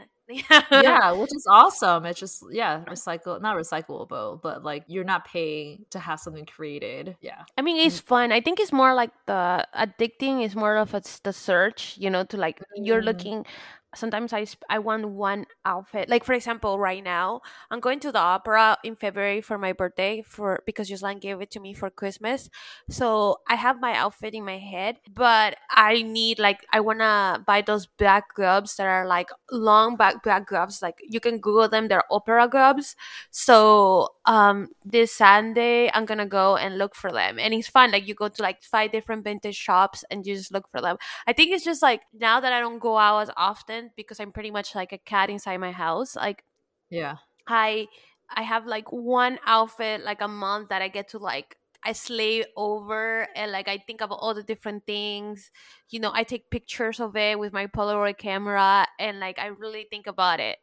yeah, 0.70 1.12
which 1.18 1.30
is 1.34 1.46
awesome. 1.50 2.04
It's 2.06 2.18
just 2.20 2.44
yeah, 2.50 2.84
recycle 2.88 3.40
not 3.40 3.56
recyclable, 3.56 4.40
but 4.42 4.62
like 4.62 4.84
you're 4.86 5.04
not 5.04 5.24
paying 5.24 5.84
to 5.90 5.98
have 5.98 6.20
something 6.20 6.46
created. 6.46 7.16
Yeah. 7.20 7.44
I 7.56 7.62
mean, 7.62 7.76
it's 7.84 8.00
fun. 8.00 8.32
I 8.32 8.40
think 8.40 8.60
it's 8.60 8.72
more 8.72 8.94
like 8.94 9.10
the 9.26 9.66
addicting 9.74 10.44
is 10.44 10.54
more 10.56 10.76
of 10.76 10.94
a, 10.94 11.02
the 11.22 11.32
search, 11.32 11.96
you 11.98 12.10
know, 12.10 12.24
to 12.24 12.36
like 12.36 12.60
you're 12.74 13.02
Mhm. 13.02 13.06
looking. 13.06 13.46
Sometimes 13.94 14.32
I 14.32 14.46
I 14.70 14.78
want 14.78 15.06
one 15.08 15.44
outfit. 15.66 16.08
Like 16.08 16.24
for 16.24 16.32
example, 16.32 16.78
right 16.78 17.04
now 17.04 17.42
I'm 17.70 17.80
going 17.80 18.00
to 18.00 18.12
the 18.12 18.18
opera 18.18 18.78
in 18.82 18.96
February 18.96 19.42
for 19.42 19.58
my 19.58 19.72
birthday 19.72 20.22
for 20.26 20.62
because 20.64 20.88
Juslan 20.88 21.20
gave 21.20 21.40
it 21.42 21.50
to 21.52 21.60
me 21.60 21.74
for 21.74 21.90
Christmas. 21.90 22.48
So 22.88 23.38
I 23.48 23.54
have 23.56 23.80
my 23.80 23.94
outfit 23.94 24.32
in 24.34 24.44
my 24.44 24.58
head, 24.58 24.96
but 25.14 25.56
I 25.70 26.02
need 26.02 26.38
like 26.38 26.64
I 26.72 26.80
wanna 26.80 27.44
buy 27.46 27.60
those 27.62 27.86
black 27.86 28.34
gloves 28.34 28.76
that 28.76 28.86
are 28.86 29.06
like 29.06 29.30
long 29.50 29.96
back 29.96 30.22
black 30.22 30.46
gloves. 30.46 30.80
Like 30.80 30.98
you 31.02 31.20
can 31.20 31.38
Google 31.38 31.68
them. 31.68 31.88
They're 31.88 32.04
opera 32.10 32.48
gloves. 32.48 32.96
So 33.30 34.08
um 34.24 34.68
this 34.84 35.12
Sunday 35.14 35.90
I'm 35.92 36.04
gonna 36.04 36.26
go 36.26 36.56
and 36.56 36.78
look 36.78 36.94
for 36.94 37.10
them. 37.12 37.38
And 37.38 37.54
it's 37.54 37.68
fun. 37.68 37.90
Like 37.92 38.06
you 38.08 38.14
go 38.14 38.28
to 38.28 38.42
like 38.42 38.62
five 38.62 38.92
different 38.92 39.24
vintage 39.24 39.56
shops 39.56 40.04
and 40.10 40.26
you 40.26 40.34
just 40.34 40.52
look 40.52 40.68
for 40.70 40.80
them. 40.80 40.96
I 41.26 41.32
think 41.32 41.52
it's 41.52 41.64
just 41.64 41.82
like 41.82 42.02
now 42.12 42.40
that 42.40 42.52
I 42.52 42.60
don't 42.60 42.78
go 42.78 42.98
out 42.98 43.20
as 43.20 43.30
often 43.36 43.81
because 43.96 44.20
I'm 44.20 44.32
pretty 44.32 44.50
much 44.50 44.74
like 44.74 44.92
a 44.92 44.98
cat 44.98 45.30
inside 45.30 45.58
my 45.58 45.72
house. 45.72 46.16
Like 46.16 46.44
Yeah. 46.90 47.16
I 47.46 47.88
I 48.30 48.42
have 48.42 48.66
like 48.66 48.90
one 48.92 49.38
outfit 49.46 50.02
like 50.04 50.20
a 50.20 50.28
month 50.28 50.68
that 50.70 50.82
I 50.82 50.88
get 50.88 51.08
to 51.08 51.18
like 51.18 51.56
I 51.84 51.92
slay 51.92 52.44
over 52.56 53.26
and 53.34 53.50
like 53.50 53.66
I 53.68 53.78
think 53.78 54.02
of 54.02 54.12
all 54.12 54.34
the 54.34 54.42
different 54.44 54.86
things. 54.86 55.50
You 55.90 56.00
know, 56.00 56.12
I 56.14 56.22
take 56.22 56.48
pictures 56.50 57.00
of 57.00 57.16
it 57.16 57.38
with 57.38 57.52
my 57.52 57.66
Polaroid 57.66 58.18
camera 58.18 58.86
and 58.98 59.18
like 59.20 59.38
I 59.38 59.46
really 59.46 59.86
think 59.90 60.06
about 60.06 60.38
it. 60.40 60.58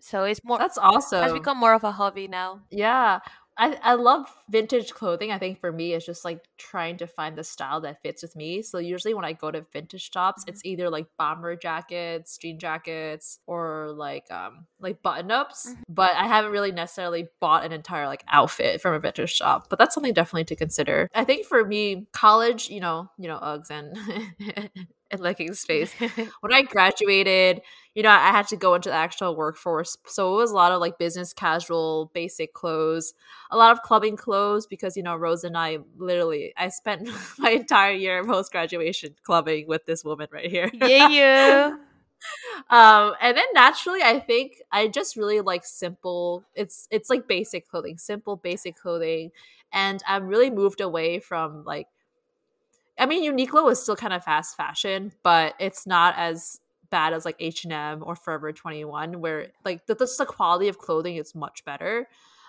So 0.00 0.24
it's 0.24 0.42
more 0.44 0.58
That's 0.58 0.76
awesome. 0.76 1.22
has 1.22 1.32
become 1.32 1.58
more 1.58 1.72
of 1.74 1.84
a 1.84 1.92
hobby 1.92 2.28
now. 2.28 2.62
Yeah. 2.70 3.20
I, 3.56 3.78
I 3.82 3.94
love 3.94 4.26
vintage 4.50 4.92
clothing. 4.92 5.30
I 5.30 5.38
think 5.38 5.60
for 5.60 5.70
me, 5.70 5.92
it's 5.94 6.04
just 6.04 6.24
like 6.24 6.42
trying 6.58 6.96
to 6.98 7.06
find 7.06 7.36
the 7.36 7.44
style 7.44 7.80
that 7.82 8.02
fits 8.02 8.22
with 8.22 8.36
me. 8.36 8.62
So 8.62 8.78
usually 8.78 9.14
when 9.14 9.24
I 9.24 9.32
go 9.32 9.50
to 9.50 9.64
vintage 9.72 10.10
shops, 10.12 10.44
it's 10.46 10.64
either 10.64 10.90
like 10.90 11.06
bomber 11.18 11.56
jackets, 11.56 12.36
jean 12.38 12.58
jackets, 12.58 13.38
or 13.46 13.92
like 13.96 14.30
um 14.30 14.66
like 14.80 15.02
button 15.02 15.30
ups. 15.30 15.68
Mhm. 15.70 15.82
But 15.88 16.12
I 16.14 16.26
haven't 16.26 16.52
really 16.52 16.72
necessarily 16.72 17.28
bought 17.40 17.64
an 17.64 17.72
entire 17.72 18.06
like 18.06 18.24
outfit 18.28 18.80
from 18.80 18.94
a 18.94 18.98
vintage 18.98 19.32
shop. 19.34 19.68
But 19.68 19.78
that's 19.78 19.94
something 19.94 20.14
definitely 20.14 20.44
to 20.44 20.56
consider. 20.56 21.08
I 21.14 21.24
think 21.24 21.46
for 21.46 21.64
me, 21.64 22.06
college, 22.12 22.68
you 22.70 22.80
know, 22.80 23.08
you 23.18 23.28
know, 23.28 23.38
Uggs 23.38 23.70
and 23.70 23.96
and 25.10 25.20
leggings 25.20 25.60
space. 25.60 25.92
when 26.40 26.52
I 26.52 26.62
graduated, 26.62 27.60
you 27.94 28.02
know, 28.02 28.10
I 28.10 28.30
had 28.30 28.48
to 28.48 28.56
go 28.56 28.74
into 28.74 28.88
the 28.88 28.94
actual 28.94 29.36
workforce. 29.36 29.96
So 30.06 30.32
it 30.34 30.36
was 30.36 30.50
a 30.50 30.54
lot 30.54 30.72
of 30.72 30.80
like 30.80 30.98
business 30.98 31.32
casual, 31.32 32.10
basic 32.14 32.52
clothes, 32.54 33.14
a 33.50 33.56
lot 33.56 33.72
of 33.72 33.82
clubbing 33.82 34.16
clothes 34.16 34.66
because, 34.66 34.96
you 34.96 35.02
know, 35.02 35.14
Rose 35.14 35.44
and 35.44 35.56
I 35.56 35.78
literally, 35.96 36.53
I 36.56 36.68
spent 36.68 37.08
my 37.38 37.50
entire 37.50 37.92
year 37.92 38.24
post 38.24 38.52
graduation 38.52 39.14
clubbing 39.22 39.66
with 39.66 39.86
this 39.86 40.04
woman 40.04 40.28
right 40.30 40.50
here. 40.50 40.70
yeah, 40.72 41.08
you. 41.08 41.78
um, 42.76 43.14
and 43.20 43.36
then 43.36 43.44
naturally, 43.54 44.02
I 44.02 44.18
think 44.18 44.62
I 44.72 44.88
just 44.88 45.16
really 45.16 45.40
like 45.40 45.64
simple, 45.64 46.44
it's, 46.54 46.88
it's 46.90 47.10
like 47.10 47.28
basic 47.28 47.68
clothing, 47.68 47.98
simple, 47.98 48.36
basic 48.36 48.76
clothing. 48.76 49.30
And 49.72 50.02
I'm 50.06 50.26
really 50.26 50.50
moved 50.50 50.80
away 50.80 51.18
from 51.18 51.64
like, 51.64 51.88
I 52.98 53.06
mean, 53.06 53.30
Uniqlo 53.30 53.70
is 53.72 53.82
still 53.82 53.96
kind 53.96 54.12
of 54.12 54.22
fast 54.24 54.56
fashion, 54.56 55.12
but 55.22 55.54
it's 55.58 55.86
not 55.86 56.14
as 56.16 56.60
bad 56.90 57.12
as 57.12 57.24
like 57.24 57.36
H 57.40 57.64
and 57.64 57.72
M 57.72 58.04
or 58.06 58.14
Forever 58.14 58.52
Twenty 58.52 58.84
One, 58.84 59.20
where 59.20 59.48
like 59.64 59.86
the, 59.86 59.96
just 59.96 60.16
the 60.16 60.26
quality 60.26 60.68
of 60.68 60.78
clothing 60.78 61.16
is 61.16 61.34
much 61.34 61.64
better. 61.64 62.06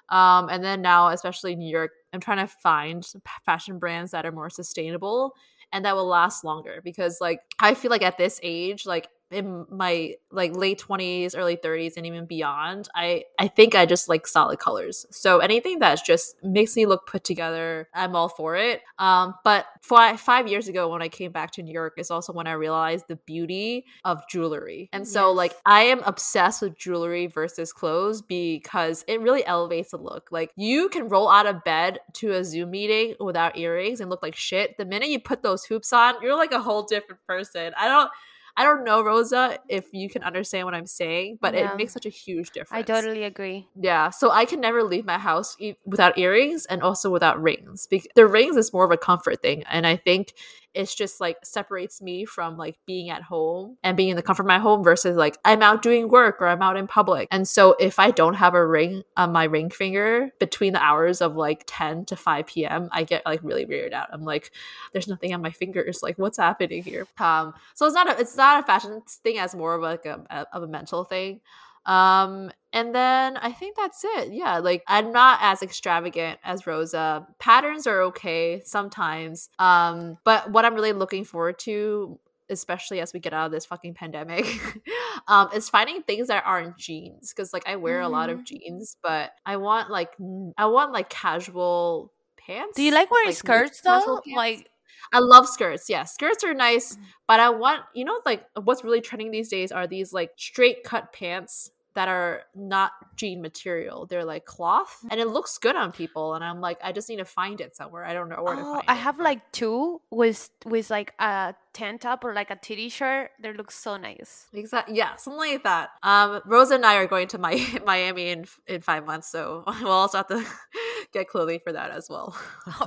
Um, 0.10 0.50
and 0.50 0.64
then 0.64 0.82
now, 0.82 1.10
especially 1.10 1.54
in 1.54 1.60
New 1.60 1.70
York, 1.70 1.92
I'm 2.14 2.20
trying 2.20 2.46
to 2.46 2.48
find 2.48 3.06
fashion 3.46 3.80
brands 3.80 4.12
that 4.12 4.26
are 4.26 4.32
more 4.32 4.50
sustainable 4.50 5.34
and 5.74 5.84
that 5.86 5.96
will 5.96 6.08
last 6.08 6.44
longer 6.44 6.80
because, 6.84 7.18
like, 7.20 7.40
I 7.60 7.74
feel 7.74 7.90
like 7.92 8.04
at 8.04 8.18
this 8.18 8.40
age, 8.44 8.86
like 8.86 9.08
in 9.32 9.66
my 9.72 10.14
like 10.32 10.56
late 10.56 10.80
20s 10.80 11.36
early 11.36 11.58
30s 11.58 11.94
and 11.98 12.06
even 12.06 12.26
beyond 12.26 12.88
i 12.94 13.24
i 13.40 13.48
think 13.48 13.74
i 13.74 13.86
just 13.86 14.08
like 14.08 14.28
solid 14.28 14.60
colors. 14.60 15.06
So 15.10 15.40
anything 15.40 15.80
that 15.80 16.00
just 16.06 16.36
makes 16.44 16.76
me 16.76 16.86
look 16.86 17.08
put 17.08 17.24
together 17.24 17.90
i'm 17.94 18.16
all 18.16 18.30
for 18.30 18.56
it. 18.56 18.82
Um 19.00 19.34
but 19.44 19.66
five, 19.82 20.20
five 20.20 20.48
years 20.48 20.68
ago 20.68 20.90
when 20.90 21.02
i 21.02 21.08
came 21.10 21.32
back 21.32 21.52
to 21.52 21.64
new 21.64 21.74
york 21.74 21.94
is 21.98 22.12
also 22.12 22.34
when 22.34 22.48
i 22.48 22.52
realized 22.54 23.06
the 23.08 23.16
beauty 23.16 23.86
of 24.04 24.22
jewelry. 24.30 24.90
And 24.94 25.08
so 25.08 25.30
Yes. 25.30 25.38
like 25.38 25.56
i 25.66 25.82
am 25.84 26.02
obsessed 26.06 26.62
with 26.62 26.78
jewelry 26.78 27.28
versus 27.28 27.74
clothes 27.74 28.22
because 28.22 29.04
it 29.08 29.22
really 29.22 29.46
elevates 29.46 29.92
the 29.92 29.98
look. 29.98 30.30
Like 30.32 30.52
you 30.56 30.90
can 30.90 31.10
roll 31.10 31.30
out 31.30 31.48
of 31.48 31.64
bed 31.64 32.00
to 32.14 32.32
a 32.34 32.44
zoom 32.44 32.72
meeting 32.72 33.16
without 33.20 33.58
earrings 33.58 34.02
and 34.02 34.10
look 34.10 34.22
like 34.22 34.36
shit. 34.36 34.78
The 34.78 34.86
minute 34.86 35.10
you 35.10 35.20
put 35.20 35.42
those 35.42 35.66
hoops 35.66 35.92
on 35.94 36.16
you're 36.22 36.36
like 36.38 36.52
a 36.52 36.62
whole 36.62 36.84
different 36.84 37.22
person. 37.28 37.74
I 37.78 37.88
don't 37.88 38.10
I 38.58 38.64
don't 38.64 38.84
know, 38.86 39.04
Rosa, 39.04 39.58
if 39.68 39.86
you 39.94 40.10
can 40.10 40.24
understand 40.24 40.66
what 40.66 40.74
I'm 40.74 40.86
saying, 40.88 41.40
but 41.42 41.54
Yeah. 41.54 41.74
it 41.74 41.78
makes 41.78 41.94
such 41.94 42.06
a 42.06 42.10
huge 42.10 42.52
difference. 42.52 42.72
I 42.72 42.82
totally 42.84 43.24
agree. 43.24 43.68
Yeah, 43.76 44.10
so 44.12 44.32
I 44.32 44.46
can 44.46 44.62
never 44.62 44.84
leave 44.84 45.06
my 45.06 45.18
house 45.18 45.56
e- 45.60 45.76
without 45.86 46.18
earrings 46.18 46.66
and 46.66 46.82
also 46.82 47.10
without 47.10 47.42
rings. 47.42 47.88
Because 47.88 48.08
the 48.16 48.26
rings 48.26 48.56
is 48.56 48.72
more 48.72 48.86
of 48.86 48.92
a 48.92 48.98
comfort 48.98 49.42
thing, 49.42 49.64
and 49.70 49.86
I 49.86 49.98
think 49.98 50.34
it's 50.76 50.94
just 50.94 51.22
like 51.22 51.38
separates 51.44 52.02
me 52.02 52.26
from 52.26 52.58
like 52.58 52.78
being 52.86 53.10
at 53.10 53.24
home 53.24 53.78
and 53.84 53.96
being 53.96 54.10
in 54.10 54.16
the 54.16 54.22
comfort 54.22 54.44
of 54.44 54.48
my 54.48 54.60
home 54.60 54.84
versus 54.84 55.16
like 55.16 55.38
I'm 55.46 55.62
out 55.62 55.82
doing 55.82 56.10
work 56.10 56.42
or 56.42 56.48
I'm 56.48 56.62
out 56.62 56.78
in 56.78 56.86
public. 56.88 57.28
And 57.32 57.48
so 57.48 57.76
if 57.80 57.98
I 57.98 58.12
don't 58.12 58.36
have 58.36 58.54
a 58.54 58.66
ring 58.66 59.04
on 59.18 59.32
my 59.32 59.46
ring 59.46 59.70
finger 59.70 60.32
between 60.40 60.74
the 60.74 60.82
hours 60.82 61.22
of 61.22 61.36
like 61.36 61.64
10 61.68 62.06
to 62.06 62.16
5 62.16 62.46
p.m., 62.46 62.90
I 62.92 63.04
get 63.04 63.26
like 63.26 63.40
really 63.44 63.66
weirded 63.66 63.94
out. 63.94 64.10
I'm 64.12 64.24
like, 64.24 64.52
there's 64.92 65.08
nothing 65.08 65.34
on 65.34 65.42
my 65.42 65.52
fingers. 65.52 66.04
Like, 66.04 66.18
what's 66.18 66.38
happening 66.38 66.84
here? 66.84 67.08
Um, 67.20 67.54
so 67.74 67.86
it's 67.86 67.96
not 67.96 68.10
a 68.10 68.20
it's 68.20 68.36
not 68.36 68.64
a 68.64 68.68
fashion 68.68 69.02
thing 69.24 69.40
as 69.40 69.56
more 69.56 69.76
of 69.76 69.82
like 69.82 70.06
a, 70.06 70.24
a 70.30 70.46
of 70.56 70.64
a 70.64 70.68
mental 70.68 71.04
thing. 71.04 71.42
Um, 71.86 72.52
and 72.74 72.94
then 72.94 73.38
I 73.38 73.52
think 73.52 73.78
that's 73.78 74.04
it. 74.04 74.34
Yeah, 74.34 74.60
like 74.60 74.84
I'm 74.88 75.12
not 75.12 75.40
as 75.42 75.62
extravagant 75.62 76.40
as 76.44 76.68
Rosa. 76.68 77.26
Patterns 77.40 77.88
are 77.88 78.02
okay 78.04 78.62
sometimes. 78.66 79.50
Um, 79.60 80.18
but 80.24 80.52
what 80.52 80.66
I'm 80.66 80.76
really 80.76 80.94
looking 80.94 81.24
forward 81.24 81.60
to 81.60 82.20
especially 82.50 83.00
as 83.00 83.14
we 83.14 83.20
get 83.20 83.34
out 83.34 83.48
of 83.48 83.52
this 83.52 83.66
fucking 83.66 83.96
pandemic 83.96 84.46
um 85.28 85.50
is 85.56 85.68
finding 85.68 86.04
things 86.04 86.28
that 86.28 86.44
aren't 86.46 86.78
jeans 86.78 87.34
because 87.34 87.52
like 87.52 87.68
i 87.68 87.76
wear 87.76 87.98
mm-hmm. 87.98 88.06
a 88.06 88.10
lot 88.10 88.30
of 88.30 88.38
mm-hmm. 88.38 88.58
jeans 88.58 88.98
but 89.02 89.32
i 89.48 89.58
want 89.58 89.90
like 89.90 90.12
i 90.56 90.68
want 90.68 90.94
like 90.94 91.10
casual 91.10 92.12
pants 92.38 92.76
do 92.76 92.84
you 92.84 92.92
like 92.92 93.10
wearing 93.10 93.30
like, 93.30 93.36
skirts 93.36 93.82
though 93.82 94.22
like 94.36 94.70
I 95.14 95.20
love 95.20 95.48
skirts. 95.48 95.90
Yeah, 95.90 96.04
skirts 96.04 96.44
are 96.44 96.54
nice, 96.54 96.96
mm. 96.96 97.02
but 97.28 97.40
I 97.40 97.50
want 97.50 97.84
you 97.94 98.06
know 98.06 98.20
like 98.26 98.44
what's 98.64 98.84
really 98.84 99.02
trending 99.02 99.32
these 99.32 99.50
days 99.50 99.72
are 99.72 99.88
these 99.88 100.14
like 100.14 100.32
straight 100.36 100.84
cut 100.84 101.14
pants 101.14 101.70
that 101.96 102.08
are 102.10 102.44
not 102.54 102.92
jean 103.16 103.42
material. 103.42 104.06
They're 104.06 104.26
like 104.26 104.46
cloth 104.46 105.04
and 105.10 105.20
it 105.20 105.28
looks 105.28 105.58
good 105.58 105.76
on 105.76 105.92
people. 105.92 106.36
And 106.36 106.44
I'm 106.44 106.60
like, 106.60 106.78
I 106.84 106.92
just 106.92 107.10
need 107.10 107.18
to 107.18 107.26
find 107.26 107.62
it 107.62 107.76
somewhere. 107.76 108.06
I 108.06 108.14
don't 108.14 108.30
know 108.30 108.44
where 108.44 108.54
oh, 108.54 108.58
to 108.58 108.64
find 108.64 108.84
I 108.88 108.94
it. 108.94 108.96
I 108.96 108.96
have 108.96 109.20
like 109.20 109.52
two 109.52 110.02
with 110.12 110.50
with 110.66 110.90
like 110.90 111.14
a 111.20 111.56
tank 111.74 112.02
top 112.02 112.24
or 112.24 112.34
like 112.34 112.52
a 112.52 112.58
titty 112.58 112.90
shirt. 112.90 113.32
They 113.42 113.54
look 113.54 113.72
so 113.72 113.98
nice. 113.98 114.48
Exactly. 114.54 114.98
Yeah, 114.98 115.16
something 115.16 115.40
like 115.40 115.64
that. 115.64 115.92
Um, 116.04 116.42
Rosa 116.46 116.76
and 116.76 116.86
I 116.86 116.96
are 116.96 117.08
going 117.08 117.30
to 117.30 117.38
my 117.38 117.66
Miami 117.86 118.30
in 118.30 118.46
in 118.68 118.82
five 118.82 119.06
months, 119.06 119.32
so 119.32 119.64
we'll 119.82 119.92
also 119.92 120.18
have 120.18 120.28
to 120.28 120.46
get 121.14 121.30
clothing 121.30 121.60
for 121.64 121.72
that 121.72 121.92
as 121.92 122.10
well. 122.10 122.36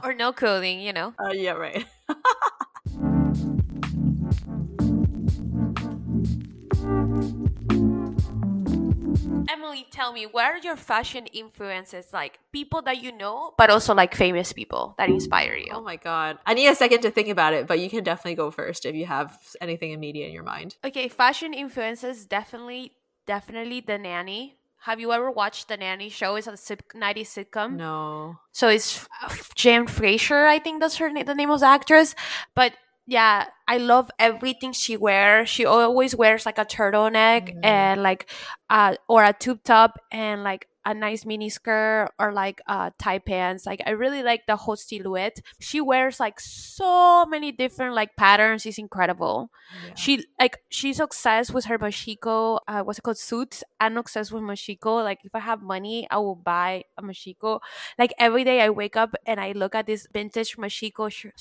or 0.04 0.12
no 0.12 0.32
clothing, 0.32 0.80
you 0.80 0.92
know. 0.92 1.14
Uh, 1.18 1.32
yeah, 1.32 1.52
right. 1.52 1.86
Emily, 9.50 9.86
tell 9.90 10.12
me, 10.12 10.26
what 10.26 10.44
are 10.44 10.58
your 10.58 10.76
fashion 10.76 11.26
influences? 11.26 12.12
Like 12.12 12.38
people 12.52 12.82
that 12.82 13.02
you 13.02 13.12
know, 13.12 13.54
but 13.56 13.70
also 13.70 13.94
like 13.94 14.14
famous 14.14 14.52
people 14.52 14.94
that 14.98 15.08
inspire 15.08 15.54
you. 15.54 15.72
Oh 15.72 15.80
my 15.80 15.96
god, 15.96 16.38
I 16.46 16.54
need 16.54 16.68
a 16.68 16.74
second 16.74 17.02
to 17.02 17.10
think 17.10 17.28
about 17.28 17.54
it, 17.54 17.66
but 17.66 17.78
you 17.78 17.88
can 17.90 18.04
definitely 18.04 18.34
go 18.34 18.50
first 18.50 18.84
if 18.84 18.94
you 18.94 19.06
have 19.06 19.38
anything 19.60 19.92
immediate 19.92 20.26
in 20.26 20.32
your 20.32 20.44
mind. 20.44 20.76
Okay, 20.84 21.08
fashion 21.08 21.54
influences 21.54 22.26
definitely, 22.26 22.92
definitely 23.26 23.80
the 23.80 23.98
nanny. 23.98 24.56
Have 24.82 25.00
you 25.00 25.12
ever 25.12 25.30
watched 25.30 25.68
the 25.68 25.76
nanny 25.76 26.08
show? 26.08 26.36
It's 26.36 26.46
a 26.46 26.52
90s 26.52 27.26
sitcom. 27.26 27.76
No. 27.76 28.38
So 28.52 28.68
it's 28.68 29.06
Jen 29.54 29.86
Fraser, 29.86 30.46
I 30.46 30.58
think 30.58 30.80
that's 30.80 30.96
her 30.96 31.12
the 31.12 31.34
name 31.34 31.50
of 31.50 31.60
the 31.60 31.66
actress. 31.66 32.14
But 32.54 32.74
yeah, 33.08 33.46
I 33.66 33.78
love 33.78 34.10
everything 34.18 34.72
she 34.72 34.98
wears. 34.98 35.48
She 35.48 35.64
always 35.64 36.14
wears 36.14 36.44
like 36.44 36.58
a 36.58 36.66
turtleneck 36.66 37.48
mm-hmm. 37.48 37.64
and 37.64 38.02
like 38.02 38.30
uh 38.68 38.96
or 39.08 39.24
a 39.24 39.32
tube 39.32 39.64
top 39.64 39.98
and 40.12 40.44
like 40.44 40.68
a 40.84 40.92
nice 40.92 41.24
mini 41.24 41.48
skirt 41.48 42.10
or 42.18 42.34
like 42.34 42.60
uh 42.68 42.90
tie 42.98 43.18
pants. 43.18 43.64
Like 43.64 43.80
I 43.86 43.90
really 43.92 44.22
like 44.22 44.42
the 44.46 44.56
whole 44.56 44.76
silhouette. 44.76 45.40
She 45.58 45.80
wears 45.80 46.20
like 46.20 46.38
so 46.38 47.24
many 47.24 47.50
different 47.50 47.94
like 47.94 48.14
patterns. 48.14 48.66
It's 48.66 48.76
incredible. 48.76 49.50
Yeah. 49.86 49.94
She 49.94 50.24
like 50.38 50.58
she's 50.68 51.00
obsessed 51.00 51.54
with 51.54 51.64
her 51.64 51.78
Moschino. 51.78 52.58
Uh, 52.68 52.82
what's 52.82 52.98
it 52.98 53.02
called? 53.02 53.16
Suits. 53.16 53.64
I'm 53.80 53.96
obsessed 53.96 54.32
with 54.32 54.42
Moschino. 54.42 55.02
Like 55.02 55.20
if 55.24 55.34
I 55.34 55.40
have 55.40 55.62
money, 55.62 56.06
I 56.10 56.18
will 56.18 56.36
buy 56.36 56.84
a 56.98 57.02
Moschino. 57.02 57.60
Like 57.98 58.12
every 58.18 58.44
day 58.44 58.60
I 58.60 58.68
wake 58.68 58.96
up 58.96 59.14
and 59.24 59.40
I 59.40 59.52
look 59.52 59.74
at 59.74 59.86
this 59.86 60.06
vintage 60.12 60.58
Moschino 60.58 61.10
sh- 61.10 61.32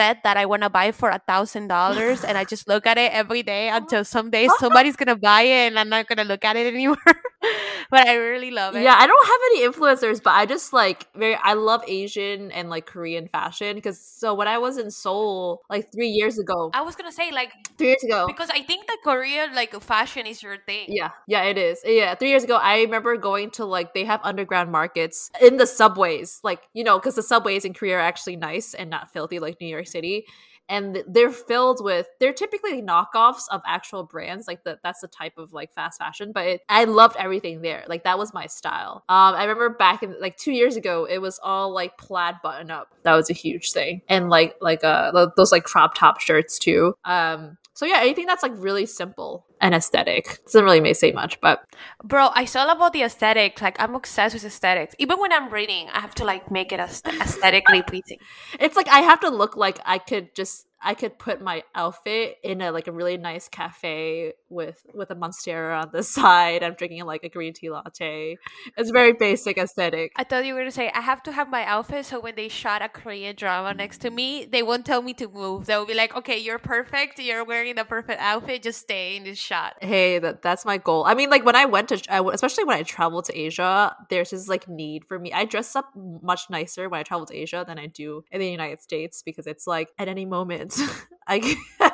set 0.00 0.22
that 0.24 0.36
I 0.40 0.46
want 0.46 0.62
to 0.62 0.70
buy 0.70 0.92
for 0.92 1.10
a 1.10 1.20
thousand 1.28 1.68
dollars, 1.68 2.24
and 2.24 2.38
I 2.38 2.44
just 2.44 2.68
look 2.68 2.86
at 2.86 2.96
it 2.96 3.12
every 3.12 3.42
day 3.42 3.68
until 3.78 4.04
someday 4.04 4.48
somebody's 4.58 4.96
gonna 4.96 5.16
buy 5.16 5.42
it, 5.42 5.68
and 5.68 5.78
I'm 5.78 5.88
not 5.90 6.08
gonna 6.08 6.24
look 6.24 6.44
at 6.44 6.56
it 6.56 6.66
anymore. 6.72 6.96
but 7.90 8.06
I 8.06 8.16
really 8.16 8.50
love 8.50 8.76
it. 8.76 8.82
Yeah, 8.82 8.96
I 8.98 9.06
don't 9.06 9.26
have 9.26 9.40
any 9.50 9.66
influencers, 9.66 10.22
but 10.22 10.30
I 10.30 10.46
just 10.46 10.72
like 10.72 11.06
very. 11.14 11.36
I 11.36 11.54
love 11.54 11.82
Asian 11.88 12.50
and 12.52 12.68
like 12.68 12.86
Korean 12.86 13.28
fashion 13.28 13.76
because 13.76 13.98
so 13.98 14.34
when 14.34 14.46
I 14.46 14.58
was 14.58 14.76
in 14.76 14.90
Seoul 14.90 15.62
like 15.70 15.90
three 15.90 16.08
years 16.08 16.38
ago, 16.38 16.70
I 16.74 16.82
was 16.82 16.96
gonna 16.96 17.12
say 17.12 17.30
like 17.30 17.52
three 17.78 17.88
years 17.88 18.04
ago 18.04 18.26
because 18.26 18.50
I 18.50 18.62
think 18.62 18.86
the 18.86 18.98
Korean 19.02 19.54
like 19.54 19.78
fashion 19.82 20.26
is 20.26 20.42
your 20.42 20.58
thing. 20.58 20.86
Yeah, 20.88 21.10
yeah, 21.26 21.44
it 21.44 21.56
is. 21.56 21.80
Yeah, 21.84 22.14
three 22.14 22.30
years 22.30 22.44
ago, 22.44 22.56
I 22.56 22.82
remember 22.82 23.16
going 23.16 23.50
to 23.52 23.64
like 23.64 23.94
they 23.94 24.04
have 24.04 24.20
underground 24.22 24.70
markets 24.70 25.30
in 25.40 25.56
the 25.56 25.66
subways, 25.66 26.40
like 26.44 26.68
you 26.74 26.84
know, 26.84 26.98
because 26.98 27.14
the 27.14 27.22
subways 27.22 27.64
in 27.64 27.72
Korea 27.72 27.96
are 27.96 28.00
actually 28.00 28.36
nice 28.36 28.74
and 28.74 28.90
not 28.90 29.12
filthy 29.12 29.38
like 29.38 29.60
New 29.60 29.68
York 29.68 29.86
City 29.86 30.26
and 30.70 31.02
they're 31.08 31.32
filled 31.32 31.84
with 31.84 32.06
they're 32.20 32.32
typically 32.32 32.80
knockoffs 32.80 33.42
of 33.50 33.60
actual 33.66 34.04
brands 34.04 34.46
like 34.46 34.64
the, 34.64 34.78
that's 34.82 35.00
the 35.00 35.08
type 35.08 35.36
of 35.36 35.52
like 35.52 35.74
fast 35.74 35.98
fashion 35.98 36.32
but 36.32 36.46
it, 36.46 36.60
i 36.68 36.84
loved 36.84 37.16
everything 37.18 37.60
there. 37.60 37.84
Like 37.88 38.04
that 38.04 38.18
was 38.18 38.32
my 38.32 38.46
style. 38.46 39.04
Um 39.08 39.34
i 39.34 39.42
remember 39.42 39.70
back 39.70 40.02
in 40.02 40.14
like 40.20 40.36
two 40.36 40.52
years 40.52 40.76
ago 40.76 41.04
it 41.04 41.18
was 41.18 41.38
all 41.42 41.72
like 41.72 41.98
plaid 41.98 42.36
button 42.42 42.70
up 42.70 42.94
that 43.02 43.14
was 43.14 43.28
a 43.28 43.34
huge 43.34 43.72
thing. 43.72 44.02
And 44.08 44.30
like 44.30 44.56
like 44.60 44.84
uh 44.84 45.28
those 45.36 45.52
like 45.52 45.64
crop 45.64 45.94
top 45.94 46.20
shirts 46.20 46.58
too. 46.58 46.94
Um 47.04 47.58
so 47.80 47.86
yeah, 47.86 48.00
anything 48.02 48.26
that's 48.26 48.42
like 48.42 48.52
really 48.56 48.84
simple 48.84 49.46
and 49.58 49.74
aesthetic 49.74 50.44
doesn't 50.44 50.64
really 50.64 50.82
may 50.82 50.92
say 50.92 51.12
much, 51.12 51.40
but 51.40 51.64
bro, 52.04 52.28
I 52.34 52.44
saw 52.44 52.70
about 52.70 52.92
the 52.92 53.00
aesthetic. 53.00 53.62
Like 53.62 53.80
I'm 53.80 53.94
obsessed 53.94 54.34
with 54.34 54.44
aesthetics. 54.44 54.94
Even 54.98 55.18
when 55.18 55.32
I'm 55.32 55.48
reading, 55.48 55.88
I 55.88 56.00
have 56.00 56.14
to 56.16 56.26
like 56.26 56.50
make 56.50 56.72
it 56.72 56.78
aesthetically 56.78 57.80
pleasing. 57.80 58.18
It's 58.60 58.76
like 58.76 58.88
I 58.88 59.00
have 59.00 59.20
to 59.20 59.30
look 59.30 59.56
like 59.56 59.80
I 59.86 59.96
could 59.96 60.34
just 60.34 60.66
I 60.82 60.94
could 60.94 61.18
put 61.18 61.40
my 61.40 61.62
outfit 61.74 62.38
in 62.42 62.62
a 62.62 62.72
like 62.72 62.86
a 62.86 62.92
really 62.92 63.16
nice 63.16 63.48
cafe 63.48 64.32
with 64.48 64.84
with 64.94 65.10
a 65.10 65.14
monstera 65.14 65.82
on 65.82 65.90
the 65.92 66.02
side. 66.16 66.62
I'm 66.62 66.74
drinking 66.74 67.04
like 67.04 67.24
a 67.24 67.28
green 67.28 67.52
tea 67.52 67.70
latte. 67.70 68.36
It's 68.76 68.90
very 68.90 69.12
basic 69.12 69.58
aesthetic. 69.58 70.12
I 70.16 70.24
thought 70.24 70.44
you 70.44 70.54
were 70.54 70.60
gonna 70.60 70.70
say 70.70 70.90
I 70.94 71.00
have 71.00 71.22
to 71.24 71.32
have 71.32 71.50
my 71.50 71.64
outfit 71.64 72.06
so 72.06 72.20
when 72.20 72.34
they 72.34 72.48
shot 72.48 72.82
a 72.82 72.88
Korean 72.88 73.36
drama 73.36 73.74
next 73.74 73.98
to 73.98 74.10
me, 74.10 74.46
they 74.46 74.62
won't 74.62 74.86
tell 74.86 75.02
me 75.02 75.12
to 75.14 75.28
move. 75.28 75.66
They'll 75.66 75.86
be 75.86 75.94
like, 75.94 76.16
"Okay, 76.16 76.38
you're 76.38 76.58
perfect. 76.58 77.18
You're 77.18 77.44
wearing 77.44 77.74
the 77.74 77.84
perfect 77.84 78.20
outfit. 78.20 78.62
Just 78.62 78.80
stay 78.80 79.16
in 79.16 79.24
this 79.24 79.38
shot." 79.38 79.76
Hey, 79.82 80.18
that 80.18 80.42
that's 80.42 80.64
my 80.64 80.78
goal. 80.78 81.04
I 81.04 81.14
mean, 81.14 81.30
like 81.30 81.44
when 81.44 81.56
I 81.56 81.66
went 81.66 81.88
to, 81.90 81.96
especially 82.32 82.64
when 82.64 82.78
I 82.78 82.82
traveled 82.82 83.26
to 83.26 83.38
Asia, 83.38 83.94
there's 84.08 84.30
this 84.30 84.48
like 84.48 84.68
need 84.68 85.04
for 85.04 85.18
me. 85.18 85.32
I 85.32 85.44
dress 85.44 85.76
up 85.76 85.90
much 85.94 86.48
nicer 86.48 86.88
when 86.88 87.00
I 87.00 87.02
travel 87.02 87.26
to 87.26 87.36
Asia 87.36 87.64
than 87.66 87.78
I 87.78 87.86
do 87.86 88.24
in 88.30 88.40
the 88.40 88.48
United 88.48 88.80
States 88.80 89.22
because 89.22 89.46
it's 89.46 89.66
like 89.66 89.90
at 89.98 90.08
any 90.08 90.24
moment 90.24 90.69
I 91.26 91.38
can, 91.38 91.56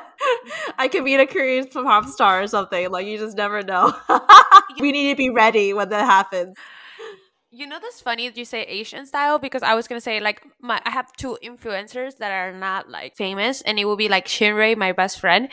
I 0.79 0.89
could 0.89 1.05
meet 1.05 1.21
a 1.21 1.27
Korean 1.27 1.67
pop 1.69 2.07
star 2.07 2.43
or 2.43 2.47
something. 2.47 2.91
Like 2.91 3.07
you 3.07 3.19
just 3.19 3.37
never 3.37 3.63
know. 3.63 3.95
we 4.81 4.93
need 4.93 5.11
to 5.11 5.17
be 5.17 5.31
ready 5.31 5.73
when 5.73 5.89
that 5.91 6.05
happens. 6.05 6.57
You 7.51 7.67
know 7.67 7.79
that's 7.81 8.01
funny 8.01 8.29
that 8.29 8.37
you 8.37 8.45
say 8.45 8.65
Asian 8.65 9.07
style 9.07 9.39
because 9.39 9.63
I 9.63 9.75
was 9.75 9.89
gonna 9.89 10.01
say 10.01 10.21
like 10.21 10.43
my 10.61 10.81
I 10.85 10.91
have 10.91 11.13
two 11.13 11.39
influencers 11.43 12.19
that 12.19 12.31
are 12.31 12.53
not 12.53 12.91
like 12.91 13.17
famous 13.17 13.63
and 13.63 13.79
it 13.79 13.85
will 13.85 13.97
be 13.97 14.09
like 14.09 14.27
Shinrei, 14.27 14.77
my 14.77 14.93
best 14.93 15.21
friend. 15.21 15.49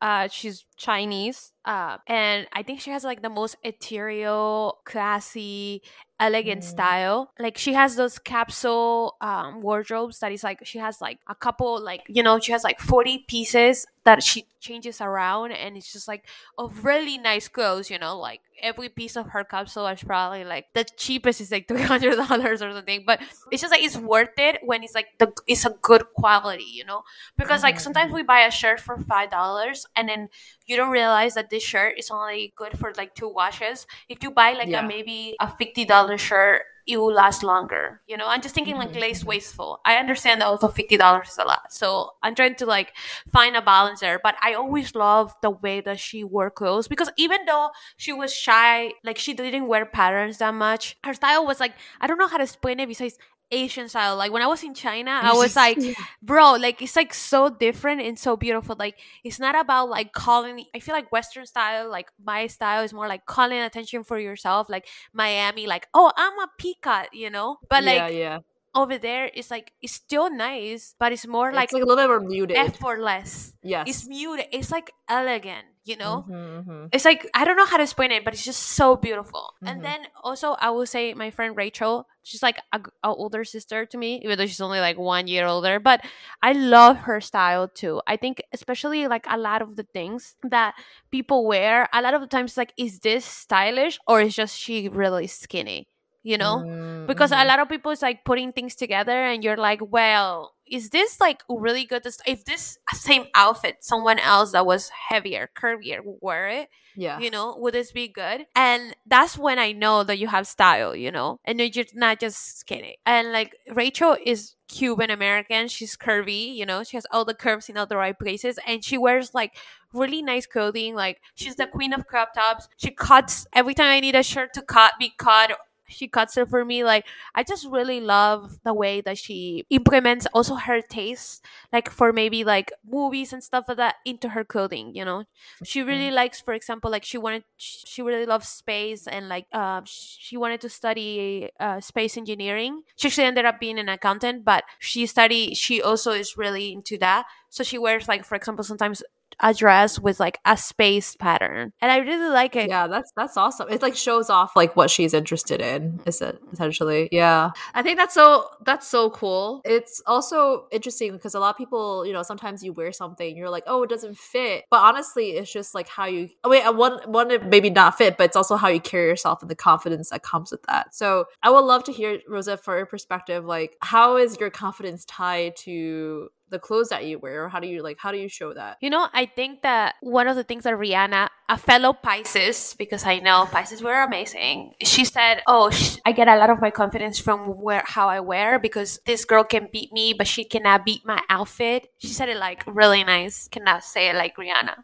Uh, 0.00 0.28
she's 0.28 0.64
Chinese. 0.76 1.52
Uh, 1.64 1.96
and 2.06 2.46
I 2.52 2.62
think 2.62 2.80
she 2.80 2.90
has 2.90 3.02
like 3.02 3.22
the 3.22 3.30
most 3.30 3.56
ethereal, 3.64 4.78
classy, 4.84 5.82
elegant 6.20 6.62
mm. 6.62 6.64
style. 6.64 7.32
Like 7.38 7.56
she 7.58 7.74
has 7.74 7.96
those 7.96 8.18
capsule 8.18 9.16
um, 9.20 9.62
wardrobes 9.62 10.20
that 10.20 10.32
is 10.32 10.44
like 10.44 10.64
she 10.64 10.78
has 10.78 11.00
like 11.00 11.18
a 11.28 11.34
couple 11.34 11.80
like 11.82 12.02
you 12.08 12.22
know 12.22 12.38
she 12.38 12.52
has 12.52 12.64
like 12.64 12.80
40 12.80 13.24
pieces 13.28 13.86
that 14.08 14.22
she 14.22 14.46
changes 14.58 15.02
around 15.02 15.52
and 15.52 15.76
it's 15.76 15.92
just 15.92 16.08
like 16.08 16.24
of 16.56 16.82
really 16.82 17.18
nice 17.18 17.46
clothes, 17.46 17.90
you 17.90 17.98
know, 17.98 18.18
like 18.18 18.40
every 18.62 18.88
piece 18.88 19.16
of 19.16 19.28
her 19.28 19.44
capsule 19.44 19.86
is 19.86 20.02
probably 20.02 20.44
like 20.44 20.64
the 20.72 20.84
cheapest 20.96 21.42
is 21.42 21.50
like 21.50 21.68
three 21.68 21.82
hundred 21.82 22.16
dollars 22.16 22.62
or 22.62 22.72
something. 22.72 23.04
But 23.06 23.20
it's 23.52 23.60
just 23.60 23.70
like 23.70 23.84
it's 23.84 23.98
worth 23.98 24.32
it 24.38 24.60
when 24.64 24.82
it's 24.82 24.94
like 24.94 25.08
the 25.18 25.30
it's 25.46 25.66
a 25.66 25.76
good 25.82 26.04
quality, 26.16 26.64
you 26.64 26.86
know? 26.86 27.02
Because 27.36 27.62
like 27.62 27.78
sometimes 27.78 28.10
we 28.10 28.22
buy 28.22 28.40
a 28.46 28.50
shirt 28.50 28.80
for 28.80 28.96
five 28.96 29.28
dollars 29.30 29.84
and 29.94 30.08
then 30.08 30.30
you 30.66 30.74
don't 30.78 30.90
realize 30.90 31.34
that 31.34 31.50
this 31.50 31.62
shirt 31.62 31.98
is 31.98 32.10
only 32.10 32.54
good 32.56 32.78
for 32.78 32.90
like 32.96 33.14
two 33.14 33.28
washes. 33.28 33.86
If 34.08 34.22
you 34.22 34.30
buy 34.30 34.52
like 34.54 34.68
yeah. 34.68 34.82
a 34.82 34.88
maybe 34.88 35.36
a 35.38 35.54
fifty 35.54 35.84
dollar 35.84 36.16
shirt, 36.16 36.62
it 36.88 36.96
will 36.96 37.12
last 37.12 37.42
longer. 37.42 38.00
You 38.08 38.16
know, 38.16 38.26
I'm 38.26 38.40
just 38.40 38.54
thinking 38.54 38.76
like 38.76 38.90
mm-hmm. 38.90 39.00
less 39.00 39.22
wasteful. 39.24 39.80
I 39.84 39.96
understand 39.96 40.40
that 40.40 40.46
also 40.46 40.68
fifty 40.68 40.96
dollars 40.96 41.28
is 41.28 41.38
a 41.38 41.44
lot, 41.44 41.70
so 41.70 42.12
I'm 42.22 42.34
trying 42.34 42.56
to 42.56 42.66
like 42.66 42.94
find 43.30 43.54
a 43.54 43.62
balance 43.62 44.00
there. 44.00 44.18
But 44.22 44.36
I 44.42 44.54
always 44.54 44.94
love 44.94 45.34
the 45.42 45.50
way 45.50 45.82
that 45.82 46.00
she 46.00 46.24
wore 46.24 46.50
clothes 46.50 46.88
because 46.88 47.10
even 47.18 47.44
though 47.44 47.70
she 47.98 48.12
was 48.12 48.34
shy, 48.34 48.92
like 49.04 49.18
she 49.18 49.34
didn't 49.34 49.68
wear 49.68 49.84
patterns 49.84 50.38
that 50.38 50.54
much, 50.54 50.96
her 51.04 51.12
style 51.12 51.46
was 51.46 51.60
like 51.60 51.74
I 52.00 52.06
don't 52.06 52.18
know 52.18 52.26
how 52.26 52.38
to 52.38 52.44
explain 52.44 52.80
it 52.80 52.88
besides 52.88 53.18
Asian 53.50 53.88
style. 53.88 54.16
Like 54.16 54.32
when 54.32 54.42
I 54.42 54.46
was 54.46 54.62
in 54.62 54.74
China, 54.74 55.10
I 55.22 55.32
was 55.36 55.56
like, 55.56 55.78
bro, 56.22 56.52
like 56.54 56.82
it's 56.82 56.96
like 56.96 57.14
so 57.14 57.48
different 57.48 58.02
and 58.02 58.18
so 58.18 58.36
beautiful. 58.36 58.76
Like 58.78 58.98
it's 59.24 59.38
not 59.38 59.58
about 59.58 59.88
like 59.88 60.12
calling. 60.12 60.64
I 60.74 60.80
feel 60.80 60.94
like 60.94 61.10
Western 61.12 61.46
style, 61.46 61.88
like 61.90 62.08
my 62.22 62.46
style, 62.46 62.82
is 62.82 62.92
more 62.92 63.08
like 63.08 63.26
calling 63.26 63.58
attention 63.58 64.04
for 64.04 64.18
yourself. 64.18 64.68
Like 64.68 64.86
Miami, 65.12 65.66
like 65.66 65.88
oh, 65.94 66.12
I'm 66.16 66.38
a 66.38 66.48
peacock, 66.58 67.08
you 67.12 67.30
know. 67.30 67.58
But 67.68 67.84
like 67.84 67.96
yeah, 67.96 68.08
yeah. 68.08 68.38
over 68.74 68.98
there, 68.98 69.30
it's 69.32 69.50
like 69.50 69.72
it's 69.82 69.92
still 69.92 70.30
nice, 70.30 70.94
but 70.98 71.12
it's 71.12 71.26
more 71.26 71.52
like, 71.52 71.64
it's 71.64 71.72
like 71.72 71.82
a 71.82 71.86
little 71.86 72.02
bit 72.02 72.08
more 72.08 72.20
muted. 72.20 72.56
effortless. 72.56 73.54
yes. 73.62 73.88
It's 73.88 74.06
muted. 74.06 74.46
It's 74.52 74.70
like 74.70 74.92
elegant, 75.08 75.66
you 75.88 75.96
know. 75.96 76.24
Mhm, 76.28 76.64
mhm. 76.66 76.88
It's 76.92 77.04
like 77.04 77.28
I 77.34 77.44
don't 77.44 77.56
know 77.56 77.66
how 77.66 77.76
to 77.78 77.82
explain 77.82 78.12
it, 78.12 78.24
but 78.24 78.34
it's 78.34 78.44
just 78.44 78.62
so 78.62 78.96
beautiful. 78.96 79.54
Mhm. 79.62 79.68
And 79.70 79.84
then 79.84 80.00
also 80.22 80.52
I 80.60 80.70
will 80.70 80.86
say 80.86 81.14
my 81.14 81.30
friend 81.30 81.56
Rachel, 81.56 82.06
she's 82.22 82.42
like 82.42 82.58
a, 82.72 82.78
g- 82.78 82.84
a 83.02 83.08
older 83.08 83.44
sister 83.44 83.86
to 83.86 83.96
me, 83.98 84.20
even 84.24 84.38
though 84.38 84.46
she's 84.46 84.60
only 84.60 84.80
like 84.80 84.98
one 84.98 85.26
year 85.26 85.46
older. 85.46 85.80
But 85.80 86.04
I 86.42 86.52
love 86.52 86.96
her 87.08 87.20
style 87.20 87.68
too. 87.68 88.00
I 88.06 88.16
think 88.16 88.42
especially 88.52 89.08
like 89.08 89.26
a 89.28 89.36
lot 89.38 89.62
of 89.62 89.76
the 89.76 89.84
things 89.94 90.36
that 90.44 90.74
people 91.10 91.46
wear, 91.46 91.88
a 91.92 92.02
lot 92.02 92.14
of 92.14 92.20
the 92.20 92.26
times 92.28 92.56
like, 92.56 92.72
is 92.76 93.00
this 93.00 93.24
stylish 93.24 93.98
or 94.06 94.20
is 94.20 94.34
just 94.36 94.56
she 94.58 94.88
really 94.88 95.26
skinny? 95.26 95.88
You 96.22 96.36
know? 96.36 96.58
Mm, 96.66 97.06
because 97.08 97.32
a 97.32 97.36
mhm. 97.36 97.46
lot 97.46 97.58
of 97.58 97.68
people 97.68 97.90
is 97.90 98.02
like 98.02 98.24
putting 98.24 98.52
things 98.52 98.74
together 98.74 99.24
and 99.24 99.42
you're 99.42 99.56
like 99.56 99.80
well 99.90 100.54
is 100.70 100.90
this 100.90 101.20
like 101.20 101.42
really 101.48 101.84
good 101.84 102.02
to 102.02 102.12
st- 102.12 102.38
if 102.38 102.44
this 102.44 102.78
same 102.92 103.24
outfit 103.34 103.78
someone 103.80 104.18
else 104.18 104.52
that 104.52 104.66
was 104.66 104.90
heavier 104.90 105.48
curvier 105.56 106.00
wear 106.20 106.48
it 106.48 106.68
yeah. 106.94 107.18
you 107.18 107.30
know 107.30 107.56
would 107.58 107.74
this 107.74 107.92
be 107.92 108.08
good? 108.08 108.46
And 108.54 108.94
that's 109.06 109.38
when 109.38 109.58
i 109.58 109.72
know 109.72 110.04
that 110.04 110.18
you 110.18 110.28
have 110.28 110.46
style 110.46 110.94
you 110.94 111.10
know? 111.10 111.40
And 111.44 111.60
you're 111.60 111.84
not 111.94 112.20
just 112.20 112.58
skinny 112.58 112.98
and 113.06 113.32
like 113.32 113.56
rachel 113.72 114.16
is 114.24 114.54
cuban 114.68 115.10
american. 115.10 115.68
She's 115.68 115.96
curvy 115.96 116.54
you 116.54 116.66
know? 116.66 116.84
She 116.84 116.96
has 116.96 117.06
all 117.10 117.24
the 117.24 117.34
curves 117.34 117.68
in 117.68 117.76
all 117.78 117.86
the 117.86 117.96
right 117.96 118.18
places. 118.18 118.58
And 118.66 118.84
she 118.84 118.98
wears 118.98 119.32
like 119.32 119.56
really 119.94 120.20
nice 120.20 120.46
clothing. 120.46 120.94
Like 120.94 121.22
she's 121.34 121.56
the 121.56 121.66
queen 121.66 121.92
of 121.92 122.06
crop 122.06 122.34
tops. 122.34 122.68
She 122.76 122.90
cuts 122.90 123.46
every 123.54 123.74
time 123.74 123.86
i 123.86 124.00
need 124.00 124.16
a 124.16 124.22
shirt 124.22 124.52
to 124.54 124.62
cut 124.62 124.94
be 124.98 125.14
cut 125.16 125.52
she 125.88 126.06
cuts 126.08 126.36
it 126.36 126.48
for 126.48 126.64
me 126.64 126.84
like 126.84 127.06
i 127.34 127.42
just 127.42 127.66
really 127.68 128.00
love 128.00 128.58
the 128.64 128.74
way 128.74 129.00
that 129.00 129.16
she 129.18 129.64
implements 129.70 130.26
also 130.34 130.54
her 130.54 130.80
taste 130.80 131.44
like 131.72 131.90
for 131.90 132.12
maybe 132.12 132.44
like 132.44 132.70
movies 132.88 133.32
and 133.32 133.42
stuff 133.42 133.64
like 133.68 133.76
that 133.76 133.96
into 134.04 134.30
her 134.30 134.44
clothing 134.44 134.94
you 134.94 135.04
know? 135.04 135.24
She 135.64 135.82
really 135.82 136.10
likes 136.10 136.40
for 136.40 136.54
example 136.54 136.90
like 136.90 137.04
she 137.04 137.18
wanted 137.18 137.44
she 137.56 138.02
really 138.02 138.26
loves 138.26 138.48
space 138.48 139.06
and 139.06 139.28
like 139.28 139.46
uh, 139.52 139.82
she 139.84 140.36
wanted 140.36 140.60
to 140.62 140.68
study 140.68 141.50
uh, 141.60 141.80
space 141.80 142.16
engineering. 142.16 142.82
She 142.96 143.08
actually 143.08 143.24
ended 143.24 143.44
up 143.44 143.60
being 143.60 143.78
an 143.78 143.88
accountant 143.88 144.44
but 144.44 144.64
she 144.78 145.06
study 145.06 145.54
she 145.54 145.82
also 145.82 146.12
is 146.12 146.36
really 146.36 146.72
into 146.72 146.98
that. 146.98 147.26
So 147.50 147.64
she 147.64 147.78
wears 147.78 148.08
like 148.08 148.24
for 148.24 148.34
example 148.34 148.64
sometimes 148.64 149.02
a 149.40 149.54
dress 149.54 149.98
with 149.98 150.20
like 150.20 150.38
a 150.44 150.56
space 150.56 151.16
pattern 151.16 151.72
and 151.80 151.90
i 151.90 151.98
really 151.98 152.30
like 152.30 152.56
it 152.56 152.68
Yeah, 152.68 152.86
that's 152.86 153.12
that's 153.16 153.36
awesome. 153.36 153.68
It 153.70 153.82
like 153.82 153.96
shows 153.96 154.28
off 154.30 154.54
like 154.54 154.76
what 154.76 154.90
she's 154.90 155.14
interested 155.14 155.60
in, 155.60 156.00
is 156.06 156.20
it 156.20 156.38
essentially? 156.52 157.08
Yeah. 157.12 157.50
I 157.74 157.82
think 157.82 157.98
that's 157.98 158.14
so 158.14 158.48
that's 158.64 158.86
so 158.86 159.10
cool. 159.10 159.62
It's 159.64 160.02
also 160.06 160.66
interesting 160.70 161.12
because 161.12 161.34
a 161.34 161.40
lot 161.40 161.50
of 161.50 161.56
people, 161.56 162.06
you 162.06 162.12
know, 162.12 162.22
sometimes 162.22 162.62
you 162.62 162.72
wear 162.72 162.92
something, 162.92 163.36
you're 163.36 163.50
like, 163.50 163.64
oh, 163.66 163.82
it 163.82 163.90
doesn't 163.90 164.18
fit. 164.18 164.64
But 164.70 164.80
honestly, 164.80 165.30
it's 165.30 165.52
just 165.52 165.74
like 165.74 165.88
how 165.88 166.06
you 166.06 166.28
I 166.44 166.48
mean, 166.48 166.76
one 166.76 166.98
one 167.06 167.48
maybe 167.48 167.70
not 167.70 167.96
fit, 167.96 168.16
but 168.18 168.24
it's 168.24 168.36
also 168.36 168.56
how 168.56 168.68
you 168.68 168.80
carry 168.80 169.06
yourself 169.08 169.40
and 169.42 169.50
the 169.50 169.56
confidence 169.56 170.10
that 170.10 170.22
comes 170.22 170.50
with 170.50 170.62
that. 170.64 170.94
So 170.94 171.24
I 171.42 171.50
would 171.50 171.60
love 171.64 171.84
to 171.84 171.92
hear, 171.92 172.20
Rosa, 172.28 172.56
for 172.56 172.76
your 172.76 172.86
perspective, 172.86 173.44
like 173.44 173.76
how 173.80 174.16
is 174.16 174.38
your 174.38 174.50
confidence 174.50 175.04
tied 175.04 175.56
to 175.64 176.28
the 176.50 176.58
clothes 176.58 176.88
that 176.88 177.04
you 177.04 177.18
wear 177.18 177.44
or 177.44 177.48
how 177.48 177.60
do 177.60 177.66
you 177.66 177.82
like 177.82 177.96
how 177.98 178.10
do 178.12 178.18
you 178.18 178.28
show 178.28 178.52
that 178.54 178.76
You 178.80 178.90
know, 178.90 179.08
I 179.12 179.26
think 179.26 179.62
that 179.62 179.94
one 180.00 180.28
of 180.28 180.36
the 180.36 180.44
things 180.44 180.64
that 180.64 180.74
Rihanna, 180.74 181.28
a 181.48 181.58
fellow 181.58 181.92
Pisces, 181.92 182.74
because 182.78 183.04
I 183.04 183.18
know 183.18 183.46
Pisces 183.50 183.82
were 183.82 184.02
amazing, 184.02 184.74
she 184.82 185.04
said, 185.04 185.42
"Oh, 185.46 185.70
sh- 185.70 185.98
I 186.04 186.12
get 186.12 186.28
a 186.28 186.36
lot 186.36 186.50
of 186.50 186.60
my 186.60 186.70
confidence 186.70 187.18
from 187.18 187.40
where 187.60 187.82
how 187.86 188.08
I 188.08 188.20
wear 188.20 188.58
because 188.58 189.00
this 189.06 189.24
girl 189.24 189.44
can 189.44 189.68
beat 189.72 189.92
me, 189.92 190.12
but 190.12 190.26
she 190.26 190.44
cannot 190.44 190.84
beat 190.84 191.02
my 191.04 191.20
outfit." 191.28 191.88
She 191.98 192.08
said 192.08 192.28
it 192.28 192.36
like 192.38 192.64
really 192.66 193.04
nice. 193.04 193.48
Cannot 193.48 193.84
say 193.84 194.08
it 194.10 194.16
like 194.16 194.36
Rihanna, 194.36 194.76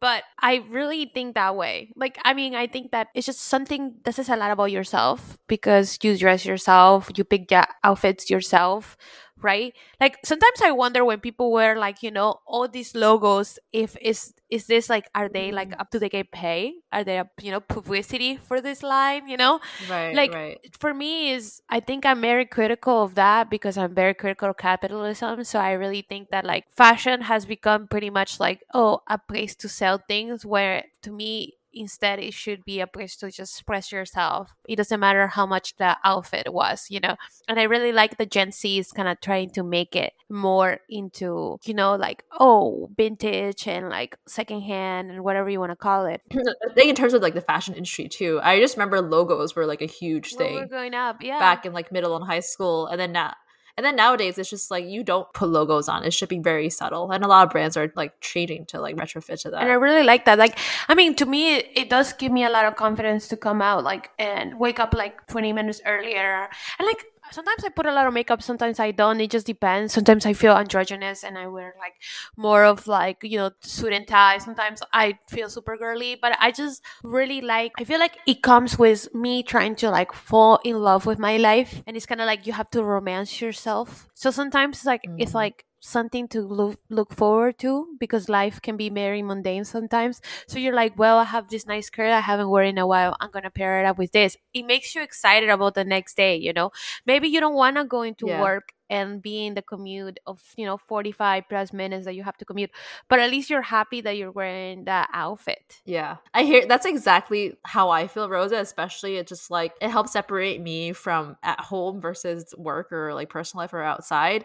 but 0.00 0.24
I 0.40 0.62
really 0.70 1.10
think 1.12 1.34
that 1.34 1.56
way. 1.56 1.92
Like, 1.96 2.18
I 2.24 2.34
mean, 2.34 2.54
I 2.54 2.66
think 2.66 2.92
that 2.92 3.08
it's 3.14 3.26
just 3.26 3.40
something 3.40 3.94
that 4.04 4.14
says 4.14 4.28
a 4.28 4.36
lot 4.36 4.50
about 4.50 4.70
yourself 4.70 5.38
because 5.48 5.98
you 6.02 6.16
dress 6.16 6.44
yourself, 6.44 7.10
you 7.16 7.24
pick 7.24 7.50
your 7.50 7.66
outfits 7.84 8.30
yourself 8.30 8.96
right? 9.42 9.74
Like 10.00 10.18
sometimes 10.24 10.60
i 10.62 10.70
wonder 10.70 11.04
when 11.04 11.20
people 11.20 11.50
wear 11.50 11.78
like 11.78 12.02
you 12.02 12.10
know 12.10 12.40
all 12.46 12.68
these 12.68 12.94
logos 12.94 13.58
if 13.72 13.96
is 14.00 14.34
is 14.50 14.66
this 14.66 14.88
like 14.88 15.08
are 15.14 15.28
they 15.28 15.52
like 15.52 15.70
mm. 15.70 15.80
up 15.80 15.90
to 15.90 15.98
the 15.98 16.08
get 16.08 16.30
pay 16.32 16.74
are 16.92 17.04
they 17.04 17.22
you 17.40 17.50
know 17.50 17.60
publicity 17.60 18.36
for 18.36 18.60
this 18.60 18.82
line 18.82 19.28
you 19.28 19.36
know? 19.36 19.60
Right 19.88 20.14
like 20.14 20.32
right. 20.32 20.58
for 20.78 20.94
me 20.94 21.32
is 21.32 21.62
i 21.68 21.80
think 21.80 22.06
i'm 22.06 22.20
very 22.20 22.46
critical 22.46 23.02
of 23.02 23.14
that 23.14 23.50
because 23.50 23.76
i'm 23.76 23.94
very 23.94 24.14
critical 24.14 24.50
of 24.50 24.56
capitalism 24.56 25.44
so 25.44 25.58
i 25.58 25.72
really 25.72 26.02
think 26.02 26.30
that 26.30 26.44
like 26.44 26.64
fashion 26.74 27.22
has 27.22 27.46
become 27.46 27.86
pretty 27.88 28.10
much 28.10 28.40
like 28.40 28.62
oh 28.74 29.02
a 29.06 29.18
place 29.18 29.54
to 29.56 29.68
sell 29.68 29.98
things 30.08 30.46
where 30.46 30.84
to 31.02 31.10
me 31.10 31.54
instead 31.78 32.18
it 32.18 32.34
should 32.34 32.64
be 32.64 32.80
a 32.80 32.86
place 32.86 33.16
to 33.16 33.30
just 33.30 33.54
express 33.54 33.92
yourself. 33.92 34.50
It 34.68 34.76
doesn't 34.76 35.00
matter 35.00 35.28
how 35.28 35.46
much 35.46 35.76
the 35.76 35.96
outfit 36.04 36.52
was 36.52 36.86
you 36.90 37.00
know? 37.00 37.16
And 37.48 37.58
i 37.58 37.64
really 37.64 37.92
like 37.92 38.18
the 38.18 38.26
gen 38.26 38.52
z 38.52 38.78
is 38.78 38.92
kind 38.92 39.08
of 39.08 39.20
trying 39.20 39.50
to 39.50 39.62
make 39.62 39.96
it 39.96 40.12
more 40.28 40.80
into 40.88 41.58
you 41.64 41.72
know 41.72 41.94
like 41.96 42.22
oh 42.38 42.90
vintage 42.96 43.66
and 43.66 43.88
like 43.88 44.18
secondhand 44.26 45.10
and 45.10 45.24
whatever 45.24 45.48
you 45.48 45.60
want 45.60 45.72
to 45.72 45.76
call 45.76 46.06
it. 46.06 46.20
I 46.32 46.74
think 46.74 46.90
in 46.90 46.94
terms 46.94 47.14
of 47.14 47.22
like 47.22 47.34
the 47.34 47.40
fashion 47.40 47.74
industry 47.74 48.08
too, 48.08 48.40
I 48.42 48.60
just 48.60 48.76
remember 48.76 49.00
logos 49.00 49.54
were 49.54 49.66
like 49.66 49.82
a 49.82 49.86
huge 49.86 50.34
when 50.34 50.46
thing 50.46 50.68
growing 50.68 50.94
up 50.94 51.22
yeah. 51.22 51.38
back 51.38 51.64
in 51.64 51.72
like 51.72 51.92
middle 51.92 52.16
and 52.16 52.24
high 52.24 52.40
school, 52.40 52.86
and 52.86 53.00
then 53.00 53.12
now. 53.12 53.34
And 53.78 53.86
then 53.86 53.94
nowadays, 53.94 54.38
it's 54.38 54.50
just 54.50 54.72
like 54.72 54.86
you 54.86 55.04
don't 55.04 55.32
put 55.34 55.50
logos 55.50 55.88
on. 55.88 56.02
It 56.02 56.12
should 56.12 56.28
be 56.28 56.40
very 56.40 56.68
subtle, 56.68 57.12
and 57.12 57.24
a 57.24 57.28
lot 57.28 57.46
of 57.46 57.52
brands 57.52 57.76
are 57.76 57.92
like 57.94 58.12
changing 58.20 58.66
to 58.66 58.80
like 58.80 58.96
retrofit 58.96 59.40
to 59.42 59.50
that. 59.50 59.62
and 59.62 59.70
I 59.70 59.74
really 59.74 60.02
like 60.02 60.24
that. 60.24 60.36
Like, 60.36 60.58
I 60.88 60.96
mean, 60.96 61.14
to 61.14 61.24
me, 61.24 61.58
it, 61.58 61.88
does 61.88 62.12
give 62.12 62.32
me 62.32 62.44
a 62.44 62.50
lot 62.50 62.64
of 62.64 62.74
confidence 62.74 63.28
to 63.28 63.36
come 63.36 63.62
out, 63.62 63.84
like, 63.84 64.10
and 64.18 64.58
wake 64.58 64.80
up 64.80 64.94
like 64.94 65.24
20 65.28 65.52
minutes 65.52 65.80
earlier. 65.86 66.48
And 66.80 66.86
like, 66.86 67.06
sometimes 67.30 67.64
I 67.64 67.68
put 67.70 67.86
a 67.86 67.92
lot 67.92 68.06
of 68.06 68.14
makeup, 68.14 68.42
sometimes 68.42 68.78
I 68.80 68.90
don't. 68.90 69.20
It 69.20 69.30
just 69.30 69.46
depends. 69.46 69.92
Sometimes 69.92 70.26
I 70.26 70.32
feel 70.32 70.52
androgynous 70.56 71.24
and 71.24 71.38
I 71.38 71.46
wear 71.48 71.74
like 71.78 71.94
more 72.36 72.64
of 72.64 72.86
like, 72.86 73.18
you 73.22 73.38
know, 73.38 73.50
suit 73.60 73.92
and 73.92 74.06
tie. 74.06 74.38
Sometimes 74.38 74.82
I 74.92 75.18
feel 75.28 75.48
super 75.48 75.76
girly, 75.76 76.16
but 76.20 76.36
I 76.40 76.50
just 76.50 76.82
really 77.02 77.40
like, 77.40 77.72
I 77.78 77.84
feel 77.84 77.98
like 77.98 78.18
it 78.26 78.42
comes 78.42 78.78
with 78.78 79.14
me 79.14 79.42
trying 79.42 79.76
to 79.76 79.90
like 79.90 80.12
fall 80.12 80.60
in 80.64 80.78
love 80.80 81.06
with 81.06 81.18
my 81.18 81.36
life. 81.36 81.82
And 81.86 81.96
it's 81.96 82.06
kind 82.06 82.20
of 82.20 82.26
like 82.26 82.46
you 82.46 82.52
have 82.52 82.70
to 82.70 82.82
romance 82.82 83.40
yourself. 83.40 84.08
So 84.14 84.30
sometimes 84.30 84.78
it's 84.78 84.86
like, 84.86 85.04
it's 85.18 85.32
Mhm. 85.32 85.34
like, 85.34 85.64
something 85.80 86.28
to 86.28 86.40
look 86.42 86.80
look 86.88 87.12
forward 87.14 87.58
to 87.60 87.86
because 88.00 88.28
life 88.28 88.60
can 88.62 88.76
be 88.76 88.88
very 88.90 89.22
mundane 89.22 89.64
sometimes. 89.64 90.20
So 90.48 90.58
you're 90.58 90.74
like, 90.74 90.98
well, 90.98 91.18
I 91.18 91.24
have 91.24 91.48
this 91.48 91.66
nice 91.66 91.86
skirt 91.86 92.10
I 92.10 92.20
haven't 92.20 92.48
worn 92.48 92.66
in 92.66 92.78
a 92.78 92.86
while. 92.86 93.16
I'm 93.20 93.30
gonna 93.30 93.50
pair 93.50 93.80
it 93.80 93.86
up 93.86 93.98
with 93.98 94.12
this. 94.12 94.36
It 94.54 94.64
makes 94.66 94.94
you 94.94 95.02
excited 95.02 95.48
about 95.48 95.74
the 95.74 95.84
next 95.84 96.16
day. 96.16 96.36
You 96.36 96.52
know, 96.52 96.70
maybe 97.06 97.28
you 97.28 97.40
don't 97.40 97.54
want 97.54 97.76
to 97.76 97.84
go 97.84 98.02
into 98.02 98.26
Yeah. 98.26 98.40
work 98.40 98.72
and 98.90 99.20
be 99.20 99.44
in 99.46 99.52
the 99.54 99.60
commute 99.60 100.18
of 100.26 100.40
you 100.56 100.64
know 100.64 100.78
45 100.78 101.44
plus 101.48 101.72
minutes 101.74 102.06
that 102.06 102.14
you 102.14 102.22
have 102.22 102.38
to 102.38 102.46
commute 102.46 102.70
but 103.10 103.18
at 103.18 103.30
least 103.30 103.50
you're 103.50 103.60
happy 103.60 104.00
that 104.00 104.16
you're 104.16 104.30
wearing 104.32 104.84
that 104.84 105.10
outfit 105.12 105.82
Yeah. 105.84 106.16
I 106.32 106.44
hear 106.44 106.66
that's 106.66 106.86
exactly 106.86 107.56
how 107.64 107.90
I 107.90 108.06
feel, 108.06 108.28
Rosa, 108.30 108.56
especially 108.56 109.16
it 109.16 109.26
just 109.26 109.50
like 109.50 109.72
it 109.82 109.90
helps 109.90 110.12
separate 110.12 110.60
me 110.62 110.92
from 110.94 111.36
at 111.42 111.60
home 111.60 112.00
versus 112.00 112.54
work 112.56 112.90
or 112.92 113.12
like 113.12 113.28
personal 113.28 113.62
life 113.62 113.74
or 113.74 113.82
outside. 113.82 114.44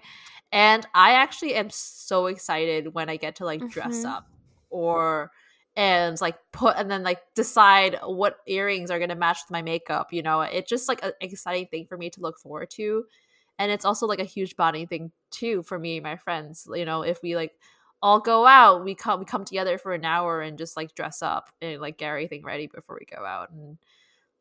And 0.53 0.87
I 0.95 1.13
actually 1.13 1.55
am 1.55 1.69
so 1.71 2.27
excited 2.27 2.93
when 2.95 3.09
I 3.09 3.17
get 3.17 3.37
to 3.37 3.45
like 3.45 3.67
dress 3.69 4.05
Mhm. 4.05 4.05
up 4.05 4.25
or 4.71 5.31
and 5.75 6.19
like 6.21 6.37
put 6.53 6.77
and 6.77 6.91
then 6.91 7.03
like 7.03 7.21
decide 7.35 7.99
what 8.05 8.37
earrings 8.47 8.91
are 8.91 8.99
gonna 8.99 9.15
match 9.15 9.39
with 9.45 9.51
my 9.51 9.63
makeup, 9.63 10.13
you 10.13 10.23
know. 10.23 10.41
It's 10.43 10.69
just 10.69 10.89
like 10.89 11.03
an 11.03 11.13
exciting 11.21 11.67
thing 11.67 11.87
for 11.87 11.97
me 11.97 12.09
to 12.11 12.21
look 12.21 12.39
forward 12.39 12.71
to. 12.71 13.05
And 13.59 13.71
it's 13.71 13.85
also 13.85 14.07
like 14.07 14.19
a 14.19 14.25
huge 14.25 14.55
bonding 14.57 14.87
thing 14.87 15.11
too 15.31 15.63
for 15.63 15.79
me 15.79 15.97
and 15.97 16.03
my 16.03 16.17
friends. 16.17 16.67
You 16.73 16.85
know, 16.85 17.03
if 17.03 17.21
we 17.23 17.35
like 17.35 17.53
all 18.03 18.19
go 18.19 18.45
out. 18.45 18.83
We 18.83 18.95
come 18.95 19.19
we 19.19 19.25
come 19.25 19.45
together 19.45 19.77
for 19.77 19.93
an 19.93 20.05
hour 20.05 20.41
and 20.41 20.57
just 20.57 20.77
like 20.77 20.93
dress 20.95 21.21
up 21.21 21.49
and 21.61 21.81
like 21.81 21.97
get 21.97 22.09
everything 22.09 22.43
ready 22.43 22.67
before 22.67 22.97
we 22.99 23.05
go 23.15 23.25
out. 23.25 23.51
And 23.51 23.77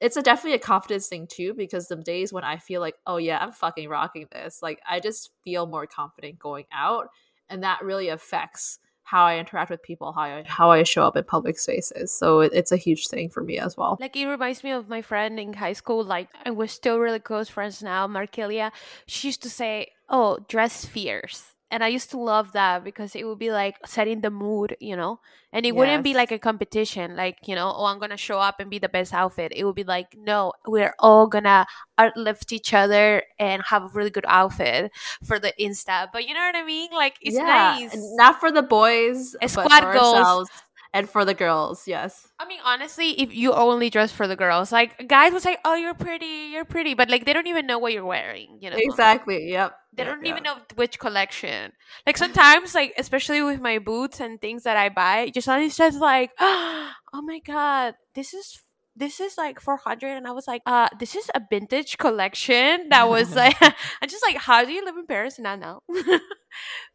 it's 0.02 0.16
a 0.16 0.22
definitely 0.22 0.56
a 0.56 0.58
confidence 0.58 1.06
thing 1.06 1.28
too, 1.28 1.54
because 1.54 1.86
the 1.86 1.94
days 1.94 2.32
when 2.32 2.42
I 2.42 2.56
feel 2.56 2.80
like, 2.80 2.96
oh 3.06 3.18
yeah, 3.18 3.38
I'm 3.40 3.52
fucking 3.52 3.88
rocking 3.88 4.26
this, 4.32 4.60
like 4.60 4.80
I 4.88 4.98
just 4.98 5.30
feel 5.44 5.64
more 5.66 5.86
confident 5.86 6.40
going 6.40 6.64
out. 6.72 7.06
And 7.48 7.62
that 7.62 7.82
really 7.82 8.08
affects 8.08 8.80
how 9.04 9.24
I 9.24 9.38
interact 9.38 9.70
with 9.70 9.80
people, 9.80 10.12
how 10.12 10.22
I 10.22 10.44
how 10.44 10.72
I 10.72 10.82
show 10.82 11.04
up 11.04 11.16
in 11.16 11.22
public 11.22 11.56
spaces. 11.56 12.12
So 12.12 12.40
it, 12.40 12.52
it's 12.52 12.72
a 12.72 12.76
huge 12.76 13.06
thing 13.06 13.30
for 13.30 13.44
me 13.44 13.58
as 13.58 13.76
well. 13.76 13.96
Like 14.00 14.16
it 14.16 14.26
reminds 14.26 14.64
me 14.64 14.72
of 14.72 14.88
my 14.88 15.02
friend 15.02 15.38
in 15.38 15.52
high 15.52 15.74
school. 15.74 16.02
Like 16.02 16.28
and 16.44 16.56
we're 16.56 16.66
still 16.66 16.98
really 16.98 17.20
close 17.20 17.48
friends 17.48 17.80
now, 17.80 18.08
Markelia. 18.08 18.72
She 19.06 19.28
used 19.28 19.42
to 19.44 19.50
say, 19.50 19.92
"Oh, 20.08 20.38
dress 20.48 20.84
fierce." 20.84 21.51
And 21.72 21.82
I 21.82 21.88
used 21.88 22.10
to 22.10 22.18
love 22.18 22.52
that 22.52 22.84
because 22.84 23.16
it 23.16 23.26
would 23.26 23.38
be 23.38 23.50
like 23.50 23.78
setting 23.86 24.20
the 24.20 24.30
mood, 24.30 24.76
you 24.78 24.94
know, 24.94 25.20
and 25.52 25.66
it 25.66 25.74
wouldn't 25.74 26.04
be 26.04 26.12
like 26.14 26.30
a 26.30 26.38
competition, 26.38 27.16
like 27.16 27.38
you 27.48 27.54
know, 27.54 27.72
oh, 27.74 27.86
I'm 27.86 27.98
gonna 27.98 28.16
show 28.18 28.38
up 28.38 28.60
and 28.60 28.70
be 28.70 28.78
the 28.78 28.88
best 28.90 29.12
outfit. 29.14 29.52
It 29.56 29.64
would 29.64 29.74
be 29.74 29.82
like, 29.84 30.14
no, 30.16 30.52
we're 30.66 30.94
all 30.98 31.26
gonna 31.26 31.66
outlift 31.98 32.52
each 32.52 32.74
other 32.74 33.22
and 33.38 33.62
have 33.62 33.84
a 33.84 33.88
really 33.88 34.10
good 34.10 34.26
outfit 34.28 34.92
for 35.24 35.38
the 35.40 35.52
Insta. 35.58 36.08
But 36.12 36.28
you 36.28 36.34
know 36.34 36.40
what 36.40 36.56
I 36.56 36.64
mean? 36.64 36.90
Like 36.92 37.16
it's 37.22 37.36
yeah, 37.36 37.78
nice. 37.80 37.96
not 38.16 38.38
for 38.38 38.52
the 38.52 38.62
boys, 38.62 39.34
A 39.36 39.38
but 39.42 39.50
squad 39.50 39.80
for 39.80 39.92
goals. 39.94 40.14
ourselves 40.16 40.50
and 40.94 41.08
for 41.08 41.24
the 41.24 41.34
girls. 41.34 41.88
Yes. 41.88 42.28
I 42.38 42.46
mean, 42.46 42.60
honestly, 42.64 43.20
if 43.20 43.34
you 43.34 43.52
only 43.54 43.88
dress 43.88 44.12
for 44.12 44.28
the 44.28 44.36
girls, 44.36 44.72
like 44.72 45.08
guys 45.08 45.32
would 45.32 45.42
say, 45.42 45.56
"Oh, 45.64 45.74
you're 45.74 45.94
pretty, 45.94 46.50
you're 46.52 46.64
pretty," 46.66 46.94
but 46.94 47.08
like 47.08 47.24
they 47.24 47.32
don't 47.32 47.46
even 47.46 47.66
know 47.66 47.78
what 47.78 47.92
you're 47.92 48.04
wearing. 48.04 48.58
You 48.60 48.70
know, 48.70 48.76
Exactly. 48.78 49.50
Yep. 49.50 49.74
They 49.94 50.04
don't 50.04 50.24
yep. 50.24 50.32
even 50.32 50.42
know 50.42 50.56
which 50.74 50.98
collection. 50.98 51.72
Like 52.06 52.16
sometimes, 52.16 52.74
like 52.74 52.94
especially 52.96 53.42
with 53.42 53.60
my 53.60 53.78
boots 53.78 54.20
and 54.20 54.40
things 54.40 54.62
that 54.62 54.76
I 54.76 54.88
buy, 54.88 55.28
just 55.28 55.48
it's 55.48 55.76
just 55.76 56.00
like, 56.00 56.30
oh 56.40 56.92
my 57.12 57.40
god, 57.40 57.94
this 58.14 58.32
is 58.32 58.62
this 58.96 59.20
is 59.20 59.36
like 59.36 59.60
four 59.60 59.76
hundred, 59.76 60.16
and 60.16 60.26
I 60.26 60.32
was 60.32 60.48
like, 60.48 60.62
uh, 60.64 60.88
this 60.98 61.14
is 61.14 61.30
a 61.34 61.42
vintage 61.50 61.98
collection 61.98 62.88
that 62.90 63.08
was 63.08 63.36
like, 63.36 63.56
I'm 63.60 64.08
just 64.08 64.24
like, 64.26 64.36
how 64.36 64.64
do 64.64 64.72
you 64.72 64.82
live 64.84 64.96
in 64.96 65.06
Paris 65.06 65.36
and 65.36 65.44
not 65.44 65.58
know? 65.58 65.82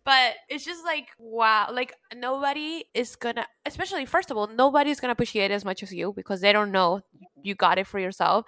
but 0.05 0.33
it's 0.49 0.65
just 0.65 0.83
like 0.83 1.07
wow, 1.19 1.69
like 1.71 1.93
nobody 2.15 2.85
is 2.95 3.15
gonna, 3.15 3.45
especially 3.65 4.05
first 4.05 4.31
of 4.31 4.37
all, 4.37 4.47
nobody's 4.47 4.99
gonna 4.99 5.13
appreciate 5.13 5.51
it 5.51 5.53
as 5.53 5.65
much 5.65 5.83
as 5.83 5.93
you 5.93 6.13
because 6.15 6.41
they 6.41 6.51
don't 6.51 6.71
know 6.71 7.01
you 7.47 7.55
got 7.55 7.77
it 7.79 7.87
for 7.87 7.99
yourself. 7.99 8.45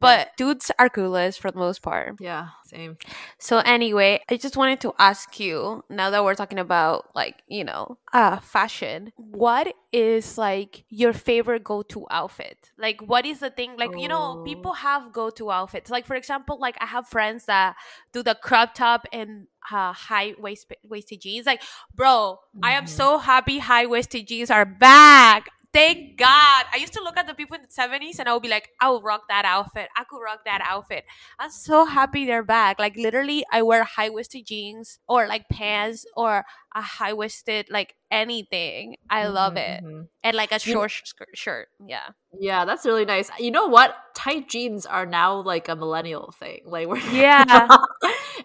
But 0.00 0.30
dudes 0.36 0.72
are 0.80 0.88
clueless 0.90 1.38
for 1.38 1.52
the 1.52 1.58
most 1.58 1.80
part. 1.80 2.16
Yeah. 2.20 2.48
Same. 2.64 2.96
So 3.38 3.58
anyway, 3.58 4.20
I 4.28 4.36
just 4.36 4.56
wanted 4.56 4.80
to 4.80 4.92
ask 4.98 5.38
you 5.38 5.84
now 5.88 6.10
that 6.10 6.24
we're 6.24 6.34
talking 6.34 6.58
about 6.58 7.10
like, 7.14 7.36
you 7.46 7.62
know, 7.62 7.98
uh 8.12 8.38
fashion, 8.40 9.12
what 9.16 9.72
is 9.92 10.36
like 10.38 10.84
your 10.88 11.12
favorite 11.12 11.62
go-to 11.62 12.04
outfit? 12.10 12.72
Like 12.76 13.00
what 13.00 13.24
is 13.26 13.38
the 13.38 13.50
thing 13.50 13.76
like, 13.78 13.92
you 13.96 14.08
know, 14.08 14.38
Oh. 14.40 14.42
people 14.44 14.72
have 14.72 15.12
go-to 15.12 15.52
outfits. 15.52 15.88
Like 15.88 16.04
for 16.06 16.16
example, 16.16 16.58
like 16.58 16.76
I 16.80 16.86
have 16.86 17.06
friends 17.06 17.44
that 17.46 17.76
do 18.12 18.24
the 18.24 18.34
crop 18.34 18.74
top 18.74 19.06
and 19.12 19.46
uh, 19.70 19.92
high 19.92 20.34
waist 20.36 20.66
waisted 20.82 21.20
jeans. 21.20 21.46
Like, 21.46 21.62
bro, 21.94 22.40
I 22.60 22.72
am 22.72 22.86
Mhm. 22.86 22.88
so 22.88 23.18
happy 23.18 23.58
high 23.60 23.86
waisted 23.86 24.26
jeans 24.26 24.50
are 24.50 24.64
back. 24.66 25.50
Thank 25.72 26.18
God. 26.18 26.64
I 26.70 26.76
used 26.78 26.92
to 26.92 27.02
look 27.02 27.16
at 27.16 27.26
the 27.26 27.32
people 27.32 27.56
in 27.56 27.62
the 27.62 27.68
70s 27.68 28.18
and 28.18 28.28
I 28.28 28.34
would 28.34 28.42
be 28.42 28.48
like, 28.48 28.68
I 28.78 28.90
would 28.90 29.02
rock 29.02 29.22
that 29.30 29.46
outfit. 29.46 29.88
I 29.96 30.04
could 30.04 30.20
rock 30.22 30.40
that 30.44 30.60
outfit. 30.68 31.04
I'm 31.38 31.50
so 31.50 31.86
happy 31.86 32.26
they're 32.26 32.42
back. 32.42 32.78
Like 32.78 32.94
literally, 32.96 33.42
I 33.50 33.62
wear 33.62 33.82
high 33.82 34.10
waisted 34.10 34.44
jeans 34.44 34.98
or 35.08 35.26
like 35.26 35.48
pants 35.48 36.04
or 36.14 36.44
a 36.74 36.82
high 36.82 37.12
waisted 37.12 37.66
like 37.70 37.94
anything. 38.10 38.96
I 39.10 39.26
love 39.28 39.54
Mhm, 39.54 39.58
it, 39.58 39.84
mhm. 39.84 40.08
and 40.22 40.36
like 40.36 40.52
a 40.52 40.58
short 40.58 40.92
skirt 41.04 41.28
shirt. 41.34 41.68
Yeah, 41.86 42.08
Yeah, 42.38 42.64
that's 42.64 42.84
really 42.86 43.04
nice. 43.04 43.30
You 43.38 43.50
know 43.50 43.66
what? 43.66 43.94
Tight 44.14 44.48
jeans 44.48 44.86
are 44.86 45.06
now 45.06 45.40
like 45.42 45.68
a 45.68 45.76
millennial 45.76 46.32
thing. 46.38 46.62
Like, 46.66 46.88
we're 46.88 46.98
Yeah. 47.12 47.68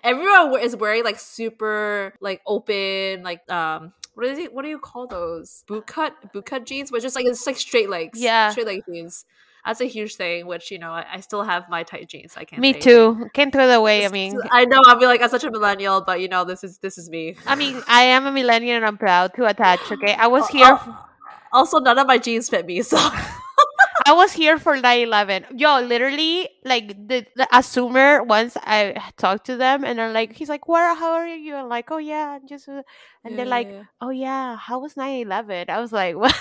everyone 0.03 0.59
is 0.61 0.75
wearing 0.75 1.03
like 1.03 1.19
super 1.19 2.13
like 2.19 2.41
open 2.45 3.23
like 3.23 3.49
um 3.51 3.93
what 4.13 4.25
is 4.25 4.39
it? 4.39 4.51
What 4.53 4.63
do 4.63 4.69
you 4.69 4.79
call 4.79 5.05
those? 5.07 5.63
Boot 5.67 5.85
cut, 5.85 6.33
boot 6.33 6.45
cut 6.45 6.65
jeans, 6.65 6.91
which 6.91 7.03
is 7.03 7.13
like 7.15 7.25
it's 7.25 7.45
like 7.45 7.57
straight 7.57 7.89
legs. 7.89 8.19
Yeah. 8.19 8.49
straight 8.49 8.65
leg 8.67 8.81
jeans. 8.91 9.25
That's 9.65 9.81
a 9.81 9.85
huge 9.85 10.15
thing. 10.15 10.47
Which 10.47 10.71
you 10.71 10.79
know, 10.79 10.91
I, 10.91 11.05
I 11.13 11.19
still 11.19 11.43
have 11.43 11.67
my 11.69 11.83
tight 11.83 12.07
jeans. 12.07 12.35
I 12.37 12.45
can't. 12.45 12.61
me 12.61 12.69
anything. 12.69 12.83
too. 12.83 13.29
Can't 13.33 13.51
throw 13.51 13.67
that 13.67 13.75
away. 13.75 14.05
I 14.05 14.09
mean, 14.09 14.39
I 14.51 14.65
know. 14.65 14.81
I'll 14.85 14.99
be 14.99 15.05
like, 15.05 15.21
I'm 15.21 15.29
such 15.29 15.43
a 15.43 15.51
millennial, 15.51 16.01
but 16.01 16.21
you 16.21 16.27
know, 16.29 16.45
this 16.45 16.63
is 16.63 16.77
this 16.79 16.97
is 16.97 17.09
me. 17.09 17.35
I 17.45 17.55
mean, 17.55 17.81
I 17.87 18.03
am 18.03 18.25
a 18.25 18.31
millennial 18.31 18.75
and 18.77 18.85
I'm 18.85 18.97
proud 18.97 19.33
to 19.35 19.45
attach. 19.45 19.79
Okay, 19.91 20.13
I 20.13 20.27
was 20.27 20.47
here. 20.49 20.77
oh, 20.79 21.05
also, 21.51 21.79
none 21.79 21.97
of 21.97 22.07
my 22.07 22.17
jeans 22.17 22.49
fit 22.49 22.65
me, 22.65 22.81
so 22.81 22.97
I 24.05 24.13
was 24.13 24.31
here 24.31 24.57
for 24.57 24.77
9-11. 24.77 25.59
Yo, 25.59 25.81
literally, 25.81 26.49
like 26.63 26.89
the, 27.07 27.25
the 27.35 27.47
assumer 27.51 28.25
once 28.25 28.55
I 28.61 28.95
talked 29.17 29.45
to 29.47 29.57
them 29.57 29.83
and 29.83 29.99
they're 29.99 30.11
like, 30.11 30.33
he's 30.33 30.47
like, 30.49 30.67
where, 30.67 30.93
how 30.95 31.13
are 31.13 31.27
you? 31.27 31.55
I'm 31.55 31.67
like, 31.67 31.91
oh 31.91 31.97
yeah, 31.97 32.29
I'm 32.39 32.47
just, 32.47 32.69
uh," 32.69 32.83
and 33.25 33.37
they're 33.37 33.45
Yeah, 33.45 33.51
like, 33.51 33.67
yeah. 33.69 33.83
oh 33.99 34.09
yeah, 34.09 34.55
how 34.55 34.79
was 34.79 34.93
9-11? 34.95 35.69
I 35.69 35.79
was 35.81 35.91
like, 35.91 36.15
what? 36.23 36.35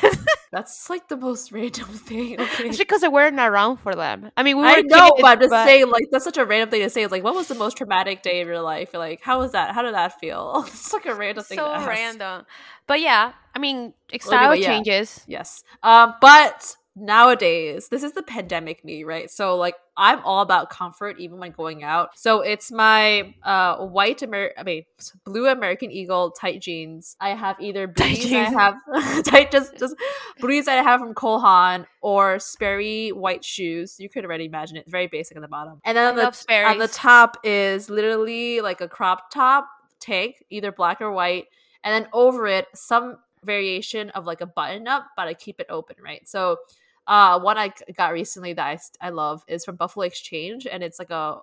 That's 0.52 0.88
like 0.88 1.09
the 1.09 1.16
most 1.16 1.52
random 1.52 1.88
thing. 1.88 2.40
Okay. 2.46 2.68
it's 2.68 2.78
because 2.78 3.02
I 3.02 3.09
weren't 3.09 3.38
around 3.38 3.78
for 3.78 3.94
them. 3.94 4.30
I 4.37 4.42
mean, 4.42 4.56
we 4.56 4.62
were 4.62 4.68
I 4.68 4.80
know, 4.82 5.11
kids, 5.11 5.22
but 5.22 5.26
I'm 5.26 5.40
just 5.40 5.52
saying, 5.52 5.90
like, 5.90 6.04
that's 6.11 6.24
such 6.24 6.37
a 6.37 6.44
random 6.44 6.70
thing 6.70 6.82
to 6.82 6.90
say. 6.90 7.02
It's 7.02 7.12
like, 7.12 7.24
what 7.24 7.35
was 7.35 7.48
the 7.48 7.54
most 7.54 7.76
traumatic 7.76 8.22
day 8.22 8.40
of 8.40 8.48
your 8.48 8.61
life? 8.61 8.90
You're 8.92 9.00
like, 9.00 9.20
how 9.20 9.40
was 9.40 9.52
that? 9.52 9.74
How 9.74 9.82
did 9.82 9.94
that 9.94 10.18
feel? 10.20 10.64
It's 10.76 10.92
like 10.92 11.06
a 11.06 11.14
random 11.14 11.44
thing. 11.44 11.59
so 11.59 11.64
to 11.64 11.70
ask. 11.70 11.88
random. 11.88 12.46
But 12.87 13.00
yeah, 13.00 13.32
I 13.54 13.59
mean, 13.59 13.94
style 14.20 14.52
anyway, 14.52 14.61
yeah. 14.61 14.68
changes. 14.68 15.24
Yes. 15.26 15.64
Um, 15.82 16.14
but 16.20 16.76
nowadays, 16.94 17.88
this 17.88 18.02
is 18.02 18.12
the 18.12 18.22
pandemic 18.22 18.85
me, 18.85 19.04
right? 19.04 19.30
So 19.30 19.56
like 19.56 19.74
I'm 19.96 20.20
all 20.24 20.42
about 20.42 20.70
comfort 20.70 21.18
even 21.18 21.38
when 21.38 21.52
going 21.52 21.82
out. 21.82 22.18
So 22.18 22.40
it's 22.40 22.70
my 22.70 23.35
uh 23.42 23.78
white 23.78 24.22
Amer 24.22 24.52
I 24.56 24.62
mean 24.62 24.85
blue 25.24 25.48
American 25.48 25.90
Eagle 25.90 26.30
tight 26.30 26.61
jeans. 26.61 27.16
I 27.20 27.30
have 27.30 27.56
either 27.61 27.87
Tight 27.96 28.16
booties 28.16 28.32
I 28.32 28.44
have 28.44 28.74
tight 29.24 29.50
just 29.50 29.78
just 29.78 29.94
booties 30.40 30.68
I 30.68 30.74
have 30.74 31.00
from 31.00 31.14
Kohan 31.14 31.87
or 32.00 32.38
Sperry 32.38 33.11
white 33.11 33.44
shoes. 33.44 33.96
You 33.98 34.09
could 34.09 34.24
already 34.24 34.44
imagine 34.44 34.76
it. 34.76 34.85
Very 34.88 35.06
basic 35.06 35.37
on 35.37 35.42
the 35.42 35.48
bottom. 35.48 35.80
And 35.85 35.96
then 35.96 36.11
on 36.11 36.16
the, 36.16 36.64
on 36.64 36.78
the 36.78 36.88
top 36.88 37.38
is 37.44 37.90
literally 37.90 38.61
like 38.61 38.80
a 38.80 38.88
crop 38.88 39.30
top 39.30 39.66
tank, 40.00 40.44
either 40.50 40.72
black 40.72 41.00
or 41.00 41.11
white, 41.11 41.46
and 41.85 41.94
then 41.94 42.11
over 42.12 42.46
it 42.46 42.66
some 42.74 43.18
variation 43.44 44.11
of 44.11 44.26
like 44.26 44.40
a 44.40 44.46
button 44.46 44.88
up, 44.88 45.06
but 45.16 45.28
I 45.28 45.35
keep 45.35 45.61
it 45.61 45.66
open, 45.70 45.96
right? 46.02 46.26
So, 46.28 46.59
uh, 47.06 47.38
one 47.40 47.58
I 47.58 47.72
got 47.96 48.12
recently 48.12 48.52
that 48.54 48.66
I, 48.66 49.06
I 49.06 49.10
love 49.10 49.44
is 49.48 49.64
from 49.64 49.76
Buffalo 49.76 50.04
Exchange, 50.04 50.66
and 50.66 50.82
it's 50.82 50.98
like 50.98 51.10
a, 51.10 51.40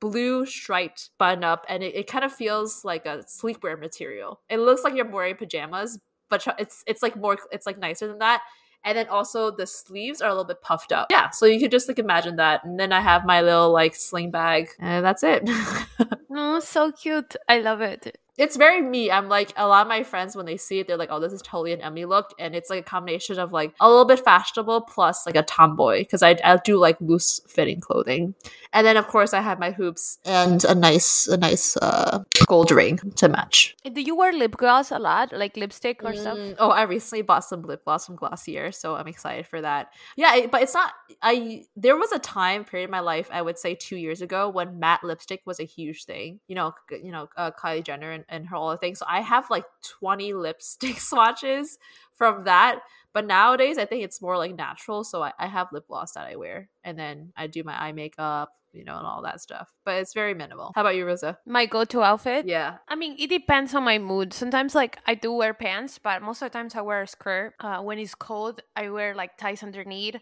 blue 0.00 0.44
striped 0.46 1.10
button 1.18 1.44
up, 1.44 1.64
and 1.68 1.82
it, 1.82 1.94
it 1.94 2.06
kind 2.06 2.24
of 2.24 2.32
feels 2.32 2.84
like 2.84 3.06
a 3.06 3.24
sleepwear 3.28 3.78
material. 3.78 4.40
It 4.48 4.58
looks 4.58 4.82
like 4.82 4.94
you're 4.94 5.08
wearing 5.08 5.36
pajamas, 5.36 6.00
but 6.28 6.44
it's 6.58 6.82
it's 6.86 7.02
like 7.02 7.14
more 7.16 7.38
it's 7.52 7.66
like 7.66 7.78
nicer 7.78 8.08
than 8.08 8.18
that. 8.18 8.42
And 8.84 8.98
then 8.98 9.06
also 9.06 9.52
the 9.52 9.66
sleeves 9.66 10.20
are 10.20 10.28
a 10.28 10.32
little 10.32 10.44
bit 10.44 10.60
puffed 10.60 10.90
up. 10.90 11.06
Yeah, 11.10 11.30
so 11.30 11.46
you 11.46 11.60
could 11.60 11.70
just 11.70 11.86
like 11.86 12.00
imagine 12.00 12.34
that. 12.36 12.64
And 12.64 12.80
then 12.80 12.92
I 12.92 13.00
have 13.00 13.24
my 13.24 13.40
little 13.42 13.70
like 13.70 13.94
sling 13.94 14.32
bag, 14.32 14.70
and 14.80 15.04
that's 15.04 15.22
it. 15.22 15.48
Oh, 16.34 16.60
so 16.60 16.92
cute. 16.92 17.36
I 17.48 17.60
love 17.60 17.80
it. 17.80 18.18
It's 18.38 18.56
very 18.56 18.80
me. 18.80 19.10
I'm 19.10 19.28
like 19.28 19.52
a 19.56 19.66
lot 19.68 19.82
of 19.82 19.88
my 19.88 20.02
friends 20.02 20.34
when 20.34 20.46
they 20.46 20.56
see 20.56 20.78
it, 20.80 20.86
they're 20.88 20.96
like, 20.96 21.10
"Oh, 21.12 21.20
this 21.20 21.32
is 21.32 21.42
totally 21.42 21.72
an 21.72 21.80
Emmy 21.82 22.04
look," 22.04 22.32
and 22.38 22.54
it's 22.54 22.70
like 22.70 22.80
a 22.80 22.82
combination 22.82 23.38
of 23.38 23.52
like 23.52 23.74
a 23.80 23.88
little 23.88 24.04
bit 24.06 24.24
fashionable 24.24 24.82
plus 24.82 25.26
like 25.26 25.36
a 25.36 25.42
tomboy 25.42 26.00
because 26.00 26.22
I 26.22 26.38
I 26.44 26.56
do 26.64 26.78
like 26.78 26.96
loose 27.00 27.40
fitting 27.46 27.80
clothing, 27.80 28.34
and 28.72 28.86
then 28.86 28.96
of 28.96 29.06
course 29.06 29.34
I 29.34 29.40
have 29.40 29.58
my 29.58 29.70
hoops 29.70 30.18
and 30.24 30.64
a 30.64 30.74
nice 30.74 31.26
a 31.28 31.36
nice 31.36 31.76
uh 31.76 32.24
gold 32.46 32.70
ring 32.70 32.98
to 33.16 33.28
match. 33.28 33.76
Do 33.84 34.00
you 34.00 34.16
wear 34.16 34.32
lip 34.32 34.56
gloss 34.56 34.90
a 34.90 34.98
lot, 34.98 35.32
like 35.32 35.56
lipstick 35.56 36.02
or 36.02 36.14
stuff? 36.14 36.38
Mm, 36.38 36.56
oh, 36.58 36.70
I 36.70 36.82
recently 36.82 37.22
bought 37.22 37.44
some 37.44 37.62
lip 37.62 37.84
gloss 37.84 38.06
from 38.06 38.16
Glossier, 38.16 38.72
so 38.72 38.94
I'm 38.96 39.08
excited 39.08 39.46
for 39.46 39.60
that. 39.60 39.88
Yeah, 40.16 40.34
it- 40.36 40.50
but 40.50 40.62
it's 40.62 40.74
not. 40.74 40.92
I 41.22 41.64
there 41.76 41.96
was 41.96 42.12
a 42.12 42.18
time 42.18 42.64
period 42.64 42.86
in 42.86 42.90
my 42.90 43.00
life, 43.00 43.28
I 43.32 43.42
would 43.42 43.58
say 43.58 43.74
two 43.74 43.96
years 43.96 44.22
ago, 44.22 44.48
when 44.48 44.78
matte 44.78 45.04
lipstick 45.04 45.42
was 45.44 45.60
a 45.60 45.64
huge 45.64 46.04
thing. 46.04 46.40
You 46.48 46.54
know, 46.56 46.72
you 46.90 47.12
know, 47.12 47.28
uh, 47.36 47.50
Kylie 47.52 47.84
Jenner 47.84 48.10
and, 48.10 48.21
and 48.28 48.46
her 48.48 48.56
all 48.56 48.70
the 48.70 48.76
things. 48.76 48.98
So 48.98 49.06
I 49.08 49.20
have 49.20 49.50
like 49.50 49.64
20 49.98 50.34
lipstick 50.34 50.98
swatches 51.00 51.78
from 52.14 52.44
that. 52.44 52.80
But 53.12 53.26
nowadays, 53.26 53.78
I 53.78 53.84
think 53.84 54.04
it's 54.04 54.22
more 54.22 54.38
like 54.38 54.54
natural. 54.54 55.04
So 55.04 55.22
I, 55.22 55.32
I 55.38 55.46
have 55.46 55.68
lip 55.72 55.86
gloss 55.88 56.12
that 56.12 56.26
I 56.26 56.36
wear, 56.36 56.70
and 56.82 56.98
then 56.98 57.32
I 57.36 57.46
do 57.46 57.62
my 57.62 57.78
eye 57.78 57.92
makeup, 57.92 58.50
you 58.72 58.84
know, 58.84 58.96
and 58.96 59.06
all 59.06 59.22
that 59.22 59.40
stuff. 59.40 59.70
But 59.84 59.96
it's 59.96 60.14
very 60.14 60.32
minimal. 60.32 60.72
How 60.74 60.80
about 60.80 60.96
you, 60.96 61.04
Rosa? 61.04 61.38
My 61.44 61.66
go-to 61.66 62.02
outfit. 62.02 62.46
Yeah. 62.46 62.78
I 62.88 62.94
mean, 62.94 63.16
it 63.18 63.28
depends 63.28 63.74
on 63.74 63.84
my 63.84 63.98
mood. 63.98 64.32
Sometimes, 64.32 64.74
like, 64.74 64.98
I 65.06 65.14
do 65.14 65.32
wear 65.32 65.52
pants, 65.52 65.98
but 65.98 66.22
most 66.22 66.40
of 66.40 66.50
the 66.50 66.58
times 66.58 66.74
I 66.74 66.80
wear 66.80 67.02
a 67.02 67.06
skirt. 67.06 67.52
Uh, 67.60 67.82
when 67.82 67.98
it's 67.98 68.14
cold, 68.14 68.62
I 68.74 68.88
wear 68.88 69.14
like 69.14 69.36
ties 69.36 69.62
underneath, 69.62 70.16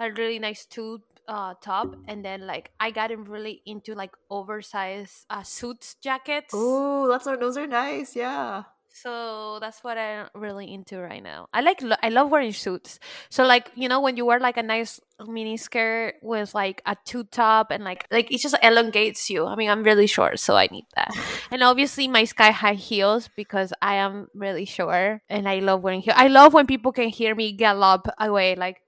a 0.00 0.10
really 0.10 0.40
nice 0.40 0.66
tube 0.66 1.02
uh, 1.28 1.54
top, 1.60 1.94
and 2.08 2.24
then 2.24 2.46
like 2.46 2.70
I 2.80 2.90
got 2.90 3.10
him 3.10 3.24
really 3.24 3.62
into 3.66 3.94
like 3.94 4.12
oversized 4.30 5.26
uh, 5.30 5.42
suits 5.42 5.96
jackets. 6.02 6.52
Oh, 6.52 7.08
that's 7.08 7.24
those 7.24 7.56
are 7.56 7.66
nice. 7.66 8.16
Yeah. 8.16 8.64
So 8.94 9.58
that's 9.60 9.82
what 9.82 9.96
I'm 9.96 10.28
really 10.34 10.72
into 10.72 11.00
right 11.00 11.22
now. 11.22 11.48
I 11.52 11.62
like 11.62 11.82
I 12.02 12.10
love 12.10 12.30
wearing 12.30 12.52
suits. 12.52 13.00
So 13.30 13.44
like 13.44 13.70
you 13.74 13.88
know 13.88 14.00
when 14.00 14.16
you 14.16 14.26
wear 14.26 14.38
like 14.38 14.58
a 14.58 14.62
nice 14.62 15.00
mini 15.26 15.56
skirt 15.56 16.16
with 16.22 16.54
like 16.54 16.82
a 16.84 16.96
two 17.04 17.24
top 17.24 17.70
and 17.70 17.84
like 17.84 18.06
like 18.10 18.30
it 18.30 18.40
just 18.40 18.54
elongates 18.62 19.30
you. 19.30 19.46
I 19.46 19.56
mean 19.56 19.70
I'm 19.70 19.82
really 19.82 20.06
short, 20.06 20.38
so 20.38 20.56
I 20.56 20.68
need 20.70 20.86
that. 20.94 21.10
and 21.50 21.62
obviously 21.62 22.06
my 22.06 22.24
sky 22.24 22.50
high 22.50 22.74
heels 22.74 23.30
because 23.34 23.72
I 23.80 23.96
am 23.96 24.28
really 24.34 24.66
short 24.66 25.22
and 25.28 25.48
I 25.48 25.60
love 25.60 25.82
wearing 25.82 26.02
heels. 26.02 26.16
I 26.18 26.28
love 26.28 26.52
when 26.52 26.66
people 26.66 26.92
can 26.92 27.08
hear 27.08 27.34
me 27.34 27.52
gallop 27.52 28.06
away 28.20 28.56
like 28.56 28.82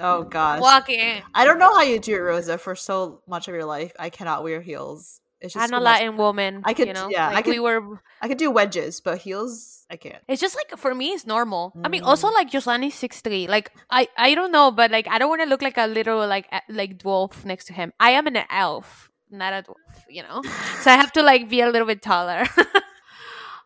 Oh 0.00 0.22
gosh. 0.24 0.60
walking. 0.60 1.22
I 1.34 1.44
don't 1.44 1.58
know 1.58 1.72
how 1.74 1.82
you 1.82 1.98
do 1.98 2.14
it, 2.14 2.18
Rosa. 2.18 2.58
For 2.58 2.74
so 2.74 3.20
much 3.26 3.48
of 3.48 3.54
your 3.54 3.64
life, 3.64 3.92
I 3.98 4.10
cannot 4.10 4.42
wear 4.42 4.60
heels. 4.60 5.20
It's 5.40 5.52
just 5.54 5.62
I'm 5.62 5.68
a 5.74 5.78
too 5.78 5.84
much. 5.84 6.00
Latin 6.00 6.16
woman. 6.16 6.62
I 6.64 6.72
could- 6.74 6.88
you 6.88 6.94
know, 6.94 7.08
yeah, 7.10 7.28
I 7.28 7.34
like 7.34 7.44
could- 7.44 7.52
we 7.52 7.60
were 7.60 8.00
I 8.22 8.28
could 8.28 8.38
do 8.38 8.50
wedges, 8.50 9.00
but 9.00 9.18
heels, 9.18 9.84
I 9.90 9.96
can't. 9.96 10.22
It's 10.28 10.40
just 10.40 10.56
like 10.56 10.78
for 10.78 10.94
me, 10.94 11.08
it's 11.12 11.26
normal. 11.26 11.72
I 11.84 11.88
mean, 11.88 12.02
Mm. 12.02 12.06
also 12.06 12.28
like 12.28 12.50
Joslani 12.50 12.90
six 12.90 13.20
three. 13.20 13.46
Like 13.46 13.70
I, 13.90 14.08
I 14.16 14.34
don't 14.34 14.50
know, 14.50 14.70
but 14.70 14.90
like 14.90 15.06
I 15.08 15.18
don't 15.18 15.28
want 15.28 15.42
to 15.42 15.48
look 15.48 15.62
like 15.62 15.76
a 15.76 15.86
little 15.86 16.26
like 16.26 16.46
a- 16.50 16.62
like 16.68 16.98
dwarf 16.98 17.44
next 17.44 17.66
to 17.66 17.72
him. 17.74 17.92
I 18.00 18.10
am 18.12 18.26
an 18.26 18.38
elf, 18.50 19.10
not 19.30 19.52
a 19.52 19.62
dwarf. 19.62 19.76
You 20.08 20.22
know, 20.22 20.42
so 20.82 20.90
I 20.90 20.94
have 20.96 21.12
to 21.12 21.22
like 21.22 21.48
be 21.50 21.60
a 21.60 21.68
little 21.70 21.86
bit 21.86 22.00
taller. 22.02 22.46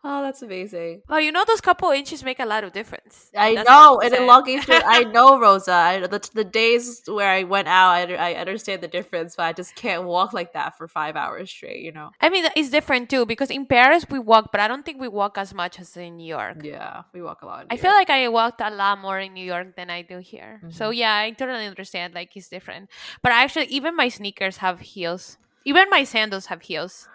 Oh, 0.03 0.23
that's 0.23 0.41
amazing. 0.41 1.03
well, 1.07 1.21
you 1.21 1.31
know, 1.31 1.43
those 1.45 1.61
couple 1.61 1.91
inches 1.91 2.23
make 2.23 2.39
a 2.39 2.45
lot 2.45 2.63
of 2.63 2.73
difference. 2.73 3.29
I 3.37 3.53
That's 3.53 3.69
know, 3.69 3.99
and 4.01 4.11
saying. 4.11 4.23
elongates 4.23 4.67
your. 4.67 4.81
I 4.83 5.03
know, 5.15 5.39
Rosa. 5.39 5.73
I, 5.73 5.99
the 6.07 6.27
the 6.33 6.43
days 6.43 7.03
where 7.05 7.29
I 7.29 7.43
went 7.43 7.67
out, 7.67 8.09
I, 8.09 8.31
I 8.31 8.33
understand 8.33 8.81
the 8.81 8.87
difference, 8.87 9.35
but 9.35 9.43
I 9.43 9.53
just 9.53 9.75
can't 9.75 10.03
walk 10.05 10.33
like 10.33 10.53
that 10.53 10.75
for 10.75 10.87
five 10.87 11.15
hours 11.15 11.51
straight. 11.51 11.81
You 11.83 11.91
know. 11.91 12.09
I 12.19 12.29
mean, 12.29 12.45
it's 12.55 12.71
different 12.71 13.11
too 13.11 13.27
because 13.27 13.51
in 13.51 13.67
Paris 13.67 14.05
we 14.09 14.17
walk, 14.17 14.49
but 14.51 14.59
I 14.59 14.67
don't 14.67 14.83
think 14.83 14.99
we 14.99 15.07
walk 15.07 15.37
as 15.37 15.53
much 15.53 15.79
as 15.79 15.95
in 15.95 16.17
New 16.17 16.25
York. 16.27 16.57
Yeah, 16.63 17.03
we 17.13 17.21
walk 17.21 17.43
a 17.43 17.45
lot. 17.45 17.67
I 17.69 17.77
feel 17.77 17.91
like 17.91 18.09
I 18.09 18.27
walked 18.29 18.59
a 18.61 18.71
lot 18.71 18.97
more 18.99 19.19
in 19.19 19.33
New 19.35 19.45
York 19.45 19.75
than 19.75 19.91
I 19.91 20.01
do 20.01 20.17
here. 20.17 20.61
So 20.69 20.85
Mm-hmm. 20.89 20.93
yeah, 20.97 21.15
I 21.17 21.29
totally 21.31 21.67
understand. 21.67 22.15
Like 22.15 22.35
it's 22.35 22.49
different. 22.49 22.89
But 23.21 23.33
actually, 23.33 23.65
even 23.67 23.95
my 23.95 24.09
sneakers 24.09 24.57
have 24.57 24.79
heels. 24.79 25.37
Even 25.63 25.91
my 25.91 26.05
sandals 26.05 26.47
have 26.47 26.63
heels. 26.63 27.07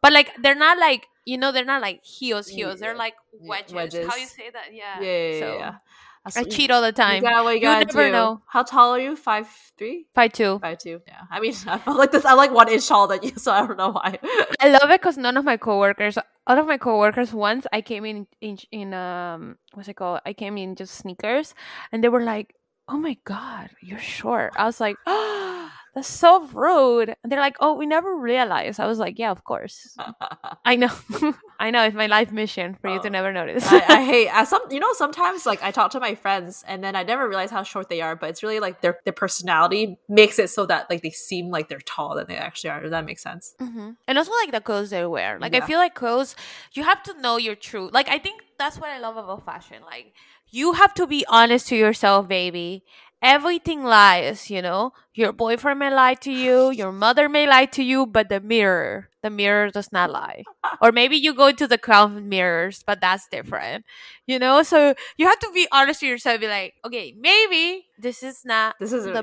But 0.00 0.12
like 0.12 0.30
they're 0.40 0.54
not 0.54 0.78
like 0.78 1.08
you 1.30 1.38
know 1.38 1.52
they're 1.52 1.64
not 1.74 1.82
like 1.88 2.00
heels 2.04 2.48
heels. 2.48 2.80
They're 2.80 2.98
Yeah. 2.98 3.06
like 3.06 3.14
Yeah, 3.40 3.48
wedges. 3.48 4.06
How 4.10 4.16
you 4.16 4.26
say 4.26 4.50
that? 4.56 4.74
Yeah. 4.74 5.00
yeah, 5.00 5.06
yeah, 5.06 5.32
yeah. 5.32 5.40
So 5.40 5.46
yeah. 5.62 5.74
I 6.40 6.44
cheat 6.44 6.70
all 6.70 6.82
the 6.82 6.92
time. 6.92 7.22
what 7.22 7.54
you 7.54 7.60
You 7.62 7.74
never 7.80 8.06
do. 8.06 8.12
know. 8.12 8.42
How 8.46 8.62
tall 8.62 8.92
are 8.94 9.00
you? 9.00 9.16
Five 9.16 9.48
three? 9.78 10.06
Fight 10.14 10.34
too. 10.34 10.58
Five 10.60 10.78
two. 10.78 11.00
Yeah. 11.06 11.22
I 11.30 11.40
mean, 11.40 11.54
I 11.66 11.78
feel 11.78 11.96
like 11.96 12.12
this. 12.12 12.24
I'm 12.26 12.36
like 12.36 12.52
one 12.52 12.68
inch 12.68 12.86
taller 12.86 13.08
than 13.16 13.22
you, 13.26 13.32
so 13.44 13.52
I 13.52 13.66
don't 13.66 13.78
know 13.78 13.92
why. 13.92 14.18
I 14.60 14.68
love 14.68 14.90
it 14.90 15.00
because 15.00 15.16
none 15.16 15.36
of 15.40 15.44
my 15.44 15.56
coworkers, 15.56 16.18
all 16.46 16.58
of 16.58 16.66
my 16.66 16.76
coworkers, 16.76 17.32
once 17.32 17.66
I 17.72 17.80
came 17.80 18.04
in 18.04 18.26
in 18.42 18.58
in 18.70 18.92
um 18.92 19.56
what's 19.72 19.88
it 19.88 19.94
called? 19.96 20.20
I 20.26 20.32
came 20.34 20.58
in 20.58 20.74
just 20.76 20.94
sneakers, 20.94 21.54
and 21.92 22.04
they 22.04 22.10
were 22.12 22.22
like, 22.22 22.52
"Oh 22.86 22.98
my 22.98 23.16
god, 23.24 23.70
you're 23.80 24.02
short." 24.18 24.52
I 24.60 24.64
was 24.68 24.78
like, 24.80 24.96
"Oh, 25.06 25.70
that's 25.94 26.08
so 26.08 26.46
rude." 26.48 27.14
And 27.22 27.30
they're 27.32 27.40
like, 27.40 27.56
"Oh, 27.60 27.74
we 27.74 27.86
never 27.86 28.14
realized." 28.16 28.80
I 28.80 28.86
was 28.86 28.98
like, 28.98 29.18
"Yeah, 29.18 29.30
of 29.30 29.44
course, 29.44 29.96
I 30.64 30.76
know, 30.76 30.90
I 31.60 31.70
know. 31.70 31.84
It's 31.84 31.96
my 31.96 32.06
life 32.06 32.30
mission 32.32 32.76
for 32.80 32.88
you 32.88 32.98
to 33.00 33.08
Oh. 33.08 33.10
never 33.10 33.32
notice." 33.32 33.64
I, 33.66 33.84
I 33.88 34.04
hate 34.12 34.28
I 34.28 34.44
some 34.44 34.62
you 34.70 34.80
know 34.80 34.92
sometimes 34.94 35.46
like 35.46 35.62
I 35.62 35.70
talk 35.70 35.90
to 35.92 36.00
my 36.00 36.14
friends 36.14 36.64
and 36.66 36.82
then 36.84 36.94
I 36.96 37.02
never 37.02 37.28
realize 37.28 37.50
how 37.50 37.62
short 37.62 37.88
they 37.88 38.00
are, 38.00 38.14
but 38.16 38.30
it's 38.30 38.42
really 38.42 38.60
like 38.60 38.80
their 38.82 38.98
their 39.04 39.12
personality 39.12 39.98
makes 40.08 40.38
it 40.38 40.50
so 40.50 40.66
that 40.66 40.88
like 40.90 41.02
they 41.02 41.10
seem 41.10 41.50
like 41.50 41.68
they're 41.68 41.80
taller 41.80 42.16
than 42.24 42.28
they 42.28 42.36
actually 42.40 42.70
are. 42.70 42.80
Does 42.82 42.90
that 42.92 43.04
make 43.04 43.18
sense? 43.18 43.54
hmm 43.58 43.90
And 44.08 44.18
also 44.18 44.32
like 44.42 44.52
the 44.52 44.60
clothes 44.60 44.90
they 44.90 45.04
wear. 45.06 45.38
Like 45.40 45.54
I 45.54 45.60
feel 45.60 45.78
like 45.78 45.94
clothes, 45.94 46.36
you 46.72 46.82
have 46.84 47.02
to 47.04 47.20
know 47.20 47.36
your 47.36 47.54
true. 47.56 47.90
Like 47.92 48.08
I 48.08 48.18
think 48.18 48.42
that's 48.58 48.78
what 48.78 48.90
I 48.90 48.98
love 48.98 49.16
about 49.16 49.44
fashion. 49.44 49.82
Like 49.84 50.12
you 50.52 50.72
have 50.74 50.94
to 50.94 51.06
be 51.06 51.24
honest 51.28 51.68
to 51.68 51.76
yourself, 51.76 52.26
baby. 52.28 52.84
Everything 53.22 53.84
lies, 53.84 54.50
you 54.50 54.62
know. 54.62 54.92
Your 55.14 55.32
boyfriend 55.32 55.78
may 55.78 55.92
lie 55.92 56.14
to 56.14 56.32
you, 56.32 56.70
your 56.70 56.92
mother 56.92 57.28
may 57.28 57.46
lie 57.46 57.66
to 57.66 57.82
you, 57.82 58.06
but 58.06 58.28
the 58.30 58.40
mirror, 58.40 59.10
the 59.22 59.28
mirror 59.28 59.70
does 59.70 59.92
not 59.92 60.10
lie. 60.10 60.44
or 60.80 60.92
maybe 60.92 61.16
you 61.16 61.34
go 61.34 61.52
to 61.52 61.66
the 61.66 61.76
crown 61.76 62.28
mirrors, 62.30 62.82
but 62.86 63.00
that's 63.00 63.28
different, 63.28 63.84
you 64.26 64.38
know. 64.38 64.62
So 64.62 64.94
you 65.18 65.26
have 65.26 65.38
to 65.40 65.50
be 65.52 65.68
honest 65.72 66.00
with 66.00 66.08
yourself. 66.10 66.40
Be 66.40 66.48
like, 66.48 66.74
okay, 66.86 67.14
maybe 67.18 67.84
this 67.98 68.22
is 68.22 68.42
not 68.46 68.76
This 68.80 68.92
is 68.92 69.04
the, 69.04 69.22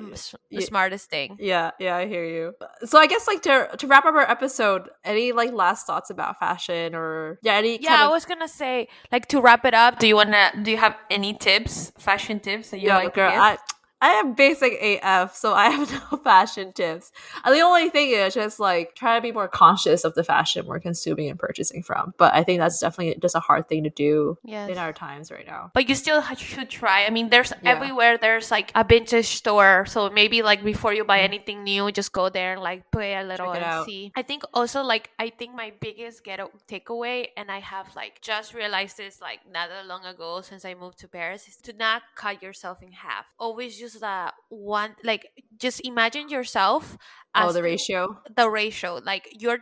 the 0.52 0.62
smartest 0.62 1.10
thing. 1.10 1.38
Yeah, 1.40 1.72
yeah, 1.80 1.96
I 1.96 2.06
hear 2.06 2.26
you. 2.26 2.54
So 2.86 3.00
I 3.00 3.08
guess 3.08 3.26
like 3.26 3.42
to 3.44 3.70
to 3.78 3.88
wrap 3.88 4.06
up 4.06 4.14
our 4.14 4.30
episode, 4.30 4.90
any 5.04 5.32
like 5.32 5.52
last 5.54 5.88
thoughts 5.88 6.12
about 6.12 6.38
fashion 6.38 6.94
or 6.94 7.40
yeah, 7.42 7.54
any 7.56 7.82
Yeah, 7.82 7.96
I 8.02 8.06
of 8.06 8.12
was 8.12 8.26
gonna 8.26 8.48
say, 8.48 8.90
like 9.12 9.26
to 9.30 9.42
wrap 9.42 9.66
it 9.66 9.74
up. 9.74 9.98
Do 9.98 10.08
you 10.08 10.16
wanna? 10.16 10.52
Do 10.62 10.70
you 10.70 10.78
have 10.78 10.96
any 11.10 11.34
tips, 11.34 11.92
fashion 11.98 12.40
tips 12.40 12.70
that 12.70 12.80
you 12.80 12.88
yeah, 12.90 12.98
like? 12.98 13.16
girl? 13.16 13.32
I 13.32 13.58
I 14.00 14.10
am 14.14 14.34
basic 14.34 14.74
AF, 14.82 15.36
so 15.36 15.54
I 15.54 15.70
have 15.70 15.92
no 16.12 16.18
fashion 16.18 16.72
tips. 16.74 17.12
And 17.44 17.56
the 17.56 17.62
only 17.62 17.90
thing 17.90 18.12
is 18.12 18.34
just 18.36 18.60
like 18.60 18.96
try 18.96 19.16
to 19.16 19.22
be 19.22 19.32
more 19.32 19.48
conscious 19.48 20.04
of 20.04 20.14
the 20.14 20.24
fashion 20.24 20.66
we're 20.68 20.80
consuming 20.80 21.30
and 21.30 21.40
purchasing 21.40 21.82
from. 21.82 22.14
But 22.18 22.34
I 22.36 22.44
think 22.44 22.60
that's 22.60 22.80
definitely 22.80 23.18
just 23.22 23.36
a 23.36 23.40
hard 23.40 23.68
thing 23.68 23.84
to 23.84 23.90
do 23.90 24.38
Yes. 24.44 24.70
in 24.70 24.78
our 24.78 24.94
times 24.94 25.32
right 25.32 25.46
now. 25.48 25.72
but 25.74 25.90
you 25.90 25.96
still 25.96 26.22
should 26.36 26.70
try. 26.70 27.06
I 27.06 27.10
mean, 27.10 27.30
there's 27.30 27.52
Yeah. 27.64 27.72
everywhere. 27.72 28.18
There's 28.18 28.52
like 28.52 28.72
a 28.76 28.84
vintage 28.84 29.26
store, 29.26 29.86
so 29.88 30.10
maybe 30.10 30.42
like 30.42 30.64
before 30.64 30.94
you 30.94 31.04
buy 31.04 31.20
mm-hmm. 31.20 31.34
anything 31.34 31.64
new, 31.64 31.92
just 31.92 32.12
go 32.12 32.30
there 32.30 32.54
and 32.54 32.62
like 32.62 32.92
play 32.92 33.16
a 33.16 33.24
little 33.24 33.52
and 33.52 33.64
out. 33.64 33.86
see. 33.86 34.12
I 34.16 34.22
think 34.22 34.44
also 34.54 34.84
like 34.84 35.10
I 35.18 35.30
think 35.30 35.56
my 35.56 35.74
biggest 35.80 36.24
get 36.24 36.40
takeaway, 36.68 37.28
and 37.36 37.50
I 37.52 37.60
have 37.60 37.96
like 37.96 38.22
just 38.22 38.54
realized 38.54 38.98
this 38.98 39.22
like 39.22 39.40
not 39.52 39.70
that 39.70 39.88
long 39.88 40.06
ago 40.06 40.42
since 40.42 40.66
I 40.66 40.74
moved 40.74 41.00
to 41.00 41.08
Paris, 41.08 41.48
is 41.48 41.58
to 41.68 41.74
not 41.74 42.04
cut 42.16 42.44
yourself 42.44 42.82
in 42.84 42.92
half. 42.92 43.26
Always 43.40 43.80
use 43.80 43.87
that 43.96 44.34
one. 44.50 44.96
Like 45.04 45.28
just 45.58 45.82
imagine 45.86 46.30
yourself. 46.30 46.98
Oh, 47.36 47.52
the 47.52 47.62
ratio. 47.62 48.18
the 48.36 48.50
ratio 48.50 49.00
like 49.06 49.30
you're 49.40 49.60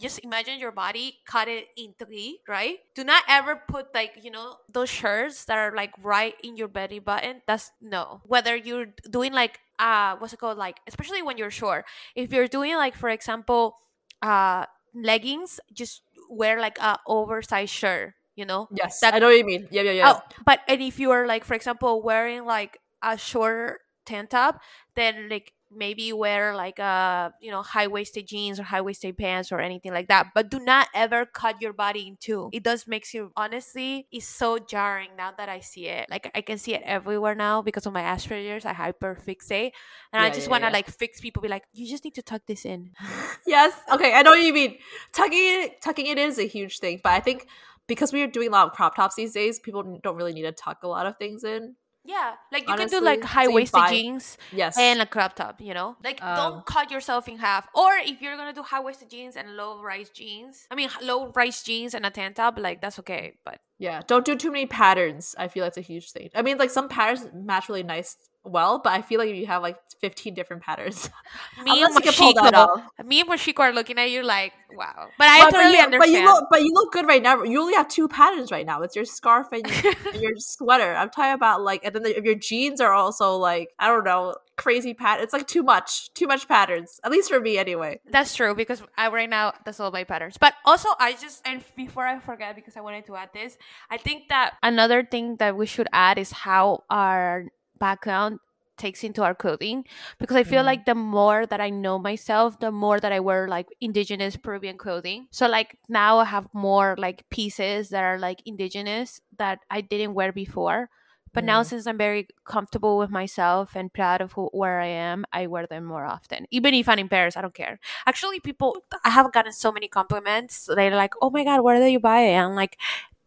just 0.00 0.20
imagine 0.24 0.58
your 0.58 0.72
body 0.72 1.18
cut 1.26 1.48
it 1.48 1.66
in 1.76 1.92
three 1.98 2.40
right 2.48 2.78
do 2.94 3.04
not 3.04 3.22
ever 3.28 3.60
put 3.68 3.92
like 3.94 4.12
you 4.22 4.30
know 4.30 4.56
those 4.72 4.88
shirts 4.88 5.44
that 5.44 5.58
are 5.58 5.74
like 5.76 5.90
right 6.02 6.34
in 6.42 6.56
your 6.56 6.68
belly 6.68 6.98
button 6.98 7.42
that's 7.46 7.70
no 7.80 8.20
whether 8.24 8.56
you're 8.56 8.86
doing 9.10 9.32
like 9.32 9.60
uh 9.78 10.16
what's 10.16 10.32
it 10.32 10.38
called 10.40 10.58
like 10.58 10.80
especially 10.86 11.22
when 11.22 11.36
you're 11.38 11.50
short 11.50 11.84
if 12.14 12.32
you're 12.32 12.48
doing 12.48 12.74
like 12.76 12.94
for 12.94 13.08
example 13.10 13.76
uh 14.22 14.64
leggings 14.94 15.60
just 15.72 16.02
wear 16.28 16.60
like 16.60 16.78
a 16.78 16.98
oversized 17.06 17.72
shirt 17.72 18.14
you 18.34 18.44
know 18.44 18.68
Yes, 18.72 19.00
That- 19.00 19.14
I 19.14 19.18
know 19.18 19.26
what 19.26 19.36
you 19.36 19.44
mean. 19.44 19.68
Yeah, 19.70 19.82
yeah, 19.82 19.92
yeah. 19.92 20.12
Oh, 20.16 20.22
but 20.44 20.60
and 20.68 20.80
if 20.80 20.98
you 20.98 21.10
are 21.10 21.26
like, 21.26 21.44
for 21.44 21.54
example, 21.54 22.00
wearing 22.02 22.44
like 22.44 22.78
a 23.02 23.16
short 23.16 23.80
tank 24.06 24.30
top, 24.30 24.60
then 24.94 25.28
like 25.28 25.52
maybe 25.72 26.12
wear 26.12 26.54
like 26.56 26.80
a 26.80 27.32
you 27.40 27.50
know 27.50 27.62
high 27.62 27.86
waisted 27.86 28.26
jeans 28.26 28.58
or 28.58 28.64
high 28.64 28.80
waisted 28.80 29.16
pants 29.16 29.52
or 29.52 29.60
anything 29.60 29.92
like 29.92 30.08
that. 30.08 30.28
But 30.34 30.50
do 30.50 30.58
not 30.58 30.88
ever 30.94 31.24
cut 31.24 31.62
your 31.62 31.72
body 31.72 32.08
in 32.08 32.16
two. 32.18 32.50
It 32.52 32.62
does 32.62 32.86
makes 32.86 33.14
you 33.14 33.32
honestly 33.36 34.06
it's 34.10 34.26
so 34.26 34.58
jarring 34.58 35.10
now 35.16 35.32
that 35.36 35.48
I 35.48 35.60
see 35.60 35.86
it. 35.86 36.10
Like 36.10 36.30
I 36.34 36.40
can 36.40 36.58
see 36.58 36.74
it 36.74 36.82
everywhere 36.84 37.34
now 37.34 37.62
because 37.62 37.86
of 37.86 37.92
my 37.92 38.02
Asperger's. 38.02 38.64
I 38.64 38.72
hyper 38.72 39.16
fixate, 39.26 39.72
and 40.12 40.22
I 40.22 40.30
just 40.30 40.46
yeah, 40.46 40.50
want 40.50 40.62
to 40.64 40.68
yeah. 40.68 40.72
like 40.72 40.90
fix 40.90 41.20
people. 41.20 41.42
Be 41.42 41.48
like, 41.48 41.64
you 41.72 41.88
just 41.88 42.04
need 42.04 42.14
to 42.14 42.22
tuck 42.22 42.42
this 42.46 42.64
in. 42.64 42.90
Yes. 43.46 43.72
Okay, 43.92 44.12
I 44.14 44.22
know 44.22 44.30
what 44.30 44.42
you 44.42 44.52
mean. 44.52 44.76
Tucking 45.12 45.38
it 45.38 45.80
tucking 45.80 46.06
it 46.06 46.18
in 46.18 46.28
is 46.28 46.38
a 46.38 46.46
huge 46.46 46.78
thing, 46.78 47.00
but 47.02 47.12
I 47.12 47.20
think 47.20 47.46
because 47.86 48.12
we 48.12 48.22
are 48.22 48.28
doing 48.28 48.48
a 48.48 48.52
lot 48.52 48.68
of 48.68 48.72
crop 48.72 48.94
tops 48.94 49.16
these 49.16 49.32
days, 49.32 49.58
people 49.58 49.98
don't 50.02 50.14
really 50.14 50.32
need 50.32 50.42
to 50.42 50.52
tuck 50.52 50.84
a 50.84 50.88
lot 50.88 51.06
of 51.06 51.16
things 51.16 51.42
in. 51.42 51.74
Yeah, 52.04 52.32
like 52.50 52.66
you 52.66 52.74
can 52.74 52.88
do 52.88 53.00
like 53.00 53.18
Honestly, 53.18 53.28
high 53.28 53.48
waisted 53.48 53.82
jeans. 53.88 54.38
Yes. 54.52 54.78
and 54.78 55.02
a 55.02 55.06
crop 55.06 55.36
top, 55.36 55.60
you 55.60 55.74
know? 55.74 55.96
Like, 56.02 56.22
Um, 56.22 56.36
don't 56.36 56.66
cut 56.66 56.90
yourself 56.90 57.28
in 57.28 57.38
half. 57.38 57.68
Or 57.74 57.92
if 57.96 58.22
you're 58.22 58.36
gonna 58.36 58.54
do 58.54 58.62
high 58.62 58.80
waisted 58.80 59.10
jeans 59.10 59.36
and 59.36 59.56
low 59.56 59.82
rise 59.82 60.08
jeans, 60.10 60.66
I 60.70 60.74
mean, 60.76 60.88
low 61.02 61.30
rise 61.36 61.62
jeans 61.62 61.94
and 61.94 62.06
a 62.06 62.10
tank 62.10 62.36
top, 62.36 62.58
like, 62.58 62.80
that's 62.80 62.98
okay. 63.00 63.34
But 63.44 63.60
yeah, 63.78 64.00
don't 64.06 64.24
do 64.24 64.34
too 64.36 64.50
many 64.50 64.66
patterns. 64.66 65.34
I 65.38 65.48
feel 65.48 65.64
that's 65.64 65.76
a 65.78 65.82
huge 65.82 66.10
thing. 66.12 66.30
I 66.34 66.42
mean, 66.42 66.56
like 66.58 66.70
some 66.70 66.88
patterns 66.88 67.28
match 67.34 67.68
really 67.68 67.82
nice 67.82 68.16
well, 68.44 68.80
but 68.82 68.92
I 68.92 69.02
feel 69.02 69.18
like 69.18 69.28
if 69.28 69.36
you 69.36 69.46
have 69.46 69.62
like 69.62 69.76
15 70.00 70.34
different 70.34 70.62
patterns, 70.62 71.10
me 71.64 71.82
and 71.82 71.94
you 71.94 72.00
can 72.00 72.12
pull 72.12 72.32
that 72.34 72.54
Moshiko, 72.54 72.82
off. 72.98 73.06
me 73.06 73.20
and 73.20 73.58
are 73.58 73.72
looking 73.72 73.98
at 73.98 74.10
you 74.10 74.22
like, 74.22 74.52
wow. 74.72 75.08
But 75.18 75.26
I 75.26 75.40
but, 75.44 75.50
totally 75.50 75.72
but 75.72 75.78
you, 75.78 75.84
understand. 75.84 76.00
But 76.00 76.08
you 76.08 76.24
look, 76.24 76.44
but 76.50 76.62
you 76.62 76.70
look 76.72 76.92
good 76.92 77.06
right 77.06 77.22
now. 77.22 77.42
You 77.42 77.60
only 77.60 77.74
have 77.74 77.88
two 77.88 78.08
patterns 78.08 78.50
right 78.50 78.64
now. 78.64 78.82
It's 78.82 78.96
your 78.96 79.04
scarf 79.04 79.48
and 79.52 79.66
your, 79.66 79.94
and 80.12 80.22
your 80.22 80.32
sweater. 80.38 80.94
I'm 80.94 81.10
talking 81.10 81.34
about 81.34 81.62
like, 81.62 81.84
and 81.84 81.94
then 81.94 82.02
the, 82.02 82.16
if 82.16 82.24
your 82.24 82.34
jeans 82.34 82.80
are 82.80 82.92
also 82.92 83.36
like, 83.36 83.68
I 83.78 83.88
don't 83.88 84.04
know, 84.04 84.34
crazy 84.60 84.92
pattern. 84.92 85.24
It's 85.24 85.32
like 85.32 85.46
too 85.46 85.62
much, 85.62 86.12
too 86.12 86.26
much 86.26 86.46
patterns. 86.46 87.00
At 87.02 87.10
least 87.10 87.30
for 87.30 87.40
me, 87.40 87.56
anyway. 87.56 88.00
That's 88.10 88.34
true 88.34 88.54
because 88.54 88.82
I 88.96 89.08
right 89.08 89.28
now 89.28 89.54
that's 89.64 89.80
all 89.80 89.90
my 89.90 90.04
patterns. 90.04 90.36
But 90.38 90.54
also 90.64 90.88
I 90.98 91.12
just 91.12 91.40
and 91.46 91.64
before 91.76 92.06
I 92.06 92.18
forget 92.20 92.54
because 92.54 92.76
I 92.76 92.80
wanted 92.80 93.06
to 93.06 93.16
add 93.16 93.30
this, 93.32 93.56
I 93.90 93.96
think 93.96 94.28
that 94.28 94.54
another 94.62 95.02
thing 95.02 95.36
that 95.36 95.56
we 95.56 95.66
should 95.66 95.88
add 95.92 96.18
is 96.18 96.30
how 96.30 96.84
our 96.90 97.46
background 97.80 98.38
takes 98.78 99.04
into 99.04 99.22
our 99.22 99.34
clothing 99.34 99.84
because 100.18 100.36
I 100.36 100.42
feel 100.44 100.62
Mhm. 100.62 100.66
like 100.66 100.84
the 100.86 100.94
more 100.94 101.44
that 101.46 101.60
I 101.60 101.68
know 101.70 101.98
myself, 101.98 102.58
the 102.60 102.72
more 102.72 102.98
that 103.00 103.12
I 103.12 103.20
wear 103.20 103.46
like 103.48 103.68
indigenous 103.80 104.36
Peruvian 104.36 104.78
clothing. 104.78 105.28
So 105.30 105.46
like 105.48 105.76
now 105.88 106.18
I 106.18 106.24
have 106.24 106.48
more 106.54 106.94
like 106.98 107.28
pieces 107.30 107.90
that 107.90 108.04
are 108.04 108.18
like 108.18 108.40
indigenous 108.46 109.20
that 109.38 109.60
I 109.70 109.82
didn't 109.82 110.14
wear 110.14 110.32
before. 110.32 110.88
But 111.32 111.44
now 111.44 111.62
Mm. 111.62 111.66
since 111.66 111.86
I'm 111.86 111.98
very 111.98 112.26
comfortable 112.44 112.98
with 112.98 113.10
myself 113.10 113.76
and 113.76 113.92
proud 113.92 114.20
of 114.20 114.32
who, 114.32 114.48
where 114.52 114.80
I 114.80 114.86
am, 114.86 115.24
I 115.32 115.46
wear 115.46 115.64
them 115.66 115.84
more 115.84 116.04
often. 116.04 116.46
Even 116.50 116.74
if 116.74 116.88
I'm 116.88 116.98
in 116.98 117.08
Paris, 117.08 117.36
I 117.36 117.42
don't 117.42 117.54
care. 117.54 117.78
Actually, 118.06 118.40
people 118.40 118.82
I 119.04 119.10
have 119.10 119.30
gotten 119.32 119.52
so 119.52 119.70
many 119.70 119.86
compliments. 119.86 120.66
They're 120.74 120.96
like, 120.96 121.14
"Oh 121.22 121.30
my 121.30 121.44
god, 121.44 121.60
where 121.62 121.78
do 121.78 121.86
you 121.86 122.00
buy 122.00 122.20
it?" 122.32 122.36
I'm 122.36 122.56
like, 122.56 122.78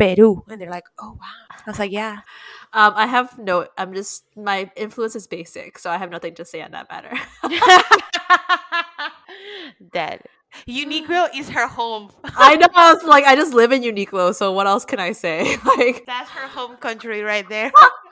Peru, 0.04 0.44
and 0.50 0.60
they're 0.62 0.70
like, 0.70 0.86
"Oh 1.00 1.12
wow." 1.20 1.56
I 1.66 1.70
was 1.70 1.80
like, 1.80 1.92
"Yeah." 1.92 2.20
Um, 2.74 2.94
I 2.96 3.06
have 3.08 3.38
no. 3.38 3.68
I'm 3.78 3.94
just 3.94 4.26
my 4.36 4.70
influence 4.76 5.16
is 5.16 5.28
basic, 5.28 5.78
so 5.80 5.90
I 5.90 5.98
have 5.98 6.10
nothing 6.12 6.36
to 6.36 6.46
say 6.46 6.62
on 6.62 6.72
that 6.72 6.88
matter. 6.90 7.14
Dead. 9.92 10.22
Uniqlo 10.68 11.30
is 11.36 11.50
her 11.50 11.68
home. 11.68 12.12
I 12.24 12.56
know. 12.58 12.68
I 12.76 12.94
was 12.94 13.04
like, 13.04 13.26
I 13.26 13.36
just 13.36 13.54
live 13.54 13.72
in 13.72 13.82
Uniqlo, 13.82 14.36
so 14.36 14.52
what 14.52 14.68
else 14.68 14.86
can 14.86 15.00
I 15.00 15.12
say? 15.14 15.58
like, 15.78 16.06
That's 16.06 16.30
her 16.30 16.48
home 16.48 16.78
country 16.78 17.22
right 17.22 17.48
there. 17.50 17.72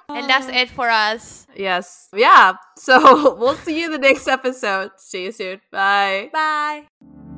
and 0.10 0.28
that's 0.30 0.48
it 0.48 0.70
for 0.70 0.90
us. 0.90 1.46
yes, 1.56 2.10
yeah. 2.16 2.54
So 2.78 3.36
we'll 3.40 3.56
see 3.56 3.80
you 3.80 3.86
in 3.86 3.92
the 3.92 4.00
next 4.00 4.28
episode. 4.28 4.92
See 4.98 5.24
you 5.26 5.32
soon. 5.32 5.62
Bye. 5.72 6.30
Bye. 6.34 7.31